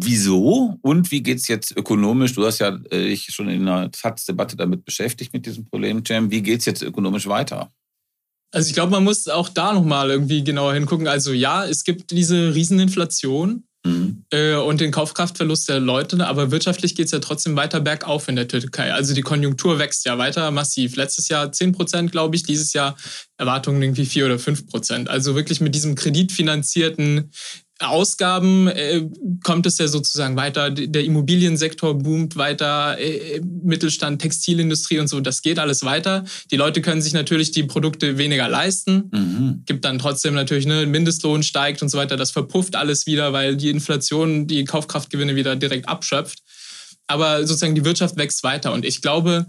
Wieso 0.02 0.78
und 0.82 1.12
wie 1.12 1.22
geht 1.22 1.40
es 1.40 1.48
jetzt 1.48 1.76
ökonomisch? 1.76 2.34
Du 2.34 2.46
hast 2.46 2.60
ja 2.60 2.80
äh, 2.90 3.10
dich 3.10 3.28
schon 3.32 3.50
in 3.50 3.68
einer 3.68 3.92
Taz-Debatte 3.92 4.56
damit 4.56 4.86
beschäftigt, 4.86 5.34
mit 5.34 5.46
diesem 5.46 5.66
Problem, 5.66 6.04
Jam. 6.06 6.32
Wie 6.32 6.42
geht 6.42 6.60
es 6.60 6.66
jetzt 6.66 6.82
ökonomisch 6.82 7.28
weiter? 7.28 7.72
Also 8.52 8.70
ich 8.70 8.74
glaube, 8.74 8.92
man 8.92 9.04
muss 9.04 9.28
auch 9.28 9.50
da 9.50 9.74
nochmal 9.74 10.10
irgendwie 10.10 10.44
genauer 10.44 10.74
hingucken. 10.74 11.08
Also 11.08 11.34
ja, 11.34 11.66
es 11.66 11.84
gibt 11.84 12.12
diese 12.12 12.56
Rieseninflation 12.56 13.64
mhm. 13.86 14.26
äh, 14.32 14.56
und 14.56 14.82
den 14.82 14.92
Kaufkraftverlust 14.92 15.70
der 15.70 15.80
Leute, 15.80 16.26
aber 16.26 16.50
wirtschaftlich 16.50 16.96
geht 16.96 17.06
es 17.06 17.12
ja 17.12 17.20
trotzdem 17.20 17.56
weiter 17.56 17.80
bergauf 17.80 18.28
in 18.28 18.36
der 18.36 18.48
Türkei. 18.48 18.92
Also 18.92 19.14
die 19.14 19.22
Konjunktur 19.22 19.78
wächst 19.78 20.06
ja 20.06 20.18
weiter 20.18 20.50
massiv. 20.50 20.96
Letztes 20.96 21.28
Jahr 21.28 21.52
10 21.52 21.74
Prozent, 21.74 22.12
glaube 22.12 22.36
ich, 22.36 22.44
dieses 22.44 22.74
Jahr 22.74 22.96
Erwartungen 23.38 23.82
irgendwie 23.84 24.06
4 24.06 24.26
oder 24.26 24.40
5 24.40 24.68
Prozent. 24.68 25.10
Also 25.10 25.36
wirklich 25.36 25.62
mit 25.62 25.76
diesem 25.76 25.94
kreditfinanzierten 25.94 27.32
Ausgaben 27.80 28.68
äh, 28.68 29.08
kommt 29.44 29.66
es 29.66 29.78
ja 29.78 29.88
sozusagen 29.88 30.36
weiter. 30.36 30.70
Der 30.70 31.04
Immobiliensektor 31.04 31.98
boomt 31.98 32.36
weiter, 32.36 32.98
äh, 33.00 33.42
Mittelstand, 33.42 34.22
Textilindustrie 34.22 35.00
und 35.00 35.08
so, 35.08 35.20
das 35.22 35.42
geht 35.42 35.60
alles 35.60 35.84
weiter. 35.84 36.26
Die 36.52 36.58
Leute 36.58 36.82
können 36.82 37.02
sich 37.02 37.14
natürlich 37.14 37.52
die 37.52 37.64
Produkte 37.64 38.18
weniger 38.18 38.50
leisten. 38.50 39.10
Mhm. 39.12 39.64
Gibt 39.66 39.86
dann 39.86 39.98
trotzdem 39.98 40.34
natürlich, 40.34 40.66
ne, 40.66 40.86
Mindestlohn 40.86 41.42
steigt 41.42 41.82
und 41.82 41.90
so 41.90 41.98
weiter. 41.98 42.18
Das 42.18 42.32
verpufft 42.32 42.76
alles 42.76 43.06
wieder, 43.06 43.32
weil 43.32 43.56
die 43.56 43.70
Inflation 43.70 44.48
die 44.48 44.66
Kaufkraftgewinne 44.66 45.36
wieder 45.36 45.56
direkt 45.56 45.88
abschöpft. 45.88 46.40
Aber 47.08 47.48
sozusagen 47.48 47.76
die 47.76 47.86
Wirtschaft 47.86 48.18
wächst 48.18 48.44
weiter. 48.44 48.74
Und 48.74 48.86
ich 48.86 49.02
glaube, 49.02 49.48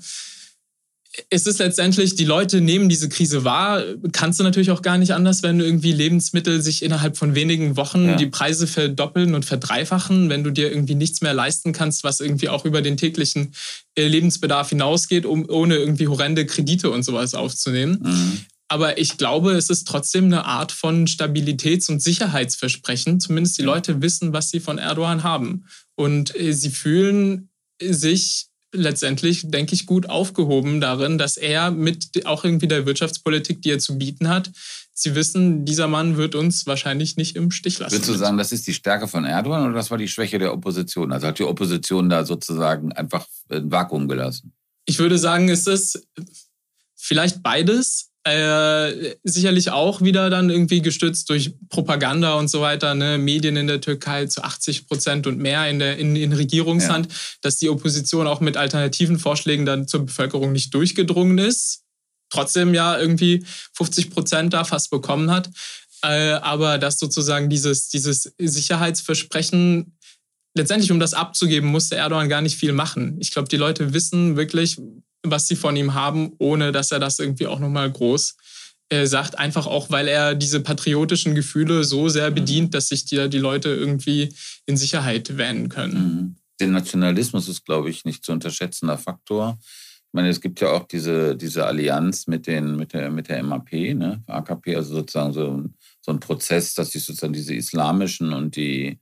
es 1.29 1.47
ist 1.47 1.59
letztendlich, 1.59 2.15
die 2.15 2.25
Leute 2.25 2.61
nehmen 2.61 2.89
diese 2.89 3.09
Krise 3.09 3.43
wahr. 3.43 3.83
Kannst 4.13 4.39
du 4.39 4.45
natürlich 4.45 4.71
auch 4.71 4.83
gar 4.83 4.97
nicht 4.97 5.13
anders, 5.13 5.43
wenn 5.43 5.59
irgendwie 5.59 5.93
Lebensmittel 5.93 6.63
sich 6.63 6.85
innerhalb 6.85 7.17
von 7.17 7.35
wenigen 7.35 7.77
Wochen 7.77 8.05
ja. 8.05 8.17
die 8.17 8.27
Preise 8.27 8.69
verdoppeln 8.69 9.35
und 9.35 9.45
verdreifachen, 9.45 10.29
wenn 10.29 10.45
du 10.45 10.51
dir 10.51 10.71
irgendwie 10.71 10.95
nichts 10.95 11.21
mehr 11.21 11.35
leisten 11.35 11.73
kannst, 11.73 12.05
was 12.05 12.21
irgendwie 12.21 12.49
auch 12.49 12.65
über 12.65 12.81
den 12.81 12.97
täglichen 12.97 13.55
äh, 13.97 14.07
Lebensbedarf 14.07 14.69
hinausgeht, 14.69 15.27
um 15.27 15.49
ohne 15.49 15.77
irgendwie 15.77 16.07
horrende 16.07 16.47
Kredite 16.47 16.91
und 16.91 17.03
sowas 17.03 17.35
aufzunehmen. 17.35 17.99
Mhm. 18.03 18.41
Aber 18.69 18.99
ich 18.99 19.17
glaube, 19.17 19.53
es 19.53 19.69
ist 19.69 19.89
trotzdem 19.89 20.27
eine 20.27 20.45
Art 20.45 20.71
von 20.71 21.09
Stabilitäts- 21.09 21.91
und 21.91 22.01
Sicherheitsversprechen. 22.01 23.19
Zumindest 23.19 23.59
die 23.59 23.63
Leute 23.63 24.01
wissen, 24.01 24.33
was 24.33 24.51
sie 24.51 24.61
von 24.61 24.79
Erdogan 24.79 25.25
haben. 25.25 25.67
Und 25.97 26.39
äh, 26.39 26.53
sie 26.53 26.71
fühlen 26.71 27.49
sich 27.83 28.50
letztendlich, 28.73 29.51
denke 29.51 29.75
ich, 29.75 29.87
gut 29.87 30.09
aufgehoben 30.09 30.81
darin, 30.81 31.19
dass 31.19 31.37
er 31.37 31.71
mit 31.71 32.27
auch 32.27 32.45
irgendwie 32.45 32.69
der 32.69 32.87
Wirtschaftspolitik, 32.87 33.63
die 33.63 33.71
er 33.71 33.79
zu 33.79 33.99
bieten 33.99 34.29
hat, 34.29 34.51
sie 34.93 35.15
wissen, 35.15 35.65
dieser 35.65 35.89
Mann 35.89 36.17
wird 36.17 36.35
uns 36.35 36.67
wahrscheinlich 36.67 37.17
nicht 37.17 37.37
im 37.37 37.51
Stich 37.51 37.79
lassen. 37.79 37.93
Würdest 37.93 38.11
du 38.11 38.15
sagen, 38.15 38.37
das 38.37 38.53
ist 38.53 38.67
die 38.67 38.75
Stärke 38.75 39.09
von 39.09 39.25
Erdogan 39.25 39.65
oder 39.65 39.75
das 39.75 39.91
war 39.91 39.99
die 39.99 40.09
Schwäche 40.09 40.39
der 40.39 40.53
Opposition? 40.53 41.13
Also 41.13 41.27
hat 41.27 41.39
die 41.39 41.45
Opposition 41.45 42.09
da 42.09 42.25
sozusagen 42.25 42.93
einfach 42.93 43.27
ein 43.49 43.71
Vakuum 43.71 44.09
gelassen? 44.09 44.53
Ich 44.85 44.99
würde 44.99 45.19
sagen, 45.19 45.49
es 45.49 45.67
ist 45.67 46.07
vielleicht 46.97 47.43
beides. 47.43 48.10
Äh, 48.23 49.17
sicherlich 49.25 49.71
auch 49.71 50.03
wieder 50.03 50.29
dann 50.29 50.51
irgendwie 50.51 50.83
gestützt 50.83 51.31
durch 51.31 51.55
Propaganda 51.71 52.35
und 52.35 52.49
so 52.49 52.61
weiter, 52.61 52.95
ne? 52.95 53.17
Medien 53.17 53.57
in 53.57 53.67
der 53.67 53.81
Türkei 53.81 54.27
zu 54.27 54.45
80 54.45 54.87
Prozent 54.87 55.27
und 55.27 55.39
mehr 55.39 55.67
in, 55.71 55.79
der, 55.79 55.97
in, 55.97 56.15
in 56.17 56.35
Regierungshand, 56.35 57.07
ja. 57.07 57.19
dass 57.41 57.57
die 57.57 57.71
Opposition 57.71 58.27
auch 58.27 58.41
mit 58.41 58.59
alternativen 58.59 59.19
Vorschlägen 59.19 59.65
dann 59.65 59.89
zur 59.89 60.05
Bevölkerung 60.05 60.53
nicht 60.53 60.75
durchgedrungen 60.75 61.39
ist. 61.39 61.83
Trotzdem 62.29 62.75
ja 62.75 62.99
irgendwie 62.99 63.43
50 63.73 64.11
Prozent 64.11 64.53
da 64.53 64.65
fast 64.65 64.91
bekommen 64.91 65.31
hat. 65.31 65.49
Äh, 66.03 66.33
aber 66.33 66.77
dass 66.77 66.99
sozusagen 66.99 67.49
dieses, 67.49 67.89
dieses 67.89 68.35
Sicherheitsversprechen 68.39 69.97
letztendlich, 70.55 70.93
um 70.93 71.01
das 71.01 71.15
abzugeben, 71.15 71.71
musste 71.71 71.97
Erdogan 71.97 72.29
gar 72.29 72.43
nicht 72.43 72.59
viel 72.59 72.73
machen. 72.73 73.17
Ich 73.21 73.31
glaube, 73.31 73.49
die 73.49 73.57
Leute 73.57 73.95
wissen 73.95 74.37
wirklich, 74.37 74.79
was 75.23 75.49
sie 75.49 75.57
von 75.57 75.77
ihm 75.77 75.95
haben, 75.95 76.33
ohne 76.39 76.73
dass 76.73 76.93
er 76.93 76.99
das 76.99 77.19
irgendwie 77.19 77.47
auch 77.47 77.59
nochmal 77.59 77.91
groß 77.91 78.37
äh, 78.89 79.07
sagt. 79.07 79.39
Einfach 79.39 79.67
auch, 79.67 79.91
weil 79.91 80.09
er 80.09 80.35
diese 80.35 80.61
patriotischen 80.61 81.35
Gefühle 81.35 81.85
so 81.85 82.09
sehr 82.09 82.31
mhm. 82.31 82.35
bedient, 82.35 82.75
dass 82.75 82.89
sich 82.89 83.05
die, 83.05 83.29
die 83.29 83.39
Leute 83.39 83.69
irgendwie 83.69 84.35
in 84.67 84.77
Sicherheit 84.77 85.37
wähnen 85.37 85.69
können. 85.69 85.95
Mhm. 85.95 86.37
Der 86.61 86.69
Nationalismus 86.69 87.49
ist, 87.49 87.65
glaube 87.65 87.91
ich, 87.91 88.05
nicht 88.05 88.25
zu 88.25 88.33
unterschätzender 88.33 88.99
Faktor. 88.99 89.59
Ich 89.63 90.15
meine, 90.15 90.29
es 90.29 90.41
gibt 90.41 90.61
ja 90.61 90.73
auch 90.73 90.89
diese, 90.89 91.37
diese 91.37 91.67
Allianz 91.67 92.27
mit, 92.27 92.49
den, 92.49 92.75
mit, 92.77 92.93
der, 92.93 93.11
mit 93.11 93.29
der 93.29 93.43
MAP, 93.45 93.73
ne? 93.95 94.23
AKP, 94.27 94.75
also 94.75 94.97
sozusagen 94.97 95.33
so 95.33 95.51
ein, 95.53 95.75
so 96.01 96.11
ein 96.11 96.19
Prozess, 96.19 96.75
dass 96.75 96.91
sich 96.91 97.05
sozusagen 97.05 97.33
diese 97.33 97.55
islamischen 97.55 98.33
und 98.33 98.57
die, 98.57 98.99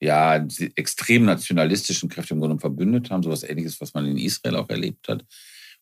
ja, 0.00 0.40
die 0.40 0.76
extrem 0.76 1.26
nationalistischen 1.26 2.08
Kräfte 2.08 2.34
im 2.34 2.40
Grunde 2.40 2.58
verbündet 2.58 3.10
haben. 3.10 3.22
So 3.22 3.30
etwas 3.30 3.44
Ähnliches, 3.44 3.80
was 3.80 3.94
man 3.94 4.04
in 4.06 4.18
Israel 4.18 4.56
auch 4.56 4.68
erlebt 4.68 5.08
hat. 5.08 5.24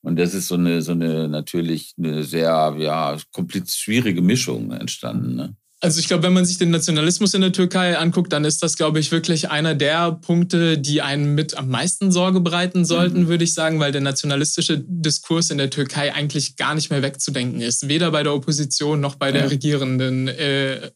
Und 0.07 0.21
das 0.21 0.35
ist 0.35 0.47
so 0.47 0.55
eine, 0.55 0.83
so 0.83 0.93
eine 0.93 1.27
natürlich 1.27 1.93
eine 1.99 2.23
sehr 2.23 2.77
ja, 2.79 3.17
kompliziert 3.33 3.77
schwierige 3.77 4.23
Mischung 4.23 4.71
entstanden. 4.71 5.35
Ne? 5.35 5.57
Also 5.81 5.99
ich 5.99 6.07
glaube, 6.07 6.23
wenn 6.23 6.33
man 6.33 6.45
sich 6.45 6.59
den 6.59 6.71
Nationalismus 6.71 7.35
in 7.35 7.41
der 7.41 7.51
Türkei 7.51 7.99
anguckt, 7.99 8.33
dann 8.33 8.45
ist 8.45 8.63
das, 8.63 8.77
glaube 8.77 9.01
ich, 9.01 9.11
wirklich 9.11 9.51
einer 9.51 9.75
der 9.75 10.13
Punkte, 10.13 10.79
die 10.79 11.03
einen 11.03 11.35
mit 11.35 11.57
am 11.57 11.71
meisten 11.71 12.13
Sorge 12.13 12.39
bereiten 12.39 12.85
sollten, 12.85 13.25
mhm. 13.25 13.27
würde 13.27 13.43
ich 13.43 13.53
sagen, 13.53 13.81
weil 13.81 13.91
der 13.91 14.01
nationalistische 14.01 14.79
Diskurs 14.87 15.51
in 15.51 15.59
der 15.59 15.71
Türkei 15.71 16.15
eigentlich 16.15 16.55
gar 16.55 16.77
nicht 16.77 16.91
mehr 16.91 17.03
wegzudenken 17.03 17.61
ist. 17.61 17.89
Weder 17.89 18.13
bei 18.13 18.23
der 18.23 18.33
Opposition 18.33 19.01
noch 19.01 19.17
bei 19.17 19.33
der 19.33 19.51
regierenden 19.51 20.29
äh, 20.29 20.93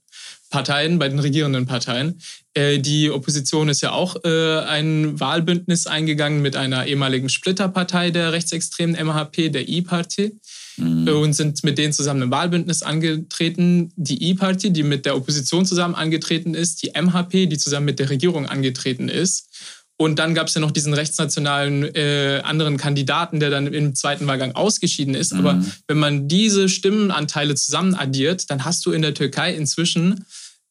Parteien, 0.51 0.99
bei 0.99 1.09
den 1.09 1.21
regierenden 1.21 1.67
Parteien. 1.67 2.21
Äh, 2.55 2.79
die 2.81 3.11
Opposition 3.11 3.69
ist 3.69 3.81
ja 3.81 3.93
auch 3.93 4.17
äh, 4.25 4.59
ein 4.59 5.19
Wahlbündnis 5.19 5.87
eingegangen 5.87 6.43
mit 6.43 6.57
einer 6.57 6.87
ehemaligen 6.87 7.29
Splitterpartei 7.29 8.11
der 8.11 8.33
rechtsextremen 8.33 8.97
MHP, 8.97 9.51
der 9.51 9.69
E-Party. 9.69 10.39
Mhm. 10.77 11.07
Äh, 11.07 11.13
und 11.13 11.33
sind 11.35 11.63
mit 11.63 11.79
denen 11.79 11.93
zusammen 11.93 12.25
ein 12.25 12.31
Wahlbündnis 12.31 12.83
angetreten. 12.83 13.93
Die 13.97 14.31
E-Party, 14.31 14.73
die 14.73 14.83
mit 14.83 15.07
der 15.07 15.17
Opposition 15.17 15.65
zusammen 15.67 15.95
angetreten 15.95 16.55
ist, 16.55 16.83
die 16.83 16.93
MHP, 17.01 17.47
die 17.47 17.59
zusammen 17.59 17.87
mit 17.87 17.99
der 17.99 18.11
Regierung 18.11 18.47
angetreten 18.47 19.09
ist. 19.09 19.49
Und 19.97 20.19
dann 20.19 20.35
gab 20.35 20.47
es 20.47 20.55
ja 20.55 20.63
noch 20.63 20.71
diesen 20.71 20.95
rechtsnationalen 20.95 21.95
äh, 21.95 22.41
anderen 22.43 22.79
Kandidaten, 22.79 23.39
der 23.39 23.51
dann 23.51 23.67
im 23.67 23.95
zweiten 23.95 24.27
Wahlgang 24.27 24.53
ausgeschieden 24.53 25.15
ist. 25.15 25.35
Mhm. 25.35 25.39
Aber 25.41 25.63
wenn 25.89 25.99
man 25.99 26.27
diese 26.27 26.71
Stimmenanteile 26.71 27.55
zusammen 27.55 27.95
addiert, 27.95 28.51
dann 28.51 28.65
hast 28.65 28.87
du 28.87 28.93
in 28.93 29.03
der 29.03 29.13
Türkei 29.13 29.55
inzwischen 29.55 30.25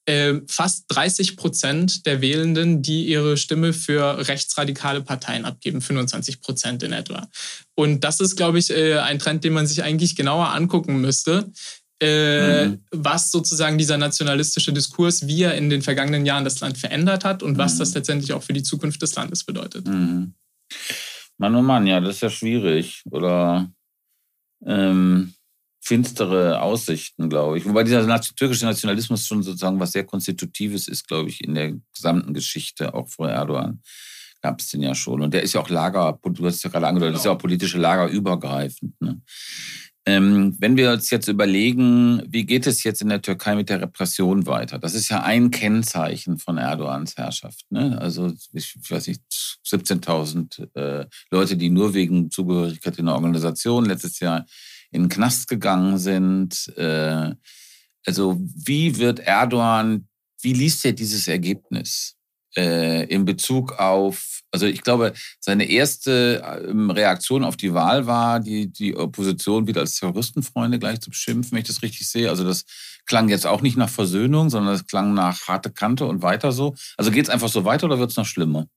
äh, 0.06 0.36
fast 0.48 0.86
30 0.90 1.38
Prozent 1.38 2.06
der 2.06 2.22
Wählenden, 2.22 2.82
die 2.82 3.08
ihre 3.08 3.38
Stimme 3.38 3.74
für 3.74 4.28
rechtsradikale 4.28 5.02
Parteien 5.02 5.46
abgeben, 5.46 5.82
25 5.82 6.42
Prozent 6.42 6.84
in 6.84 6.94
etwa. 6.94 7.28
Und 7.76 8.04
das 8.04 8.20
ist, 8.20 8.36
glaube 8.36 8.60
ich, 8.60 8.70
äh, 8.70 9.00
ein 9.00 9.20
Trend, 9.20 9.44
den 9.44 9.54
man 9.54 9.68
sich 9.68 9.84
eigentlich 9.84 10.16
genauer 10.16 10.50
angucken 10.50 11.02
müsste. 11.02 11.52
Äh, 12.02 12.68
mhm. 12.68 12.80
was 12.92 13.30
sozusagen 13.30 13.78
dieser 13.78 13.98
nationalistische 13.98 14.72
Diskurs, 14.72 15.28
wie 15.28 15.44
er 15.44 15.56
in 15.56 15.70
den 15.70 15.82
vergangenen 15.82 16.26
Jahren 16.26 16.46
das 16.46 16.62
Land 16.62 16.78
verändert 16.78 17.26
hat 17.26 17.44
und 17.44 17.54
mhm. 17.54 17.58
was 17.58 17.78
das 17.78 17.94
letztendlich 17.94 18.32
auch 18.32 18.42
für 18.42 18.54
die 18.54 18.64
Zukunft 18.64 19.02
des 19.02 19.16
Landes 19.16 19.44
bedeutet. 19.44 19.86
Mhm. 19.86 20.34
Mann, 21.38 21.56
oh 21.56 21.62
Mann, 21.62 21.88
ja, 21.88 22.00
das 22.00 22.16
ist 22.16 22.22
ja 22.22 22.30
schwierig. 22.30 23.04
Oder 23.12 23.70
ähm, 24.66 25.34
finstere 25.82 26.62
Aussichten, 26.62 27.30
glaube 27.30 27.58
ich. 27.58 27.66
Wobei 27.66 27.84
dieser 27.84 28.22
türkische 28.22 28.66
Nationalismus 28.66 29.26
schon 29.26 29.44
sozusagen 29.44 29.80
was 29.80 29.94
sehr 29.94 30.04
Konstitutives 30.04 30.88
ist, 30.88 31.08
glaube 31.08 31.30
ich, 31.30 31.44
in 31.44 31.56
der 31.56 31.74
gesamten 31.96 32.34
Geschichte, 32.34 32.94
auch 32.94 33.08
vor 33.10 33.30
Erdogan 33.30 33.82
gab 34.42 34.60
es 34.60 34.70
den 34.70 34.82
ja 34.82 34.96
schon. 34.96 35.22
Und 35.22 35.34
der 35.34 35.44
ist 35.44 35.54
ja 35.54 35.62
auch 35.62 35.70
Lager, 35.70 36.18
du 36.24 36.46
hast 36.46 36.64
ja 36.64 36.70
gerade 36.70 36.88
angedeutet, 36.88 37.14
genau. 37.14 37.20
ist 37.20 37.26
ja 37.26 37.32
auch 37.32 37.38
politische 37.38 37.78
Lager 37.78 38.08
übergreifend. 38.08 39.00
Ne? 39.02 39.22
Ähm, 40.06 40.56
wenn 40.60 40.78
wir 40.78 40.92
uns 40.94 41.10
jetzt 41.10 41.28
überlegen, 41.28 42.24
wie 42.28 42.46
geht 42.46 42.66
es 42.66 42.84
jetzt 42.84 43.02
in 43.02 43.10
der 43.10 43.22
Türkei 43.22 43.56
mit 43.56 43.70
der 43.70 43.82
Repression 43.82 44.48
weiter? 44.48 44.80
Das 44.80 44.96
ist 44.96 45.10
ja 45.10 45.22
ein 45.22 45.52
Kennzeichen 45.52 46.40
von 46.40 46.58
Erdogans 46.58 47.18
Herrschaft. 47.18 47.66
Ne? 47.70 47.98
Also, 48.00 48.34
ich 48.54 48.76
weiß 48.90 49.08
nicht, 49.08 49.22
17.000 49.68 50.76
äh, 50.76 51.06
Leute, 51.30 51.58
die 51.58 51.70
nur 51.70 51.94
wegen 51.94 52.32
Zugehörigkeit 52.32 52.98
in 52.98 53.06
der 53.06 53.16
Organisation 53.16 53.86
letztes 53.86 54.20
Jahr 54.20 54.46
in 54.92 55.04
den 55.04 55.10
Knast 55.10 55.48
gegangen 55.48 55.98
sind. 55.98 56.72
Äh, 56.78 57.36
also 58.06 58.40
wie 58.40 58.98
wird 58.98 59.20
Erdogan, 59.20 60.08
wie 60.42 60.54
liest 60.54 60.86
er 60.86 60.94
dieses 60.94 61.28
Ergebnis 61.28 62.16
äh, 62.56 63.06
in 63.06 63.26
Bezug 63.26 63.74
auf, 63.74 64.42
also 64.52 64.66
ich 64.66 64.82
glaube, 64.82 65.14
seine 65.40 65.66
erste 65.66 66.44
ähm, 66.68 66.90
Reaktion 66.90 67.44
auf 67.44 67.58
die 67.58 67.74
Wahl 67.74 68.08
war, 68.08 68.40
die, 68.40 68.72
die 68.72 68.96
Opposition 68.96 69.68
wieder 69.68 69.82
als 69.82 70.00
Terroristenfreunde 70.00 70.80
gleich 70.80 71.02
zu 71.02 71.12
beschimpfen, 71.12 71.52
wenn 71.52 71.62
ich 71.62 71.68
das 71.68 71.84
richtig 71.84 72.08
sehe. 72.08 72.30
Also 72.30 72.44
das 72.44 72.66
klang 73.06 73.30
jetzt 73.30 73.46
auch 73.46 73.62
nicht 73.62 73.78
nach 73.78 73.90
Versöhnung, 73.90 74.50
sondern 74.50 74.74
es 74.74 74.88
klang 74.88 75.14
nach 75.14 75.48
harte 75.48 75.72
Kante 75.72 76.06
und 76.06 76.22
weiter 76.22 76.52
so. 76.52 76.76
Also 76.98 77.12
geht 77.12 77.26
es 77.26 77.30
einfach 77.30 77.50
so 77.50 77.66
weiter 77.66 77.86
oder 77.86 78.00
wird 78.00 78.12
es 78.12 78.18
noch 78.18 78.26
schlimmer? 78.26 78.68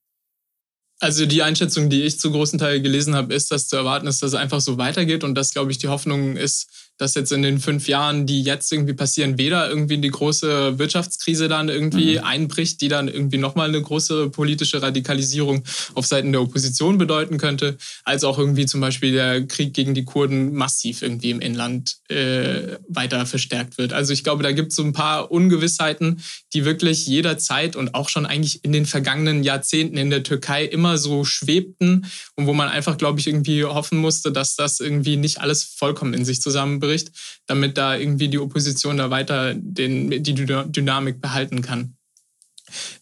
Also 1.03 1.27
die 1.27 1.43
Einschätzung, 1.43 1.91
die 1.91 2.03
ich 2.03 2.21
zu 2.21 2.31
großen 2.31 2.61
Teil 2.61 2.81
gelesen 2.81 3.17
habe, 3.17 3.35
ist, 3.35 3.51
dass 3.51 3.67
zu 3.67 3.75
erwarten 3.75 4.07
ist, 4.07 4.23
dass 4.23 4.29
es 4.29 4.35
einfach 4.37 4.61
so 4.61 4.79
weitergeht 4.79 5.25
und 5.25 5.35
dass, 5.35 5.51
glaube 5.51 5.73
ich, 5.73 5.79
die 5.79 5.89
Hoffnung 5.89 6.37
ist, 6.37 6.69
dass 6.97 7.17
jetzt 7.17 7.33
in 7.33 7.43
den 7.43 7.59
fünf 7.59 7.89
Jahren, 7.89 8.27
die 8.27 8.43
jetzt 8.43 8.73
irgendwie 8.73 8.93
passieren, 8.93 9.37
weder 9.37 9.69
irgendwie 9.69 9.99
die 9.99 10.11
große 10.11 10.79
Wirtschaftskrise 10.79 11.49
dann 11.49 11.69
irgendwie 11.69 12.19
mhm. 12.19 12.25
einbricht, 12.25 12.81
die 12.81 12.87
dann 12.87 13.09
irgendwie 13.09 13.39
nochmal 13.39 13.69
eine 13.69 13.83
große 13.83 14.31
politische 14.31 14.81
Radikalisierung 14.81 15.65
auf 15.95 16.07
Seiten 16.07 16.31
der 16.31 16.41
Opposition 16.41 16.99
bedeuten 16.99 17.39
könnte, 17.39 17.77
als 18.05 18.23
auch 18.23 18.39
irgendwie 18.39 18.67
zum 18.67 18.81
Beispiel 18.81 19.13
der 19.13 19.45
Krieg 19.47 19.75
gegen 19.75 19.95
die 19.95 20.05
Kurden 20.05 20.55
massiv 20.55 21.03
irgendwie 21.03 21.31
im 21.31 21.41
Inland 21.41 21.97
äh, 22.09 22.77
weiter 22.89 23.27
verstärkt 23.27 23.79
wird. 23.79 23.93
Also 23.93 24.13
ich 24.13 24.23
glaube, 24.23 24.45
da 24.45 24.53
gibt 24.53 24.71
es 24.71 24.77
so 24.77 24.85
ein 24.85 24.93
paar 24.93 25.33
Ungewissheiten, 25.33 26.23
die 26.53 26.65
wirklich 26.65 27.07
jederzeit 27.09 27.75
und 27.75 27.95
auch 27.95 28.09
schon 28.09 28.27
eigentlich 28.27 28.65
in 28.65 28.71
den 28.71 28.87
vergangenen 28.87 29.43
Jahrzehnten 29.43 29.97
in 29.97 30.11
der 30.11 30.23
Türkei 30.23 30.65
immer 30.65 30.92
so 30.99 31.25
schwebten 31.25 32.07
und 32.37 32.47
wo 32.47 32.55
man 32.55 32.69
einfach, 32.69 32.97
glaube 32.97 33.21
ich, 33.21 33.27
irgendwie 33.27 33.65
hoffen 33.65 33.99
musste, 33.99 34.33
dass 34.33 34.57
das 34.57 34.81
irgendwie 34.81 35.17
nicht 35.17 35.41
alles 35.41 35.63
vollkommen 35.65 36.15
in 36.15 36.25
sich 36.25 36.41
zusammen 36.41 36.63
zusammenbricht, 36.63 37.11
damit 37.47 37.77
da 37.77 37.97
irgendwie 37.97 38.29
die 38.29 38.39
Opposition 38.39 38.97
da 38.97 39.11
weiter 39.11 39.55
den, 39.55 40.23
die 40.23 40.35
Dynamik 40.35 41.21
behalten 41.21 41.63
kann. 41.63 41.97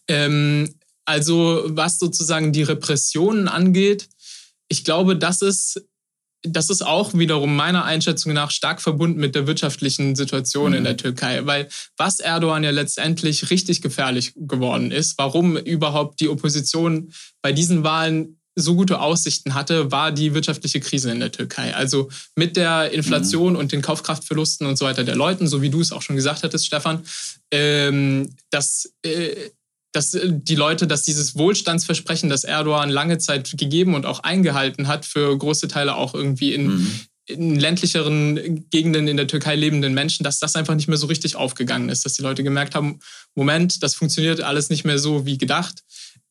Ähm, 0.07 0.73
also 1.05 1.63
was 1.67 1.99
sozusagen 1.99 2.51
die 2.51 2.63
Repressionen 2.63 3.47
angeht, 3.47 4.09
ich 4.67 4.83
glaube, 4.83 5.17
das 5.17 5.41
ist 5.41 5.85
das 6.43 6.69
ist 6.69 6.81
auch 6.81 7.13
wiederum 7.13 7.55
meiner 7.55 7.85
Einschätzung 7.85 8.33
nach 8.33 8.51
stark 8.51 8.81
verbunden 8.81 9.19
mit 9.19 9.35
der 9.35 9.47
wirtschaftlichen 9.47 10.15
Situation 10.15 10.71
mhm. 10.71 10.77
in 10.77 10.83
der 10.83 10.97
Türkei, 10.97 11.45
weil 11.45 11.67
was 11.97 12.19
Erdogan 12.19 12.63
ja 12.63 12.71
letztendlich 12.71 13.49
richtig 13.49 13.81
gefährlich 13.81 14.33
geworden 14.35 14.91
ist, 14.91 15.17
warum 15.17 15.57
überhaupt 15.57 16.19
die 16.19 16.29
Opposition 16.29 17.13
bei 17.41 17.51
diesen 17.51 17.83
Wahlen 17.83 18.37
so 18.55 18.75
gute 18.75 18.99
Aussichten 18.99 19.53
hatte, 19.53 19.91
war 19.91 20.11
die 20.11 20.33
wirtschaftliche 20.33 20.81
Krise 20.81 21.11
in 21.11 21.19
der 21.19 21.31
Türkei. 21.31 21.73
Also 21.73 22.09
mit 22.35 22.57
der 22.57 22.91
Inflation 22.91 23.53
mhm. 23.53 23.59
und 23.59 23.71
den 23.71 23.81
Kaufkraftverlusten 23.81 24.67
und 24.67 24.77
so 24.77 24.85
weiter 24.85 25.03
der 25.03 25.15
Leuten, 25.15 25.47
so 25.47 25.61
wie 25.61 25.69
du 25.69 25.79
es 25.79 25.91
auch 25.91 26.01
schon 26.01 26.15
gesagt 26.15 26.43
hattest, 26.43 26.65
Stefan, 26.65 27.03
ähm, 27.51 28.35
dass 28.49 28.93
äh, 29.03 29.51
dass 29.91 30.13
äh, 30.13 30.29
die 30.31 30.55
Leute, 30.55 30.87
dass 30.87 31.03
dieses 31.03 31.35
Wohlstandsversprechen, 31.35 32.29
das 32.29 32.43
Erdogan 32.43 32.89
lange 32.89 33.17
Zeit 33.17 33.53
gegeben 33.57 33.95
und 33.95 34.05
auch 34.05 34.21
eingehalten 34.21 34.87
hat, 34.87 35.05
für 35.05 35.37
große 35.37 35.67
Teile 35.67 35.95
auch 35.95 36.13
irgendwie 36.13 36.53
in, 36.53 36.67
mhm. 36.67 36.99
in 37.25 37.59
ländlicheren 37.59 38.69
Gegenden 38.69 39.07
in 39.07 39.17
der 39.17 39.27
Türkei 39.27 39.55
lebenden 39.55 39.93
Menschen, 39.93 40.23
dass 40.23 40.39
das 40.39 40.55
einfach 40.55 40.75
nicht 40.75 40.87
mehr 40.87 40.97
so 40.97 41.07
richtig 41.07 41.35
aufgegangen 41.35 41.89
ist, 41.89 42.05
dass 42.05 42.13
die 42.13 42.21
Leute 42.21 42.43
gemerkt 42.43 42.75
haben, 42.75 42.99
Moment, 43.35 43.83
das 43.83 43.95
funktioniert 43.95 44.41
alles 44.41 44.69
nicht 44.69 44.85
mehr 44.85 44.99
so 44.99 45.25
wie 45.25 45.37
gedacht. 45.37 45.83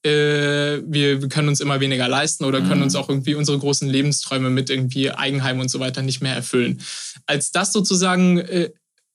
Äh, 0.03 0.81
wir, 0.87 1.21
wir, 1.21 1.29
können 1.29 1.49
uns 1.49 1.61
immer 1.61 1.79
weniger 1.81 2.09
leisten 2.09 2.45
oder 2.45 2.61
können 2.63 2.79
mhm. 2.79 2.85
uns 2.85 2.95
auch 2.95 3.11
irgendwie 3.11 3.35
unsere 3.35 3.59
großen 3.59 3.87
Lebensträume 3.87 4.49
mit 4.49 4.71
irgendwie 4.71 5.11
Eigenheim 5.11 5.61
und 5.61 5.69
so 5.69 5.79
weiter 5.79 6.01
nicht 6.01 6.23
mehr 6.23 6.35
erfüllen. 6.35 6.81
Als 7.27 7.53
das 7.53 7.73
sozusagen 7.73 8.39
äh, 8.39 8.71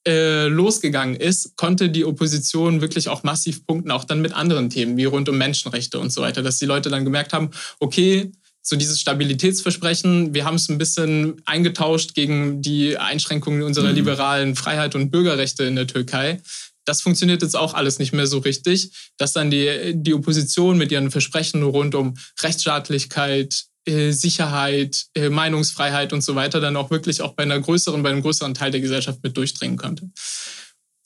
äh, 0.08 0.48
losgegangen 0.48 1.16
ist, 1.16 1.56
konnte 1.56 1.90
die 1.90 2.06
Opposition 2.06 2.82
wirklich 2.82 3.10
auch 3.10 3.24
massiv 3.24 3.66
punkten, 3.66 3.92
auch 3.92 4.04
dann 4.04 4.22
mit 4.22 4.34
anderen 4.34 4.70
Themen 4.70 4.98
wie 4.98 5.06
rund 5.06 5.30
um 5.30 5.38
Menschenrechte 5.38 6.00
und 6.00 6.12
so 6.12 6.22
weiter, 6.22 6.44
dass 6.44 6.58
die 6.58 6.66
Leute 6.66 6.90
dann 6.90 7.06
gemerkt 7.06 7.34
haben, 7.34 7.52
okay, 7.80 8.32
so 8.62 8.76
dieses 8.76 9.00
Stabilitätsversprechen, 9.00 10.34
wir 10.34 10.46
haben 10.46 10.56
es 10.56 10.70
ein 10.70 10.80
bisschen 10.80 11.42
eingetauscht 11.46 12.16
gegen 12.16 12.62
die 12.62 12.98
Einschränkungen 12.98 13.62
unserer 13.62 13.90
mhm. 13.90 13.96
liberalen 13.96 14.56
Freiheit 14.56 14.96
und 14.96 15.12
Bürgerrechte 15.12 15.64
in 15.66 15.76
der 15.76 15.86
Türkei. 15.86 16.42
Das 16.84 17.02
funktioniert 17.02 17.42
jetzt 17.42 17.56
auch 17.56 17.74
alles 17.74 18.00
nicht 18.00 18.14
mehr 18.14 18.28
so 18.28 18.40
richtig, 18.40 18.92
dass 19.18 19.34
dann 19.34 19.52
die, 19.52 19.94
die 19.96 20.14
Opposition 20.14 20.78
mit 20.78 20.92
ihren 20.92 21.12
Versprechen 21.12 21.62
rund 21.64 21.96
um 21.96 22.16
Rechtsstaatlichkeit, 22.42 23.66
äh, 23.86 24.12
Sicherheit, 24.12 25.06
äh, 25.16 25.30
Meinungsfreiheit 25.30 26.14
und 26.14 26.22
so 26.22 26.36
weiter 26.36 26.60
dann 26.60 26.76
auch 26.76 26.90
wirklich 26.92 27.22
auch 27.22 27.34
bei 27.34 27.44
einer 27.44 27.60
größeren, 27.60 28.02
bei 28.04 28.10
einem 28.10 28.22
größeren 28.22 28.54
Teil 28.54 28.72
der 28.72 28.82
Gesellschaft 28.82 29.20
mit 29.24 29.38
durchdringen 29.38 29.78
konnte. 29.78 30.10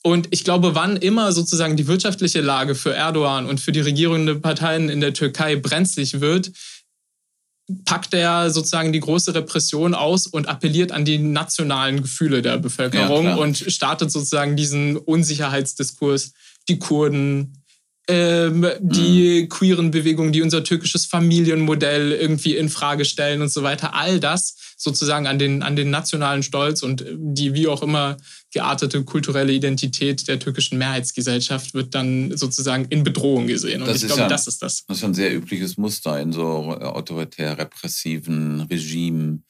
Und 0.02 0.28
ich 0.30 0.44
glaube, 0.44 0.74
wann 0.74 0.96
immer 0.96 1.32
sozusagen 1.32 1.76
die 1.76 1.86
wirtschaftliche 1.86 2.40
Lage 2.40 2.74
für 2.74 2.94
Erdogan 2.94 3.46
und 3.46 3.60
für 3.60 3.72
die 3.72 3.80
regierenden 3.80 4.40
Parteien 4.40 4.88
in 4.88 5.00
der 5.00 5.12
Türkei 5.12 5.56
brenzlig 5.56 6.20
wird, 6.20 6.52
packt 7.84 8.14
er 8.14 8.50
sozusagen 8.50 8.92
die 8.92 9.00
große 9.00 9.34
Repression 9.34 9.94
aus 9.94 10.26
und 10.26 10.48
appelliert 10.48 10.92
an 10.92 11.04
die 11.04 11.18
nationalen 11.18 12.02
Gefühle 12.02 12.42
der 12.42 12.58
Bevölkerung 12.58 13.26
ja, 13.26 13.34
und 13.36 13.58
startet 13.58 14.10
sozusagen 14.10 14.56
diesen 14.56 14.96
Unsicherheitsdiskurs. 14.96 16.32
Die 16.68 16.78
Kurden, 16.78 17.59
ähm, 18.08 18.66
die 18.80 19.42
mhm. 19.42 19.48
queeren 19.48 19.90
Bewegungen, 19.90 20.32
die 20.32 20.42
unser 20.42 20.64
türkisches 20.64 21.06
Familienmodell 21.06 22.12
irgendwie 22.12 22.56
in 22.56 22.68
Frage 22.68 23.04
stellen 23.04 23.42
und 23.42 23.50
so 23.52 23.62
weiter. 23.62 23.94
All 23.94 24.20
das 24.20 24.56
sozusagen 24.76 25.26
an 25.26 25.38
den, 25.38 25.62
an 25.62 25.76
den 25.76 25.90
nationalen 25.90 26.42
Stolz 26.42 26.82
und 26.82 27.04
die 27.10 27.54
wie 27.54 27.68
auch 27.68 27.82
immer 27.82 28.16
geartete 28.52 29.04
kulturelle 29.04 29.52
Identität 29.52 30.26
der 30.26 30.38
türkischen 30.38 30.78
Mehrheitsgesellschaft 30.78 31.74
wird 31.74 31.94
dann 31.94 32.36
sozusagen 32.36 32.86
in 32.86 33.04
Bedrohung 33.04 33.46
gesehen. 33.46 33.82
Und 33.82 33.88
das 33.88 34.02
ich 34.02 34.06
glaube, 34.06 34.22
ja, 34.22 34.28
das 34.28 34.46
ist 34.46 34.62
das. 34.62 34.84
Das 34.86 34.98
ist 34.98 35.04
ein 35.04 35.14
sehr 35.14 35.34
übliches 35.34 35.76
Muster 35.76 36.18
in 36.20 36.32
so 36.32 36.42
autoritär 36.42 37.58
repressiven 37.58 38.62
Regimen. 38.62 39.44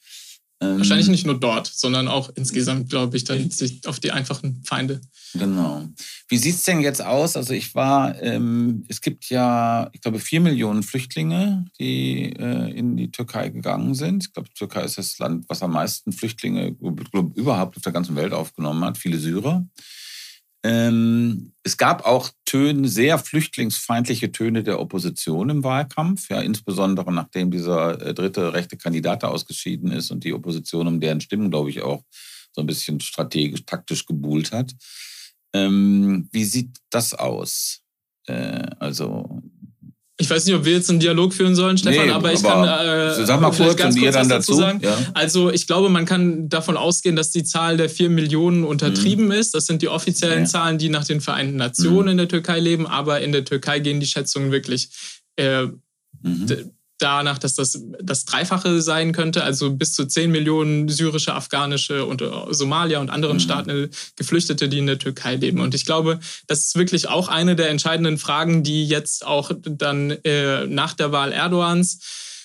Wahrscheinlich 0.63 1.07
ähm, 1.07 1.11
nicht 1.11 1.25
nur 1.25 1.39
dort, 1.39 1.65
sondern 1.65 2.07
auch 2.07 2.29
insgesamt, 2.35 2.89
glaube 2.89 3.17
ich, 3.17 3.23
dann 3.23 3.49
auf 3.87 3.99
die 3.99 4.11
einfachen 4.11 4.61
Feinde. 4.63 5.01
Genau. 5.33 5.87
Wie 6.27 6.37
sieht 6.37 6.55
es 6.55 6.63
denn 6.63 6.81
jetzt 6.81 7.03
aus? 7.03 7.35
Also 7.35 7.53
ich 7.53 7.73
war, 7.73 8.21
ähm, 8.21 8.83
es 8.87 9.01
gibt 9.01 9.29
ja, 9.29 9.89
ich 9.91 10.01
glaube, 10.01 10.19
vier 10.19 10.39
Millionen 10.39 10.83
Flüchtlinge, 10.83 11.65
die 11.79 12.33
äh, 12.33 12.71
in 12.77 12.95
die 12.95 13.09
Türkei 13.09 13.49
gegangen 13.49 13.95
sind. 13.95 14.25
Ich 14.25 14.33
glaube, 14.33 14.49
die 14.49 14.53
Türkei 14.53 14.83
ist 14.83 14.99
das 14.99 15.17
Land, 15.17 15.45
was 15.47 15.63
am 15.63 15.71
meisten 15.71 16.11
Flüchtlinge 16.11 16.75
überhaupt 17.35 17.77
auf 17.77 17.81
der 17.81 17.91
ganzen 17.91 18.15
Welt 18.15 18.33
aufgenommen 18.33 18.85
hat, 18.85 18.99
viele 18.99 19.17
Syrer. 19.17 19.65
Ähm, 20.63 21.53
es 21.63 21.77
gab 21.77 22.05
auch 22.05 22.29
Töne, 22.45 22.87
sehr 22.87 23.17
flüchtlingsfeindliche 23.17 24.31
Töne 24.31 24.63
der 24.63 24.79
Opposition 24.79 25.49
im 25.49 25.63
Wahlkampf, 25.63 26.29
ja, 26.29 26.41
insbesondere 26.41 27.11
nachdem 27.11 27.49
dieser 27.49 27.99
äh, 27.99 28.13
dritte 28.13 28.53
rechte 28.53 28.77
Kandidat 28.77 29.23
ausgeschieden 29.23 29.91
ist 29.91 30.11
und 30.11 30.23
die 30.23 30.33
Opposition 30.33 30.87
um 30.87 30.99
deren 30.99 31.21
Stimmen, 31.21 31.49
glaube 31.49 31.71
ich, 31.71 31.81
auch 31.81 32.03
so 32.51 32.61
ein 32.61 32.67
bisschen 32.67 32.99
strategisch, 32.99 33.65
taktisch 33.65 34.05
gebuhlt 34.05 34.51
hat. 34.51 34.73
Ähm, 35.53 36.29
wie 36.31 36.45
sieht 36.45 36.77
das 36.91 37.13
aus? 37.13 37.81
Äh, 38.27 38.67
also 38.79 39.40
ich 40.21 40.29
weiß 40.29 40.45
nicht, 40.45 40.55
ob 40.55 40.65
wir 40.65 40.73
jetzt 40.73 40.89
einen 40.89 40.99
Dialog 40.99 41.33
führen 41.33 41.55
sollen, 41.55 41.77
Stefan, 41.77 42.05
nee, 42.05 42.11
aber 42.11 42.31
ich 42.31 42.45
aber 42.45 42.67
kann 42.67 43.21
äh, 43.21 43.25
sag 43.25 43.41
mal 43.41 43.51
kurz 43.51 43.75
ganz 43.75 43.95
und 43.95 44.03
ihr 44.03 44.11
dann 44.11 44.29
dazu 44.29 44.53
sagen. 44.53 44.79
Ja. 44.83 44.95
Also 45.15 45.49
ich 45.49 45.65
glaube, 45.65 45.89
man 45.89 46.05
kann 46.05 46.47
davon 46.47 46.77
ausgehen, 46.77 47.15
dass 47.15 47.31
die 47.31 47.43
Zahl 47.43 47.75
der 47.77 47.89
vier 47.89 48.09
Millionen 48.09 48.63
untertrieben 48.63 49.25
mhm. 49.25 49.31
ist. 49.31 49.55
Das 49.55 49.65
sind 49.65 49.81
die 49.81 49.87
offiziellen 49.89 50.43
ja. 50.43 50.45
Zahlen, 50.45 50.77
die 50.77 50.89
nach 50.89 51.05
den 51.05 51.21
Vereinten 51.21 51.55
Nationen 51.55 52.03
mhm. 52.03 52.11
in 52.11 52.17
der 52.17 52.27
Türkei 52.27 52.59
leben, 52.59 52.85
aber 52.85 53.21
in 53.21 53.31
der 53.31 53.43
Türkei 53.43 53.79
gehen 53.79 53.99
die 53.99 54.05
Schätzungen 54.05 54.51
wirklich 54.51 54.89
äh, 55.37 55.63
mhm 56.21 56.71
danach, 57.01 57.37
dass 57.37 57.55
das 57.55 57.81
das 58.01 58.25
Dreifache 58.25 58.81
sein 58.81 59.11
könnte, 59.11 59.43
also 59.43 59.71
bis 59.71 59.93
zu 59.93 60.05
10 60.05 60.31
Millionen 60.31 60.89
syrische, 60.89 61.33
afghanische 61.33 62.05
und 62.05 62.21
äh, 62.21 62.29
Somalia 62.51 62.99
und 62.99 63.09
anderen 63.09 63.37
mhm. 63.37 63.41
Staaten 63.41 63.69
äh, 63.69 63.89
Geflüchtete, 64.15 64.69
die 64.69 64.79
in 64.79 64.87
der 64.87 64.99
Türkei 64.99 65.35
leben. 65.35 65.59
Und 65.59 65.75
ich 65.75 65.85
glaube, 65.85 66.19
das 66.47 66.65
ist 66.65 66.75
wirklich 66.77 67.09
auch 67.09 67.27
eine 67.27 67.55
der 67.55 67.69
entscheidenden 67.69 68.17
Fragen, 68.17 68.63
die 68.63 68.85
jetzt 68.85 69.25
auch 69.25 69.51
dann 69.63 70.11
äh, 70.23 70.65
nach 70.67 70.93
der 70.93 71.11
Wahl 71.11 71.31
Erdogans 71.31 71.99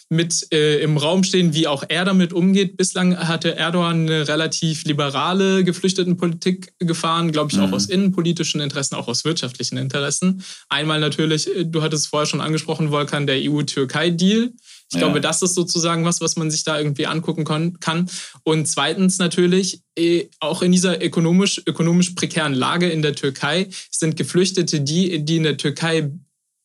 mit 0.09 0.46
äh, 0.52 0.80
im 0.80 0.96
Raum 0.96 1.24
stehen, 1.24 1.52
wie 1.52 1.66
auch 1.66 1.82
er 1.88 2.04
damit 2.04 2.32
umgeht. 2.32 2.76
Bislang 2.76 3.16
hatte 3.16 3.57
Erdogan 3.57 4.02
eine 4.02 4.28
relativ 4.28 4.84
liberale 4.84 5.64
Geflüchtetenpolitik 5.64 6.72
gefahren, 6.78 7.32
glaube 7.32 7.50
ich, 7.50 7.59
mhm. 7.59 7.64
auch 7.64 7.72
aus 7.72 7.86
innenpolitischen 7.86 8.61
Interessen, 8.61 8.94
auch 8.94 9.09
aus 9.09 9.24
wirtschaftlichen 9.24 9.78
Interessen. 9.78 10.44
Einmal 10.68 11.00
natürlich, 11.00 11.54
äh, 11.54 11.64
du 11.64 11.82
hattest 11.82 12.04
es 12.04 12.09
vorher 12.09 12.26
schon 12.26 12.40
angesprochen, 12.40 12.90
Volkan, 12.90 13.26
der 13.26 13.36
EU-Türkei-Deal. 13.40 14.52
Ich 14.88 14.94
ja. 14.94 15.00
glaube, 15.00 15.20
das 15.20 15.42
ist 15.42 15.54
sozusagen 15.54 16.04
was, 16.04 16.20
was 16.20 16.36
man 16.36 16.50
sich 16.50 16.62
da 16.62 16.78
irgendwie 16.78 17.07
angucken 17.07 17.44
kann. 17.44 18.09
Und 18.44 18.68
zweitens 18.68 19.18
natürlich, 19.18 19.80
äh, 19.98 20.28
auch 20.38 20.62
in 20.62 20.70
dieser 20.70 21.02
ökonomisch, 21.04 21.61
ökonomisch 21.66 22.11
prekären 22.11 22.54
Lage 22.54 22.88
in 22.88 23.02
der 23.02 23.16
Türkei 23.16 23.68
sind 23.90 24.16
Geflüchtete 24.16 24.80
die, 24.80 25.24
die 25.24 25.36
in 25.38 25.42
der 25.42 25.57
Türkei 25.57 26.12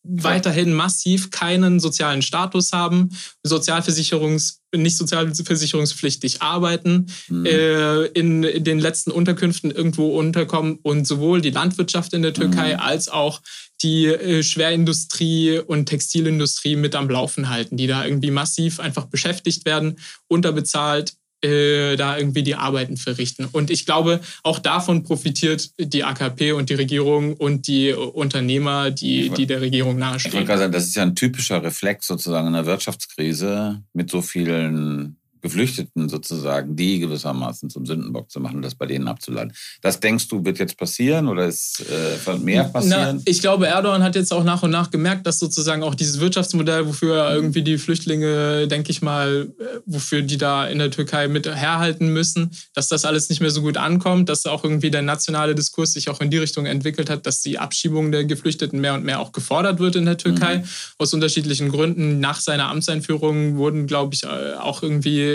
weiterhin 0.04 0.74
massiv 0.74 1.30
keinen 1.30 1.80
sozialen 1.80 2.22
Status 2.22 2.72
haben, 2.72 3.10
Sozialversicherungs 3.44 4.62
nicht 4.74 4.98
sozialversicherungspflichtig 4.98 6.42
arbeiten, 6.42 7.08
mhm. 7.28 7.46
äh, 7.46 8.06
in, 8.06 8.44
in, 8.44 8.64
den 8.64 8.80
letzten 8.80 9.12
Unterkünften 9.12 9.70
irgendwo 9.70 10.18
unterkommen 10.18 10.80
und 10.82 11.06
sowohl 11.06 11.42
die 11.42 11.50
Landwirtschaft 11.50 12.14
in 12.14 12.22
der 12.22 12.34
Türkei 12.34 12.74
mhm. 12.76 12.80
als 12.80 13.10
auch 13.10 13.42
die 13.82 14.06
äh, 14.06 14.44
Schwerindustrie 14.44 15.60
und 15.60 15.88
Textilindustrie 15.88 16.76
mit 16.76 16.96
am 16.96 17.10
Laufen 17.10 17.50
halten, 17.50 17.78
die 17.78 17.88
da 17.88 18.06
irgendwie 18.06 18.32
massiv 18.32 18.80
einfach 18.80 19.06
beschäftigt 19.06 19.66
werden, 19.66 19.98
unterbezahlt, 20.28 21.16
äh, 21.44 21.96
da 21.96 22.18
irgendwie 22.18 22.44
die 22.44 22.56
Arbeiten 22.56 22.98
verrichten. 22.98 23.48
Und 23.52 23.70
ich 23.70 23.86
glaube, 23.86 24.20
auch 24.44 24.60
davon 24.60 25.04
profitiert 25.04 25.70
die 25.80 26.04
AKP 26.04 26.54
und 26.54 26.70
die 26.70 26.76
Regierung 26.76 27.34
und 27.36 27.68
die 27.68 27.94
Unternehmer, 27.94 28.92
die, 28.92 29.30
die 29.30 29.48
der 29.48 29.62
Regierung 29.62 29.98
nahestehen. 29.98 30.32
Ich 30.32 30.36
wollte 30.36 30.48
gerade 30.48 30.60
sagen, 30.62 30.74
das 30.74 30.86
ist 30.86 30.96
ja 30.96 31.04
ein 31.04 31.16
typischer 31.16 31.64
Reflex 31.64 32.08
sozusagen 32.08 32.48
in 32.48 32.54
der 32.54 32.66
Wirtschaftskrise 32.66 33.82
mit 33.94 34.10
so 34.10 34.22
vielen 34.22 35.18
Geflüchteten 35.42 36.10
sozusagen, 36.10 36.76
die 36.76 37.00
gewissermaßen 37.00 37.70
zum 37.70 37.86
Sündenbock 37.86 38.30
zu 38.30 38.40
machen, 38.40 38.62
das 38.62 38.76
bei 38.76 38.86
denen 38.86 39.08
abzuladen. 39.08 39.54
Das 39.82 40.00
denkst 40.00 40.28
du, 40.28 40.46
wird 40.46 40.60
jetzt 40.60 40.78
passieren 40.78 41.28
oder 41.28 41.48
ist 41.48 41.84
äh, 41.90 42.38
mehr 42.38 42.66
passieren? 42.66 43.18
Na, 43.18 43.22
ich 43.26 43.42
glaube, 43.42 43.68
Erdogan 43.68 44.04
hat 44.04 44.16
jetzt 44.16 44.32
auch 44.32 44.44
nach 44.44 44.64
und 44.64 44.72
nach 44.72 44.92
gemerkt, 44.92 45.26
dass 45.26 45.40
sozusagen 45.40 45.84
auch 45.84 45.96
dieses 45.96 46.20
Wirtschaftsmodell, 46.20 46.88
wofür 46.88 47.32
irgendwie 47.32 47.64
die 47.64 47.78
Flüchtlinge, 47.78 48.68
denke 48.68 48.92
ich 48.92 49.02
mal, 49.02 49.52
äh, 49.60 49.64
wofür 49.86 50.22
die 50.22 50.38
da 50.38 50.68
in 50.68 50.80
der 50.80 50.92
Türkei 50.92 51.28
mit 51.28 51.48
herhalten 51.48 52.14
müssen, 52.14 52.52
dass 52.74 52.88
das 52.88 53.06
alles 53.06 53.30
nicht 53.30 53.42
mehr 53.42 53.52
so 53.52 53.62
gut 53.62 53.78
ankommt, 53.78 54.30
dass 54.30 54.46
auch 54.46 54.64
irgendwie 54.64 54.92
der 54.92 55.02
nationale 55.02 55.56
Diskurs 55.56 55.94
sich 55.94 56.10
auch 56.10 56.22
in 56.22 56.30
die 56.30 56.38
Richtung 56.38 56.66
entwickelt 56.66 57.10
hat, 57.10 57.26
dass 57.26 57.42
die 57.42 57.58
Abschiebung 57.58 58.12
der 58.12 58.26
Geflüchteten 58.26 58.80
mehr 58.80 58.94
und 58.94 59.04
mehr 59.04 59.20
auch 59.20 59.32
gefordert 59.32 59.80
wird 59.80 59.96
in 59.96 60.06
der 60.06 60.18
Türkei, 60.18 60.60
mhm. 60.60 60.64
aus 60.98 61.14
unterschiedlichen 61.14 61.70
Gründen. 61.70 62.20
Nach 62.20 62.40
seiner 62.40 62.70
Amtseinführung 62.70 63.58
wurden, 63.58 63.88
glaube 63.88 64.14
ich, 64.14 64.24
äh, 64.24 64.54
auch 64.60 64.84
irgendwie 64.84 65.31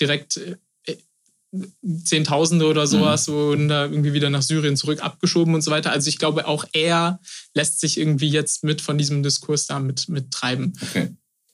direkt 0.00 0.36
äh, 0.36 0.56
Zehntausende 2.04 2.66
oder 2.66 2.86
sowas 2.86 3.26
mhm. 3.26 3.34
und 3.34 3.68
da 3.68 3.86
irgendwie 3.86 4.12
wieder 4.12 4.30
nach 4.30 4.42
Syrien 4.42 4.76
zurück 4.76 5.02
abgeschoben 5.02 5.54
und 5.54 5.62
so 5.62 5.72
weiter. 5.72 5.90
Also 5.90 6.08
ich 6.08 6.18
glaube, 6.18 6.46
auch 6.46 6.64
er 6.72 7.18
lässt 7.54 7.80
sich 7.80 7.98
irgendwie 7.98 8.28
jetzt 8.28 8.62
mit 8.62 8.80
von 8.80 8.98
diesem 8.98 9.24
Diskurs 9.24 9.66
da 9.66 9.80
mit, 9.80 10.08
mit 10.08 10.30
treiben. 10.30 10.74
Okay. 10.80 11.08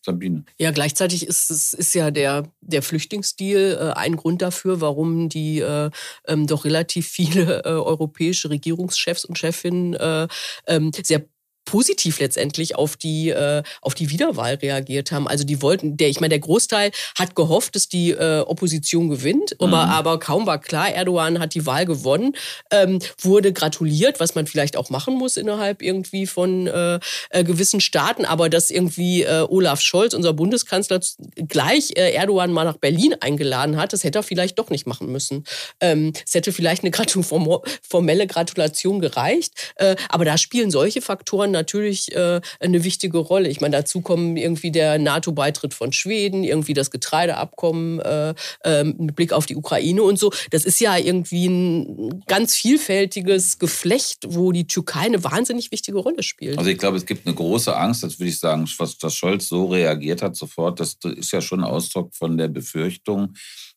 Sabine. 0.06 0.44
Ja, 0.56 0.70
gleichzeitig 0.70 1.26
ist 1.26 1.50
es 1.50 1.72
ist 1.72 1.94
ja 1.94 2.10
der, 2.10 2.50
der 2.60 2.82
Flüchtlingsdeal 2.82 3.72
äh, 3.72 3.98
ein 3.98 4.16
Grund 4.16 4.40
dafür, 4.40 4.80
warum 4.80 5.28
die 5.28 5.60
äh, 5.60 5.90
ähm, 6.26 6.46
doch 6.46 6.64
relativ 6.64 7.08
viele 7.08 7.64
äh, 7.64 7.70
europäische 7.70 8.48
Regierungschefs 8.48 9.24
und 9.24 9.36
Chefinnen 9.36 9.94
äh, 9.94 10.28
ähm, 10.66 10.92
sehr 11.02 11.26
positiv 11.66 12.18
letztendlich 12.20 12.76
auf 12.76 12.96
die 12.96 13.28
äh, 13.28 13.62
auf 13.82 13.94
die 13.94 14.10
Wiederwahl 14.10 14.54
reagiert 14.54 15.12
haben. 15.12 15.28
Also 15.28 15.44
die 15.44 15.60
wollten, 15.60 15.98
der 15.98 16.08
ich 16.08 16.20
meine, 16.20 16.30
der 16.30 16.38
Großteil 16.38 16.92
hat 17.18 17.34
gehofft, 17.34 17.76
dass 17.76 17.88
die 17.88 18.12
äh, 18.12 18.40
Opposition 18.40 19.10
gewinnt, 19.10 19.54
mhm. 19.60 19.66
aber, 19.66 19.88
aber 19.88 20.18
kaum 20.18 20.46
war 20.46 20.60
klar, 20.60 20.88
Erdogan 20.90 21.38
hat 21.38 21.54
die 21.54 21.66
Wahl 21.66 21.84
gewonnen, 21.84 22.34
ähm, 22.70 23.00
wurde 23.20 23.52
gratuliert, 23.52 24.20
was 24.20 24.34
man 24.34 24.46
vielleicht 24.46 24.76
auch 24.76 24.88
machen 24.88 25.14
muss 25.14 25.36
innerhalb 25.36 25.82
irgendwie 25.82 26.26
von 26.26 26.66
äh, 26.66 26.98
äh, 27.30 27.44
gewissen 27.44 27.80
Staaten, 27.80 28.24
aber 28.24 28.48
dass 28.48 28.70
irgendwie 28.70 29.22
äh, 29.22 29.44
Olaf 29.48 29.80
Scholz, 29.80 30.14
unser 30.14 30.32
Bundeskanzler, 30.32 31.00
gleich 31.48 31.96
äh, 31.96 32.12
Erdogan 32.12 32.52
mal 32.52 32.64
nach 32.64 32.78
Berlin 32.78 33.16
eingeladen 33.20 33.76
hat, 33.76 33.92
das 33.92 34.04
hätte 34.04 34.20
er 34.20 34.22
vielleicht 34.22 34.58
doch 34.58 34.70
nicht 34.70 34.86
machen 34.86 35.10
müssen. 35.10 35.44
Ähm, 35.80 36.12
es 36.24 36.34
hätte 36.34 36.52
vielleicht 36.52 36.82
eine 36.82 36.90
Gratu 36.96 37.22
formelle 37.22 38.26
Gratulation 38.26 39.00
gereicht, 39.00 39.74
äh, 39.76 39.96
aber 40.08 40.24
da 40.24 40.38
spielen 40.38 40.70
solche 40.70 41.02
Faktoren 41.02 41.55
natürlich 41.56 42.14
äh, 42.14 42.40
eine 42.60 42.84
wichtige 42.84 43.18
Rolle. 43.18 43.48
Ich 43.48 43.60
meine, 43.60 43.76
dazu 43.76 44.00
kommen 44.00 44.36
irgendwie 44.36 44.70
der 44.70 44.98
NATO-Beitritt 44.98 45.74
von 45.74 45.92
Schweden, 45.92 46.44
irgendwie 46.44 46.74
das 46.74 46.90
Getreideabkommen 46.90 48.00
äh, 48.00 48.34
äh, 48.64 48.84
mit 48.84 49.16
Blick 49.16 49.32
auf 49.32 49.46
die 49.46 49.56
Ukraine 49.56 50.02
und 50.02 50.18
so. 50.18 50.32
Das 50.50 50.64
ist 50.64 50.80
ja 50.80 50.96
irgendwie 50.96 51.46
ein 51.46 52.24
ganz 52.26 52.54
vielfältiges 52.54 53.58
Geflecht, 53.58 54.24
wo 54.28 54.52
die 54.52 54.66
Türkei 54.66 55.00
eine 55.00 55.24
wahnsinnig 55.24 55.72
wichtige 55.72 55.98
Rolle 55.98 56.22
spielt. 56.22 56.58
Also 56.58 56.70
ich 56.70 56.78
glaube, 56.78 56.96
es 56.96 57.06
gibt 57.06 57.26
eine 57.26 57.34
große 57.34 57.74
Angst, 57.74 58.02
das 58.02 58.18
würde 58.18 58.30
ich 58.30 58.38
sagen, 58.38 58.68
was, 58.78 58.98
dass 58.98 59.14
Scholz 59.14 59.48
so 59.48 59.66
reagiert 59.66 60.22
hat 60.22 60.36
sofort. 60.36 60.80
Das 60.80 60.98
ist 61.16 61.32
ja 61.32 61.40
schon 61.40 61.64
Ausdruck 61.64 62.14
von 62.14 62.36
der 62.36 62.48
Befürchtung, 62.48 63.34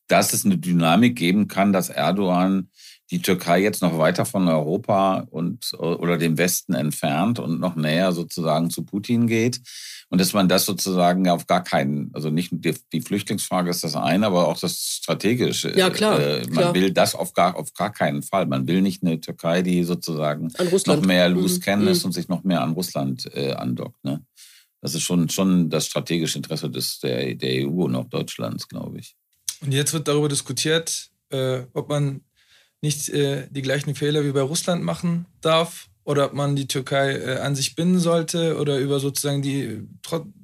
dass 0.07 0.33
es 0.33 0.43
eine 0.43 0.57
Dynamik 0.57 1.15
geben 1.15 1.47
kann, 1.47 1.71
dass 1.71 1.89
Erdogan 1.89 2.69
die 3.11 3.21
Türkei 3.21 3.61
jetzt 3.61 3.81
noch 3.81 3.97
weiter 3.97 4.25
von 4.25 4.47
Europa 4.47 5.25
und 5.31 5.73
oder 5.73 6.17
dem 6.17 6.37
Westen 6.37 6.73
entfernt 6.73 7.39
und 7.39 7.59
noch 7.59 7.75
näher 7.75 8.11
sozusagen 8.11 8.69
zu 8.69 8.83
Putin 8.83 9.27
geht 9.27 9.61
und 10.09 10.19
dass 10.19 10.33
man 10.33 10.49
das 10.49 10.65
sozusagen 10.65 11.29
auf 11.29 11.45
gar 11.45 11.63
keinen, 11.63 12.09
also 12.13 12.31
nicht 12.31 12.49
die, 12.51 12.75
die 12.91 13.01
Flüchtlingsfrage 13.01 13.69
ist 13.69 13.83
das 13.83 13.95
eine, 13.95 14.25
aber 14.25 14.47
auch 14.47 14.59
das 14.59 14.99
strategische. 15.01 15.77
Ja 15.77 15.91
klar. 15.91 16.19
Äh, 16.19 16.39
man 16.47 16.51
klar. 16.51 16.73
will 16.73 16.91
das 16.91 17.13
auf 17.13 17.33
gar 17.33 17.55
auf 17.55 17.73
gar 17.73 17.91
keinen 17.91 18.23
Fall. 18.23 18.47
Man 18.47 18.67
will 18.67 18.81
nicht 18.81 19.03
eine 19.03 19.21
Türkei, 19.21 19.61
die 19.61 19.83
sozusagen 19.83 20.51
noch 20.87 21.01
mehr 21.01 21.29
loose 21.29 21.59
mhm. 21.65 21.87
ist 21.87 22.03
mhm. 22.03 22.07
und 22.07 22.11
sich 22.13 22.27
noch 22.27 22.43
mehr 22.43 22.61
an 22.61 22.71
Russland 22.71 23.29
äh, 23.35 23.53
andockt. 23.53 24.03
Ne? 24.03 24.25
Das 24.81 24.95
ist 24.95 25.03
schon 25.03 25.29
schon 25.29 25.69
das 25.69 25.85
strategische 25.85 26.39
Interesse 26.39 26.71
des 26.71 26.99
der, 26.99 27.35
der 27.35 27.67
EU 27.67 27.83
und 27.83 27.95
auch 27.95 28.05
Deutschlands, 28.05 28.67
glaube 28.67 28.99
ich. 28.99 29.15
Und 29.61 29.73
jetzt 29.73 29.93
wird 29.93 30.07
darüber 30.07 30.29
diskutiert, 30.29 31.11
äh, 31.29 31.63
ob 31.73 31.89
man 31.89 32.21
nicht 32.81 33.09
äh, 33.09 33.47
die 33.49 33.61
gleichen 33.61 33.95
Fehler 33.95 34.23
wie 34.23 34.31
bei 34.31 34.41
Russland 34.41 34.83
machen 34.83 35.25
darf 35.41 35.89
oder 36.03 36.25
ob 36.25 36.33
man 36.33 36.55
die 36.55 36.67
Türkei 36.67 37.17
äh, 37.17 37.39
an 37.39 37.55
sich 37.55 37.75
binden 37.75 37.99
sollte 37.99 38.57
oder 38.57 38.77
über 38.77 38.99
sozusagen 38.99 39.41
die 39.41 39.87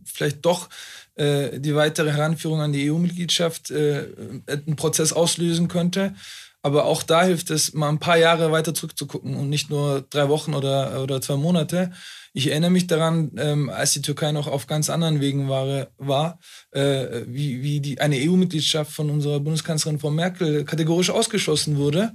vielleicht 0.03 0.45
doch 0.45 0.69
äh, 1.15 1.59
die 1.59 1.75
weitere 1.75 2.11
Heranführung 2.11 2.61
an 2.61 2.73
die 2.73 2.91
EU-Mitgliedschaft 2.91 3.71
äh, 3.71 4.07
einen 4.47 4.75
Prozess 4.75 5.13
auslösen 5.13 5.67
könnte. 5.67 6.13
Aber 6.61 6.85
auch 6.85 7.03
da 7.03 7.23
hilft 7.23 7.51
es, 7.51 7.73
mal 7.73 7.89
ein 7.89 7.99
paar 7.99 8.17
Jahre 8.17 8.51
weiter 8.51 8.73
zurückzugucken 8.73 9.35
und 9.35 9.49
nicht 9.49 9.69
nur 9.69 10.03
drei 10.09 10.29
Wochen 10.29 10.55
oder, 10.55 11.01
oder 11.03 11.21
zwei 11.21 11.35
Monate. 11.35 11.91
Ich 12.37 12.47
erinnere 12.51 12.69
mich 12.69 12.85
daran, 12.85 13.31
ähm, 13.37 13.69
als 13.69 13.93
die 13.93 14.01
Türkei 14.01 14.33
noch 14.33 14.47
auf 14.47 14.67
ganz 14.67 14.89
anderen 14.89 15.21
Wegen 15.21 15.47
war, 15.47 15.87
war 15.97 16.37
äh, 16.71 17.21
wie, 17.27 17.63
wie 17.63 17.79
die, 17.79 18.01
eine 18.01 18.17
EU-Mitgliedschaft 18.17 18.91
von 18.91 19.09
unserer 19.09 19.39
Bundeskanzlerin 19.39 19.99
Frau 19.99 20.11
Merkel 20.11 20.65
kategorisch 20.65 21.11
ausgeschlossen 21.11 21.77
wurde. 21.77 22.11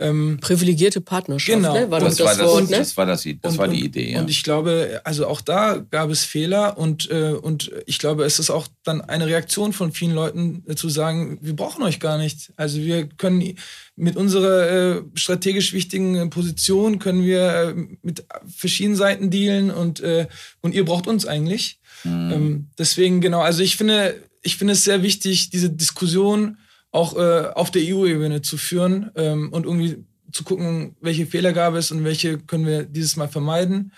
Ähm, 0.00 0.38
Privilegierte 0.40 1.02
Partnerschaft, 1.02 1.58
genau. 1.58 1.74
ne? 1.74 1.90
war 1.90 2.00
das, 2.00 2.16
das, 2.16 2.38
das 2.38 2.46
Wort, 2.46 2.70
ne? 2.70 2.78
Das 2.78 2.96
war, 2.96 3.04
das, 3.04 3.28
das 3.42 3.52
und, 3.52 3.58
war 3.58 3.68
die 3.68 3.84
Idee, 3.84 4.12
ja. 4.12 4.20
Und 4.20 4.30
ich 4.30 4.42
glaube, 4.42 5.02
also 5.04 5.26
auch 5.26 5.42
da 5.42 5.84
gab 5.90 6.08
es 6.08 6.24
Fehler 6.24 6.78
und, 6.78 7.10
äh, 7.10 7.32
und 7.32 7.70
ich 7.84 7.98
glaube, 7.98 8.24
es 8.24 8.38
ist 8.38 8.48
auch 8.48 8.66
dann 8.82 9.02
eine 9.02 9.26
Reaktion 9.26 9.74
von 9.74 9.92
vielen 9.92 10.14
Leuten 10.14 10.64
äh, 10.66 10.74
zu 10.74 10.88
sagen, 10.88 11.38
wir 11.42 11.54
brauchen 11.54 11.82
euch 11.82 12.00
gar 12.00 12.16
nicht. 12.16 12.50
Also 12.56 12.78
wir 12.78 13.08
können 13.08 13.56
mit 13.94 14.16
unserer 14.16 14.70
äh, 14.70 15.02
strategisch 15.14 15.74
wichtigen 15.74 16.30
Position 16.30 16.98
können 16.98 17.22
wir 17.22 17.74
äh, 17.76 17.96
mit 18.00 18.24
verschiedenen 18.48 18.96
Seiten 18.96 19.30
dealen 19.30 19.70
und, 19.70 20.00
äh, 20.00 20.28
und 20.62 20.74
ihr 20.74 20.86
braucht 20.86 21.06
uns 21.08 21.26
eigentlich. 21.26 21.78
Mhm. 22.04 22.32
Ähm, 22.32 22.70
deswegen, 22.78 23.20
genau, 23.20 23.40
also 23.40 23.62
ich 23.62 23.76
finde, 23.76 24.16
ich 24.42 24.56
finde 24.56 24.72
es 24.72 24.84
sehr 24.84 25.02
wichtig, 25.02 25.50
diese 25.50 25.68
Diskussion 25.68 26.56
auch 26.92 27.16
äh, 27.16 27.50
auf 27.54 27.70
der 27.70 27.82
EU-Ebene 27.84 28.42
zu 28.42 28.56
führen 28.56 29.10
ähm, 29.14 29.52
und 29.52 29.64
irgendwie 29.64 30.04
zu 30.32 30.44
gucken, 30.44 30.96
welche 31.00 31.26
Fehler 31.26 31.52
gab 31.52 31.74
es 31.74 31.90
und 31.90 32.04
welche 32.04 32.38
können 32.38 32.66
wir 32.66 32.84
dieses 32.84 33.16
Mal 33.16 33.28
vermeiden. 33.28 33.92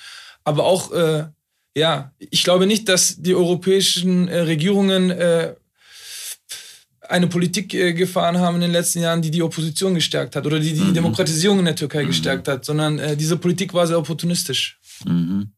Aber 0.44 0.64
auch, 0.64 0.92
äh, 0.92 1.24
ja, 1.76 2.12
ich 2.18 2.44
glaube 2.44 2.66
nicht, 2.66 2.88
dass 2.88 3.20
die 3.20 3.34
europäischen 3.34 4.28
äh, 4.28 4.40
Regierungen 4.40 5.10
äh, 5.10 5.54
eine 7.08 7.26
Politik 7.26 7.74
äh, 7.74 7.92
gefahren 7.92 8.38
haben 8.38 8.56
in 8.56 8.62
den 8.62 8.72
letzten 8.72 9.00
Jahren, 9.00 9.22
die 9.22 9.30
die 9.30 9.42
Opposition 9.42 9.94
gestärkt 9.94 10.36
hat 10.36 10.46
oder 10.46 10.58
die 10.58 10.72
die 10.72 10.80
mhm. 10.80 10.94
Demokratisierung 10.94 11.58
in 11.58 11.66
der 11.66 11.76
Türkei 11.76 12.04
mhm. 12.04 12.08
gestärkt 12.08 12.48
hat, 12.48 12.64
sondern 12.64 12.98
äh, 12.98 13.16
diese 13.16 13.36
Politik 13.36 13.74
war 13.74 13.86
sehr 13.86 13.98
opportunistisch. 13.98 14.78
Mhm. 15.04 15.52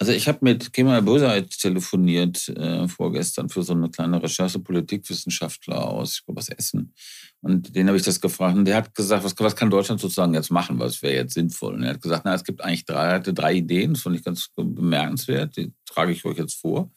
Also 0.00 0.12
ich 0.12 0.26
habe 0.28 0.38
mit 0.40 0.72
Kemal 0.72 1.02
Bozait 1.02 1.50
telefoniert 1.58 2.48
äh, 2.48 2.88
vorgestern 2.88 3.50
für 3.50 3.62
so 3.62 3.74
eine 3.74 3.90
kleine 3.90 4.22
Recherche 4.22 4.58
Politikwissenschaftler 4.58 5.86
aus, 5.86 6.14
ich 6.14 6.24
glaube 6.24 6.40
aus 6.40 6.48
Essen. 6.48 6.94
Und 7.42 7.76
den 7.76 7.86
habe 7.86 7.98
ich 7.98 8.02
das 8.02 8.18
gefragt 8.18 8.56
und 8.56 8.64
der 8.64 8.76
hat 8.76 8.94
gesagt, 8.94 9.24
was, 9.24 9.34
was 9.38 9.54
kann 9.54 9.68
Deutschland 9.68 10.00
sozusagen 10.00 10.32
jetzt 10.32 10.50
machen, 10.50 10.78
was 10.78 11.02
wäre 11.02 11.16
jetzt 11.16 11.34
sinnvoll? 11.34 11.74
Und 11.74 11.82
er 11.82 11.90
hat 11.90 12.00
gesagt, 12.00 12.22
na, 12.24 12.32
es 12.32 12.44
gibt 12.44 12.62
eigentlich 12.62 12.86
drei, 12.86 13.12
hatte 13.12 13.34
drei 13.34 13.52
Ideen, 13.52 13.92
das 13.92 14.02
fand 14.02 14.16
ich 14.16 14.24
ganz 14.24 14.48
bemerkenswert, 14.56 15.58
die 15.58 15.74
trage 15.84 16.12
ich 16.12 16.24
euch 16.24 16.38
jetzt 16.38 16.58
vor. 16.58 16.90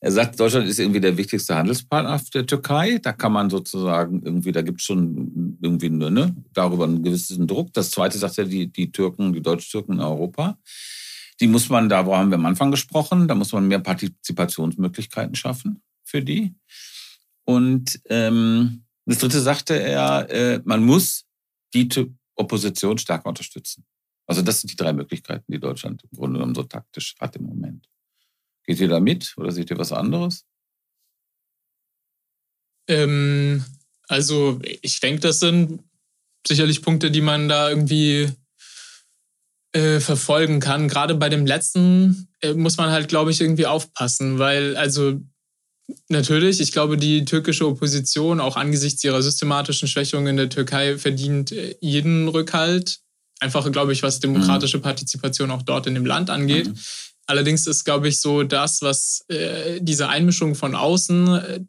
Er 0.00 0.10
sagt, 0.10 0.40
Deutschland 0.40 0.66
ist 0.66 0.80
irgendwie 0.80 1.00
der 1.00 1.18
wichtigste 1.18 1.54
Handelspartner 1.54 2.18
der 2.32 2.46
Türkei. 2.46 2.98
Da 2.98 3.12
kann 3.12 3.32
man 3.32 3.50
sozusagen 3.50 4.22
irgendwie, 4.24 4.52
da 4.52 4.62
gibt 4.62 4.80
es 4.80 4.86
schon 4.86 5.58
irgendwie 5.60 5.90
ne, 5.90 6.34
darüber 6.54 6.84
einen 6.84 7.02
gewissen 7.02 7.46
Druck. 7.46 7.74
Das 7.74 7.90
zweite 7.90 8.16
sagt 8.16 8.38
er, 8.38 8.46
die, 8.46 8.72
die 8.72 8.90
Türken, 8.90 9.34
die 9.34 9.42
Deutsch-Türken 9.42 9.92
in 9.92 10.00
Europa. 10.00 10.58
Die 11.40 11.46
muss 11.46 11.68
man, 11.68 11.88
da 11.88 12.04
haben 12.04 12.30
wir 12.30 12.36
am 12.36 12.46
Anfang 12.46 12.70
gesprochen, 12.70 13.28
da 13.28 13.34
muss 13.34 13.52
man 13.52 13.66
mehr 13.66 13.80
Partizipationsmöglichkeiten 13.80 15.34
schaffen 15.34 15.82
für 16.04 16.22
die. 16.22 16.54
Und 17.44 18.00
ähm, 18.06 18.84
das 19.06 19.18
dritte 19.18 19.40
sagte 19.40 19.74
er, 19.74 20.30
äh, 20.30 20.60
man 20.64 20.84
muss 20.84 21.24
die 21.74 21.88
Opposition 22.36 22.98
stärker 22.98 23.28
unterstützen. 23.28 23.84
Also 24.26 24.42
das 24.42 24.60
sind 24.60 24.70
die 24.70 24.76
drei 24.76 24.92
Möglichkeiten, 24.92 25.50
die 25.50 25.58
Deutschland 25.58 26.04
im 26.04 26.16
Grunde 26.16 26.38
genommen 26.38 26.54
so 26.54 26.62
taktisch 26.62 27.14
hat 27.20 27.36
im 27.36 27.44
Moment. 27.44 27.88
Geht 28.64 28.80
ihr 28.80 28.88
da 28.88 29.00
mit 29.00 29.34
oder 29.36 29.50
seht 29.50 29.70
ihr 29.70 29.78
was 29.78 29.92
anderes? 29.92 30.46
Ähm, 32.88 33.64
also 34.08 34.60
ich 34.62 35.00
denke, 35.00 35.20
das 35.20 35.40
sind 35.40 35.82
sicherlich 36.46 36.82
Punkte, 36.82 37.10
die 37.10 37.20
man 37.20 37.48
da 37.48 37.70
irgendwie 37.70 38.32
äh, 39.72 40.00
verfolgen 40.00 40.60
kann. 40.60 40.88
Gerade 40.88 41.14
bei 41.14 41.28
dem 41.28 41.46
letzten 41.46 42.28
äh, 42.40 42.54
muss 42.54 42.76
man 42.76 42.90
halt, 42.90 43.08
glaube 43.08 43.30
ich, 43.30 43.40
irgendwie 43.40 43.66
aufpassen, 43.66 44.38
weil 44.38 44.76
also 44.76 45.20
natürlich, 46.08 46.60
ich 46.60 46.72
glaube, 46.72 46.96
die 46.96 47.24
türkische 47.24 47.66
Opposition 47.66 48.40
auch 48.40 48.56
angesichts 48.56 49.02
ihrer 49.04 49.22
systematischen 49.22 49.88
Schwächung 49.88 50.26
in 50.26 50.36
der 50.36 50.48
Türkei 50.48 50.98
verdient 50.98 51.52
äh, 51.52 51.76
jeden 51.80 52.28
Rückhalt. 52.28 53.00
Einfach, 53.40 53.70
glaube 53.72 53.92
ich, 53.92 54.02
was 54.02 54.20
demokratische 54.20 54.78
mhm. 54.78 54.82
Partizipation 54.82 55.50
auch 55.50 55.62
dort 55.62 55.86
in 55.86 55.94
dem 55.94 56.06
Land 56.06 56.30
angeht. 56.30 56.68
Mhm. 56.68 56.78
Allerdings 57.26 57.66
ist, 57.66 57.84
glaube 57.84 58.08
ich, 58.08 58.20
so 58.20 58.42
das, 58.42 58.82
was 58.82 59.24
äh, 59.28 59.80
diese 59.80 60.08
Einmischung 60.08 60.54
von 60.54 60.74
außen, 60.74 61.28
äh, 61.28 61.60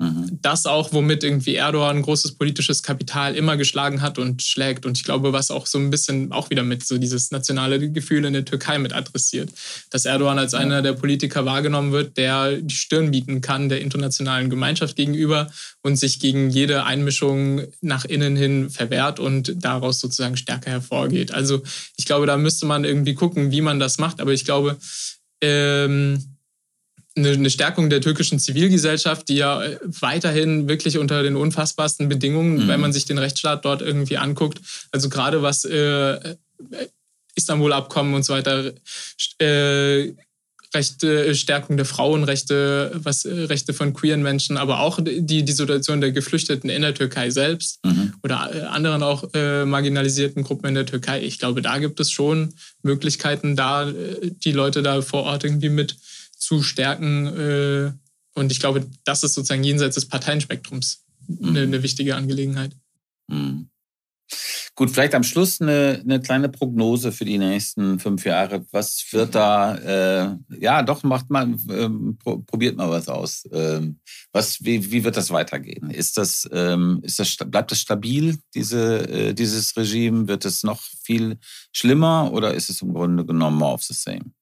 Mhm. 0.00 0.38
Das 0.42 0.66
auch, 0.66 0.92
womit 0.92 1.22
irgendwie 1.22 1.54
Erdogan 1.54 2.02
großes 2.02 2.32
politisches 2.32 2.82
Kapital 2.82 3.36
immer 3.36 3.56
geschlagen 3.56 4.02
hat 4.02 4.18
und 4.18 4.42
schlägt. 4.42 4.86
Und 4.86 4.98
ich 4.98 5.04
glaube, 5.04 5.32
was 5.32 5.52
auch 5.52 5.66
so 5.66 5.78
ein 5.78 5.90
bisschen 5.90 6.32
auch 6.32 6.50
wieder 6.50 6.64
mit 6.64 6.84
so 6.84 6.98
dieses 6.98 7.30
nationale 7.30 7.90
Gefühl 7.90 8.24
in 8.24 8.32
der 8.32 8.44
Türkei 8.44 8.78
mit 8.78 8.92
adressiert. 8.92 9.52
Dass 9.90 10.04
Erdogan 10.04 10.38
als 10.38 10.52
einer 10.52 10.82
der 10.82 10.94
Politiker 10.94 11.44
wahrgenommen 11.44 11.92
wird, 11.92 12.16
der 12.16 12.56
die 12.56 12.74
Stirn 12.74 13.12
bieten 13.12 13.40
kann 13.40 13.68
der 13.68 13.80
internationalen 13.80 14.50
Gemeinschaft 14.50 14.96
gegenüber 14.96 15.50
und 15.82 15.96
sich 15.96 16.18
gegen 16.18 16.50
jede 16.50 16.84
Einmischung 16.84 17.62
nach 17.80 18.04
innen 18.04 18.34
hin 18.34 18.70
verwehrt 18.70 19.20
und 19.20 19.64
daraus 19.64 20.00
sozusagen 20.00 20.36
stärker 20.36 20.72
hervorgeht. 20.72 21.32
Also 21.32 21.62
ich 21.96 22.04
glaube, 22.04 22.26
da 22.26 22.36
müsste 22.36 22.66
man 22.66 22.84
irgendwie 22.84 23.14
gucken, 23.14 23.52
wie 23.52 23.60
man 23.60 23.78
das 23.78 23.98
macht. 23.98 24.20
Aber 24.20 24.32
ich 24.32 24.44
glaube, 24.44 24.76
ähm, 25.40 26.33
eine 27.16 27.50
Stärkung 27.50 27.90
der 27.90 28.00
türkischen 28.00 28.38
Zivilgesellschaft, 28.38 29.28
die 29.28 29.36
ja 29.36 29.62
äh, 29.62 29.78
weiterhin 29.82 30.68
wirklich 30.68 30.98
unter 30.98 31.22
den 31.22 31.36
unfassbarsten 31.36 32.08
Bedingungen, 32.08 32.64
mhm. 32.64 32.68
wenn 32.68 32.80
man 32.80 32.92
sich 32.92 33.04
den 33.04 33.18
Rechtsstaat 33.18 33.64
dort 33.64 33.82
irgendwie 33.82 34.18
anguckt, 34.18 34.60
also 34.90 35.08
gerade 35.08 35.42
was 35.42 35.64
äh, 35.64 36.36
Istanbul-Abkommen 37.36 38.14
und 38.14 38.24
so 38.24 38.32
weiter, 38.32 38.72
äh, 39.38 40.12
Rechte, 40.74 41.26
äh, 41.26 41.34
Stärkung 41.34 41.76
der 41.76 41.86
Frauenrechte, 41.86 42.90
was 42.94 43.24
äh, 43.24 43.32
Rechte 43.44 43.72
von 43.72 43.94
queeren 43.94 44.22
Menschen, 44.22 44.56
aber 44.56 44.80
auch 44.80 44.98
die, 45.00 45.44
die 45.44 45.52
Situation 45.52 46.00
der 46.00 46.10
Geflüchteten 46.10 46.68
in 46.68 46.82
der 46.82 46.94
Türkei 46.94 47.30
selbst 47.30 47.78
mhm. 47.84 48.14
oder 48.22 48.50
äh, 48.52 48.60
anderen 48.62 49.02
auch 49.02 49.24
äh, 49.34 49.64
marginalisierten 49.64 50.42
Gruppen 50.42 50.66
in 50.66 50.74
der 50.74 50.86
Türkei. 50.86 51.22
Ich 51.22 51.38
glaube, 51.38 51.62
da 51.62 51.78
gibt 51.78 52.00
es 52.00 52.10
schon 52.10 52.54
Möglichkeiten, 52.82 53.54
da 53.54 53.90
die 53.92 54.52
Leute 54.52 54.82
da 54.82 55.00
vor 55.00 55.22
Ort 55.22 55.44
irgendwie 55.44 55.68
mit 55.68 55.96
zu 56.44 56.62
stärken. 56.62 57.26
Äh, 57.26 57.92
und 58.34 58.52
ich 58.52 58.60
glaube, 58.60 58.86
das 59.04 59.22
ist 59.22 59.34
sozusagen 59.34 59.64
jenseits 59.64 59.94
des 59.94 60.06
Parteienspektrums 60.06 61.04
eine, 61.28 61.50
mhm. 61.50 61.56
eine 61.56 61.82
wichtige 61.82 62.16
Angelegenheit. 62.16 62.76
Mhm. 63.28 63.70
Gut, 64.76 64.90
vielleicht 64.90 65.14
am 65.14 65.22
Schluss 65.22 65.60
eine, 65.60 66.00
eine 66.02 66.20
kleine 66.20 66.48
Prognose 66.48 67.12
für 67.12 67.24
die 67.24 67.38
nächsten 67.38 68.00
fünf 68.00 68.24
Jahre. 68.26 68.66
Was 68.72 69.06
wird 69.12 69.36
da, 69.36 69.76
äh, 69.76 70.36
ja, 70.58 70.82
doch, 70.82 71.04
macht 71.04 71.30
mal, 71.30 71.54
ähm, 71.70 72.18
probiert 72.18 72.76
mal 72.76 72.90
was 72.90 73.06
aus. 73.06 73.48
Ähm, 73.52 74.00
was, 74.32 74.64
wie, 74.64 74.90
wie 74.90 75.04
wird 75.04 75.16
das 75.16 75.30
weitergehen? 75.30 75.90
Ist 75.90 76.16
das, 76.16 76.48
ähm, 76.50 76.98
ist 77.04 77.20
das, 77.20 77.36
bleibt 77.36 77.70
das 77.70 77.80
stabil, 77.80 78.36
diese, 78.52 79.08
äh, 79.08 79.32
dieses 79.32 79.76
Regime? 79.76 80.26
Wird 80.26 80.44
es 80.44 80.64
noch 80.64 80.82
viel 81.04 81.38
schlimmer 81.72 82.32
oder 82.32 82.54
ist 82.54 82.68
es 82.68 82.82
im 82.82 82.94
Grunde 82.94 83.24
genommen 83.24 83.58
more 83.58 83.74
of 83.74 83.84
the 83.84 83.94
same? 83.94 84.32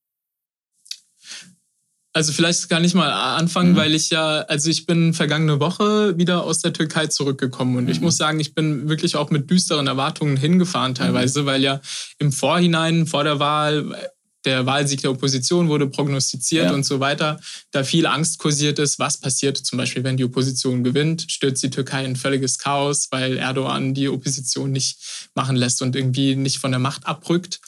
Also 2.14 2.32
vielleicht 2.32 2.68
gar 2.68 2.80
nicht 2.80 2.94
mal 2.94 3.10
anfangen, 3.10 3.72
mhm. 3.72 3.76
weil 3.76 3.94
ich 3.94 4.10
ja, 4.10 4.40
also 4.40 4.68
ich 4.68 4.84
bin 4.84 5.14
vergangene 5.14 5.60
Woche 5.60 6.18
wieder 6.18 6.44
aus 6.44 6.60
der 6.60 6.74
Türkei 6.74 7.06
zurückgekommen 7.06 7.76
und 7.76 7.84
mhm. 7.84 7.90
ich 7.90 8.00
muss 8.02 8.18
sagen, 8.18 8.38
ich 8.38 8.54
bin 8.54 8.88
wirklich 8.88 9.16
auch 9.16 9.30
mit 9.30 9.48
düsteren 9.48 9.86
Erwartungen 9.86 10.36
hingefahren 10.36 10.94
teilweise, 10.94 11.42
mhm. 11.42 11.46
weil 11.46 11.62
ja 11.62 11.80
im 12.18 12.30
Vorhinein, 12.30 13.06
vor 13.06 13.24
der 13.24 13.38
Wahl, 13.38 13.96
der 14.44 14.66
Wahlsieg 14.66 15.00
der 15.00 15.10
Opposition 15.10 15.68
wurde 15.68 15.86
prognostiziert 15.86 16.66
ja. 16.66 16.74
und 16.74 16.84
so 16.84 17.00
weiter, 17.00 17.40
da 17.70 17.82
viel 17.82 18.06
Angst 18.06 18.38
kursiert 18.38 18.78
ist, 18.78 18.98
was 18.98 19.18
passiert 19.18 19.56
zum 19.56 19.78
Beispiel, 19.78 20.04
wenn 20.04 20.16
die 20.18 20.24
Opposition 20.24 20.84
gewinnt, 20.84 21.26
stürzt 21.28 21.62
die 21.62 21.70
Türkei 21.70 22.04
in 22.04 22.16
völliges 22.16 22.58
Chaos, 22.58 23.08
weil 23.10 23.38
Erdogan 23.38 23.94
die 23.94 24.08
Opposition 24.08 24.70
nicht 24.72 25.30
machen 25.34 25.56
lässt 25.56 25.80
und 25.80 25.96
irgendwie 25.96 26.36
nicht 26.36 26.58
von 26.58 26.72
der 26.72 26.80
Macht 26.80 27.06
abrückt. 27.06 27.60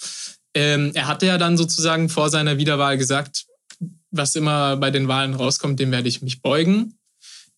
Ähm, 0.54 0.90
er 0.94 1.06
hatte 1.06 1.26
ja 1.26 1.38
dann 1.38 1.56
sozusagen 1.56 2.08
vor 2.08 2.28
seiner 2.28 2.58
Wiederwahl 2.58 2.98
gesagt, 2.98 3.46
was 4.16 4.34
immer 4.34 4.76
bei 4.76 4.90
den 4.90 5.08
Wahlen 5.08 5.34
rauskommt, 5.34 5.80
dem 5.80 5.90
werde 5.90 6.08
ich 6.08 6.22
mich 6.22 6.42
beugen. 6.42 6.94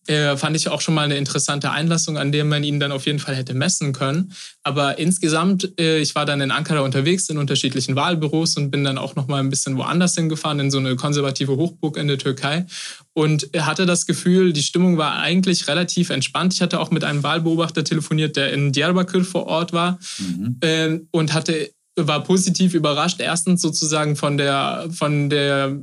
Äh, 0.07 0.37
fand 0.37 0.55
ich 0.55 0.69
auch 0.69 0.79
schon 0.79 0.93
mal 0.93 1.03
eine 1.03 1.17
interessante 1.17 1.69
Einlassung, 1.71 2.17
an 2.17 2.31
der 2.31 2.45
man 2.45 2.63
ihn 2.63 2.79
dann 2.79 2.93
auf 2.93 3.05
jeden 3.05 3.19
Fall 3.19 3.35
hätte 3.35 3.53
messen 3.53 3.91
können. 3.91 4.31
Aber 4.63 4.97
insgesamt, 4.99 5.77
äh, 5.77 5.99
ich 5.99 6.15
war 6.15 6.25
dann 6.25 6.39
in 6.39 6.49
Ankara 6.49 6.79
unterwegs 6.79 7.29
in 7.29 7.37
unterschiedlichen 7.37 7.97
Wahlbüros 7.97 8.55
und 8.55 8.71
bin 8.71 8.85
dann 8.85 8.97
auch 8.97 9.15
noch 9.15 9.27
mal 9.27 9.39
ein 9.39 9.49
bisschen 9.49 9.75
woanders 9.75 10.15
hingefahren, 10.15 10.61
in 10.61 10.71
so 10.71 10.77
eine 10.77 10.95
konservative 10.95 11.57
Hochburg 11.57 11.97
in 11.97 12.07
der 12.07 12.17
Türkei. 12.17 12.65
Und 13.11 13.49
hatte 13.57 13.85
das 13.85 14.05
Gefühl, 14.05 14.53
die 14.53 14.63
Stimmung 14.63 14.97
war 14.97 15.17
eigentlich 15.17 15.67
relativ 15.67 16.09
entspannt. 16.09 16.53
Ich 16.53 16.61
hatte 16.61 16.79
auch 16.79 16.89
mit 16.89 17.03
einem 17.03 17.23
Wahlbeobachter 17.23 17.83
telefoniert, 17.83 18.37
der 18.37 18.53
in 18.53 18.71
Diyarbakir 18.71 19.25
vor 19.25 19.47
Ort 19.47 19.73
war 19.73 19.99
mhm. 20.19 20.57
äh, 20.61 20.99
und 21.11 21.33
hatte 21.33 21.71
war 21.99 22.23
positiv 22.23 22.75
überrascht. 22.75 23.19
Erstens 23.19 23.61
sozusagen 23.61 24.15
von 24.15 24.37
der, 24.37 24.87
von 24.91 25.29
der 25.29 25.81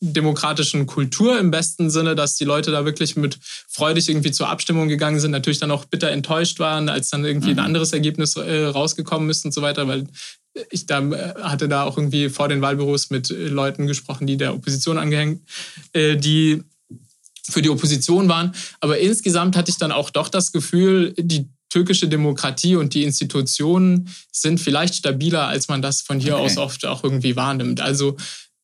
demokratischen 0.00 0.86
Kultur 0.86 1.38
im 1.38 1.50
besten 1.50 1.90
Sinne, 1.90 2.14
dass 2.14 2.36
die 2.36 2.44
Leute 2.44 2.70
da 2.70 2.84
wirklich 2.84 3.16
mit 3.16 3.38
freudig 3.68 4.08
irgendwie 4.08 4.30
zur 4.30 4.48
Abstimmung 4.48 4.88
gegangen 4.88 5.20
sind, 5.20 5.30
natürlich 5.30 5.58
dann 5.58 5.70
auch 5.70 5.86
bitter 5.86 6.10
enttäuscht 6.10 6.58
waren, 6.58 6.88
als 6.88 7.08
dann 7.08 7.24
irgendwie 7.24 7.52
mhm. 7.52 7.60
ein 7.60 7.64
anderes 7.64 7.92
Ergebnis 7.92 8.36
äh, 8.36 8.66
rausgekommen 8.66 9.30
ist 9.30 9.44
und 9.44 9.54
so 9.54 9.62
weiter, 9.62 9.88
weil 9.88 10.06
ich 10.70 10.86
da 10.86 11.00
äh, 11.00 11.34
hatte 11.42 11.68
da 11.68 11.84
auch 11.84 11.96
irgendwie 11.96 12.28
vor 12.28 12.48
den 12.48 12.60
Wahlbüros 12.60 13.10
mit 13.10 13.30
äh, 13.30 13.48
Leuten 13.48 13.86
gesprochen, 13.86 14.26
die 14.26 14.36
der 14.36 14.54
Opposition 14.54 14.98
angehängt, 14.98 15.40
äh, 15.92 16.16
die 16.16 16.62
für 17.48 17.62
die 17.62 17.70
Opposition 17.70 18.28
waren. 18.28 18.54
Aber 18.80 18.98
insgesamt 18.98 19.56
hatte 19.56 19.70
ich 19.70 19.78
dann 19.78 19.92
auch 19.92 20.10
doch 20.10 20.28
das 20.28 20.52
Gefühl, 20.52 21.14
die 21.16 21.48
türkische 21.68 22.08
Demokratie 22.08 22.76
und 22.76 22.94
die 22.94 23.04
Institutionen 23.04 24.08
sind 24.32 24.60
vielleicht 24.60 24.94
stabiler, 24.94 25.46
als 25.46 25.68
man 25.68 25.82
das 25.82 26.00
von 26.00 26.20
hier 26.20 26.34
okay. 26.34 26.44
aus 26.44 26.56
oft 26.56 26.86
auch 26.86 27.04
irgendwie 27.04 27.36
wahrnimmt. 27.36 27.80
Also 27.80 28.16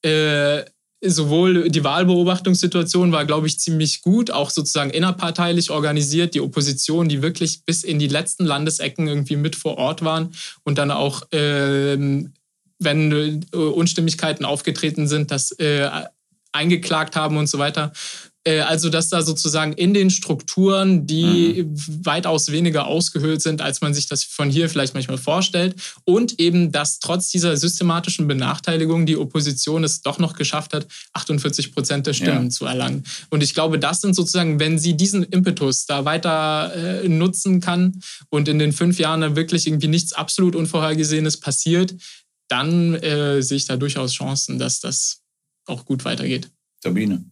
äh, 0.03 0.64
sowohl 1.05 1.68
die 1.68 1.84
Wahlbeobachtungssituation 1.84 3.12
war, 3.12 3.24
glaube 3.24 3.46
ich, 3.46 3.59
ziemlich 3.59 4.03
gut, 4.03 4.30
auch 4.30 4.50
sozusagen 4.50 4.90
innerparteilich 4.90 5.70
organisiert, 5.70 6.34
die 6.34 6.40
Opposition, 6.40 7.09
die 7.09 7.22
wirklich 7.22 7.64
bis 7.64 7.82
in 7.82 7.98
die 7.98 8.09
letzten 8.09 8.44
Landesecken 8.44 9.09
irgendwie 9.09 9.36
mit 9.36 9.57
vor 9.57 9.78
Ort 9.78 10.03
waren 10.05 10.32
und 10.62 10.78
dann 10.78 10.90
auch, 10.90 11.22
äh, 11.32 11.96
wenn 12.78 13.44
Unstimmigkeiten 13.53 14.44
aufgetreten 14.44 15.07
sind, 15.07 15.30
das 15.30 15.53
äh, 15.53 15.88
eingeklagt 16.53 17.16
haben 17.16 17.36
und 17.36 17.48
so 17.48 17.59
weiter. 17.59 17.92
Äh, 18.45 18.61
also, 18.61 18.88
dass 18.88 19.09
da 19.09 19.22
sozusagen 19.22 19.72
in 19.72 19.95
den 19.95 20.11
Strukturen, 20.11 21.07
die 21.07 21.64
mhm. 21.64 22.05
weitaus 22.05 22.51
weniger 22.51 22.86
ausgehöhlt 22.86 23.40
sind, 23.40 23.61
als 23.61 23.80
man 23.80 23.95
sich 23.95 24.07
das 24.07 24.24
von 24.24 24.51
hier 24.51 24.68
vielleicht 24.68 24.95
manchmal 24.95 25.18
vorstellt. 25.18 25.76
Und 26.05 26.40
eben, 26.40 26.72
dass 26.72 26.99
trotz 26.99 27.30
dieser 27.30 27.57
systematischen 27.57 28.26
Benachteiligung 28.26 29.07
die 29.07 29.16
Opposition 29.16 29.84
es 29.84 30.03
doch 30.03 30.18
noch 30.18 30.34
geschafft 30.34 30.74
hat, 30.74 30.86
48 31.12 31.72
Prozent 31.72 32.07
der 32.07 32.14
Stimmen 32.14 32.45
ja. 32.45 32.51
zu 32.51 32.66
erlangen. 32.66 33.05
Und 33.30 33.43
ich 33.43 33.55
glaube, 33.55 33.78
das 33.78 34.01
sind 34.01 34.14
sozusagen, 34.14 34.59
wenn 34.59 34.78
sie 34.78 34.97
diesen 34.97 35.22
Impetus 35.22 35.86
da 35.86 36.05
weiter 36.05 36.74
äh, 36.74 37.09
nutzen 37.09 37.61
kann 37.61 38.01
und 38.28 38.49
in 38.49 38.59
den 38.59 38.72
fünf 38.72 38.99
Jahren 38.99 39.36
wirklich 39.36 39.66
irgendwie 39.66 39.88
nichts 39.88 40.12
absolut 40.12 40.57
Unvorhergesehenes 40.57 41.36
passiert, 41.36 41.95
dann 42.49 42.95
äh, 42.97 43.40
sehe 43.43 43.57
ich 43.57 43.66
da 43.66 43.76
durchaus 43.76 44.12
Chancen, 44.12 44.59
dass 44.59 44.80
das 44.80 45.20
auch 45.66 45.84
gut 45.84 46.05
weitergeht. 46.05 46.51
Sabine. 46.82 47.32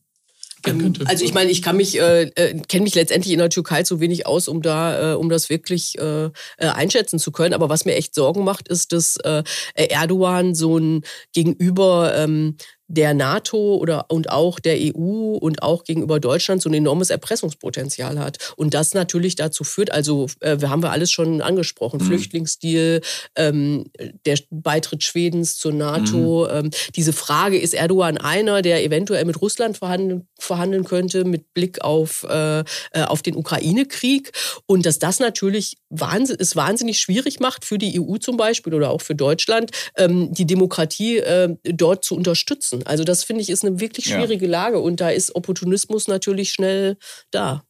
Ähm, 0.66 0.94
also 1.04 1.24
ich 1.24 1.34
meine, 1.34 1.50
ich 1.50 1.62
kann 1.62 1.76
mich, 1.76 1.98
äh, 1.98 2.24
äh, 2.34 2.60
kenne 2.68 2.84
mich 2.84 2.94
letztendlich 2.94 3.32
in 3.32 3.38
der 3.38 3.50
Türkei 3.50 3.82
zu 3.82 4.00
wenig 4.00 4.26
aus, 4.26 4.48
um 4.48 4.62
da, 4.62 5.12
äh, 5.12 5.14
um 5.14 5.28
das 5.28 5.50
wirklich 5.50 5.98
äh, 5.98 6.24
äh, 6.24 6.30
einschätzen 6.58 7.18
zu 7.18 7.32
können. 7.32 7.54
Aber 7.54 7.68
was 7.68 7.84
mir 7.84 7.94
echt 7.94 8.14
Sorgen 8.14 8.44
macht, 8.44 8.68
ist, 8.68 8.92
dass 8.92 9.16
äh, 9.18 9.42
Erdogan 9.74 10.54
so 10.54 10.78
ein 10.78 11.02
Gegenüber 11.32 12.14
ähm, 12.16 12.56
der 12.90 13.14
NATO 13.14 13.76
oder 13.76 14.06
und 14.08 14.30
auch 14.30 14.58
der 14.58 14.76
EU 14.76 15.36
und 15.36 15.62
auch 15.62 15.84
gegenüber 15.84 16.18
Deutschland 16.18 16.60
so 16.60 16.68
ein 16.68 16.74
enormes 16.74 17.10
Erpressungspotenzial 17.10 18.18
hat. 18.18 18.38
Und 18.56 18.74
das 18.74 18.94
natürlich 18.94 19.36
dazu 19.36 19.62
führt, 19.62 19.92
also 19.92 20.26
äh, 20.40 20.60
wir 20.60 20.70
haben 20.70 20.82
wir 20.82 20.90
alles 20.90 21.12
schon 21.12 21.40
angesprochen, 21.40 22.00
mhm. 22.00 22.06
Flüchtlingsdeal, 22.06 23.00
ähm, 23.36 23.84
der 24.26 24.38
Beitritt 24.50 25.04
Schwedens 25.04 25.56
zur 25.56 25.72
NATO. 25.72 26.48
Mhm. 26.50 26.66
Ähm, 26.66 26.70
diese 26.96 27.12
Frage, 27.12 27.58
ist 27.58 27.74
Erdogan 27.74 28.18
einer, 28.18 28.60
der 28.60 28.84
eventuell 28.84 29.24
mit 29.24 29.40
Russland 29.40 29.78
verhandeln, 29.78 30.26
verhandeln 30.38 30.82
könnte 30.82 31.24
mit 31.24 31.54
Blick 31.54 31.82
auf, 31.82 32.26
äh, 32.28 32.60
äh 32.60 32.64
auf 33.06 33.22
den 33.22 33.36
Ukraine-Krieg? 33.36 34.32
Und 34.66 34.84
dass 34.84 34.98
das 34.98 35.20
natürlich 35.20 35.76
wahnsinn, 35.90 36.38
es 36.40 36.56
wahnsinnig 36.56 36.98
schwierig 36.98 37.38
macht 37.38 37.64
für 37.64 37.78
die 37.78 38.00
EU 38.00 38.16
zum 38.16 38.36
Beispiel 38.36 38.74
oder 38.74 38.90
auch 38.90 39.00
für 39.00 39.14
Deutschland, 39.14 39.70
ähm, 39.96 40.34
die 40.34 40.46
Demokratie 40.46 41.18
äh, 41.18 41.54
dort 41.62 42.04
zu 42.04 42.16
unterstützen. 42.16 42.79
Also 42.86 43.04
das 43.04 43.24
finde 43.24 43.42
ich 43.42 43.50
ist 43.50 43.64
eine 43.64 43.80
wirklich 43.80 44.06
schwierige 44.06 44.46
ja. 44.46 44.50
Lage 44.50 44.80
und 44.80 45.00
da 45.00 45.10
ist 45.10 45.34
Opportunismus 45.34 46.08
natürlich 46.08 46.50
schnell 46.52 46.96
da. 47.30 47.64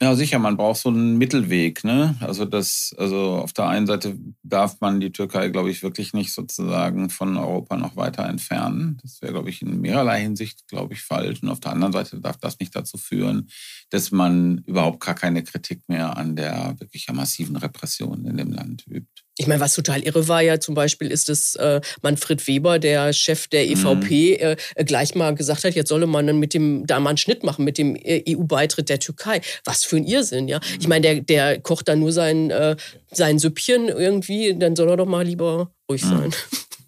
Ja, 0.00 0.14
sicher, 0.14 0.38
man 0.38 0.56
braucht 0.56 0.80
so 0.80 0.90
einen 0.90 1.18
Mittelweg. 1.18 1.82
Ne? 1.82 2.14
Also 2.20 2.44
das, 2.44 2.94
also 2.98 3.38
auf 3.38 3.52
der 3.52 3.66
einen 3.66 3.88
Seite 3.88 4.16
darf 4.44 4.80
man 4.80 5.00
die 5.00 5.10
Türkei, 5.10 5.48
glaube 5.48 5.72
ich, 5.72 5.82
wirklich 5.82 6.12
nicht 6.12 6.32
sozusagen 6.32 7.10
von 7.10 7.36
Europa 7.36 7.76
noch 7.76 7.96
weiter 7.96 8.24
entfernen. 8.28 8.98
Das 9.02 9.20
wäre, 9.22 9.32
glaube 9.32 9.50
ich, 9.50 9.60
in 9.60 9.80
mehrerlei 9.80 10.20
Hinsicht, 10.20 10.68
glaube 10.68 10.94
ich, 10.94 11.02
falsch. 11.02 11.42
Und 11.42 11.48
auf 11.48 11.58
der 11.58 11.72
anderen 11.72 11.92
Seite 11.92 12.20
darf 12.20 12.36
das 12.36 12.60
nicht 12.60 12.76
dazu 12.76 12.96
führen, 12.96 13.50
dass 13.90 14.12
man 14.12 14.58
überhaupt 14.66 15.00
gar 15.00 15.16
keine 15.16 15.42
Kritik 15.42 15.80
mehr 15.88 16.16
an 16.16 16.36
der 16.36 16.76
wirklich 16.78 17.08
massiven 17.12 17.56
Repression 17.56 18.24
in 18.24 18.36
dem 18.36 18.52
Land 18.52 18.86
übt. 18.86 19.24
Ich 19.38 19.46
meine, 19.46 19.60
was 19.60 19.74
total 19.74 20.02
irre 20.02 20.26
war 20.26 20.42
ja 20.42 20.58
zum 20.58 20.74
Beispiel, 20.74 21.10
ist, 21.10 21.28
dass 21.28 21.54
äh, 21.54 21.80
Manfred 22.02 22.46
Weber, 22.48 22.80
der 22.80 23.12
Chef 23.12 23.46
der 23.46 23.70
EVP, 23.70 24.38
mhm. 24.40 24.56
äh, 24.74 24.84
gleich 24.84 25.14
mal 25.14 25.34
gesagt 25.34 25.62
hat, 25.64 25.74
jetzt 25.74 25.88
solle 25.88 26.06
man 26.06 26.26
dann 26.26 26.40
mit 26.40 26.54
dem, 26.54 26.86
da 26.86 26.98
mal 26.98 27.10
einen 27.10 27.18
Schnitt 27.18 27.44
machen 27.44 27.64
mit 27.64 27.78
dem 27.78 27.94
äh, 27.94 28.22
EU-Beitritt 28.28 28.88
der 28.88 28.98
Türkei. 28.98 29.40
Was 29.64 29.84
für 29.84 29.96
ein 29.96 30.04
Irrsinn, 30.04 30.48
ja. 30.48 30.58
Ich 30.80 30.88
meine, 30.88 31.02
der, 31.02 31.20
der 31.20 31.60
kocht 31.60 31.86
dann 31.86 32.00
nur 32.00 32.12
sein, 32.12 32.50
äh, 32.50 32.76
sein 33.12 33.38
Süppchen 33.38 33.88
irgendwie, 33.88 34.56
dann 34.58 34.74
soll 34.74 34.88
er 34.90 34.96
doch 34.96 35.06
mal 35.06 35.24
lieber 35.24 35.70
ruhig 35.88 36.04
mhm. 36.04 36.08
sein. 36.08 36.34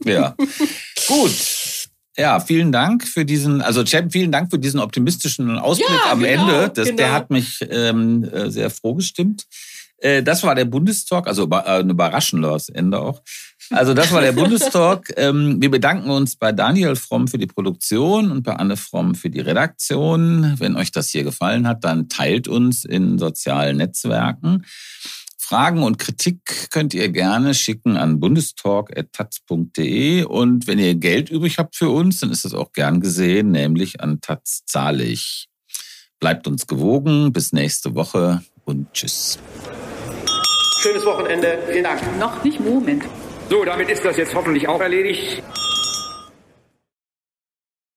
Ja. 0.04 0.34
Gut. 1.06 1.32
Ja, 2.16 2.40
vielen 2.40 2.72
Dank 2.72 3.06
für 3.06 3.24
diesen, 3.24 3.62
also 3.62 3.84
Cem, 3.86 4.10
vielen 4.10 4.32
Dank 4.32 4.50
für 4.50 4.58
diesen 4.58 4.80
optimistischen 4.80 5.56
Ausblick 5.58 5.88
ja, 5.88 6.12
am 6.12 6.20
genau, 6.20 6.42
Ende. 6.42 6.72
Das, 6.74 6.86
genau. 6.86 6.96
Der 6.96 7.12
hat 7.12 7.30
mich 7.30 7.64
ähm, 7.70 8.24
äh, 8.24 8.50
sehr 8.50 8.70
froh 8.70 8.94
gestimmt. 8.94 9.46
Äh, 10.00 10.22
das 10.22 10.42
war 10.42 10.54
der 10.54 10.64
Bundestalk, 10.64 11.26
also 11.26 11.46
äh, 11.50 11.80
ein 11.80 11.90
überraschendes 11.90 12.70
Ende 12.70 13.00
auch. 13.00 13.20
Also 13.70 13.94
das 13.94 14.12
war 14.12 14.20
der 14.20 14.32
Bundestalk. 14.32 15.10
Ähm, 15.20 15.60
wir 15.60 15.70
bedanken 15.70 16.08
uns 16.08 16.36
bei 16.36 16.52
Daniel 16.52 16.96
Fromm 16.96 17.28
für 17.28 17.36
die 17.36 17.46
Produktion 17.46 18.30
und 18.30 18.42
bei 18.42 18.54
Anne 18.54 18.76
Fromm 18.76 19.14
für 19.14 19.28
die 19.28 19.40
Redaktion. 19.40 20.54
Wenn 20.58 20.76
euch 20.76 20.92
das 20.92 21.10
hier 21.10 21.24
gefallen 21.24 21.68
hat, 21.68 21.84
dann 21.84 22.08
teilt 22.08 22.48
uns 22.48 22.86
in 22.86 23.18
sozialen 23.18 23.76
Netzwerken. 23.76 24.64
Fragen 25.36 25.82
und 25.82 25.98
Kritik 25.98 26.70
könnt 26.70 26.94
ihr 26.94 27.08
gerne 27.08 27.54
schicken 27.54 27.96
an 27.96 28.20
bundestalk.taz.de 28.20 30.22
und 30.22 30.68
wenn 30.68 30.78
ihr 30.78 30.94
Geld 30.94 31.28
übrig 31.28 31.58
habt 31.58 31.74
für 31.76 31.90
uns, 31.90 32.20
dann 32.20 32.30
ist 32.30 32.44
das 32.44 32.54
auch 32.54 32.70
gern 32.72 33.00
gesehen, 33.00 33.50
nämlich 33.50 34.00
an 34.00 34.20
Taz 34.20 34.62
zahlig. 34.64 35.48
Bleibt 36.20 36.46
uns 36.46 36.68
gewogen, 36.68 37.32
bis 37.32 37.52
nächste 37.52 37.96
Woche 37.96 38.42
und 38.64 38.92
tschüss. 38.92 39.40
Schönes 40.80 41.04
Wochenende, 41.04 41.58
vielen 41.70 41.84
Dank. 41.84 42.00
Noch 42.18 42.42
nicht 42.42 42.58
Moment. 42.58 43.04
So, 43.50 43.66
damit 43.66 43.90
ist 43.90 44.02
das 44.02 44.16
jetzt 44.16 44.34
hoffentlich 44.34 44.66
auch 44.66 44.80
erledigt. 44.80 45.42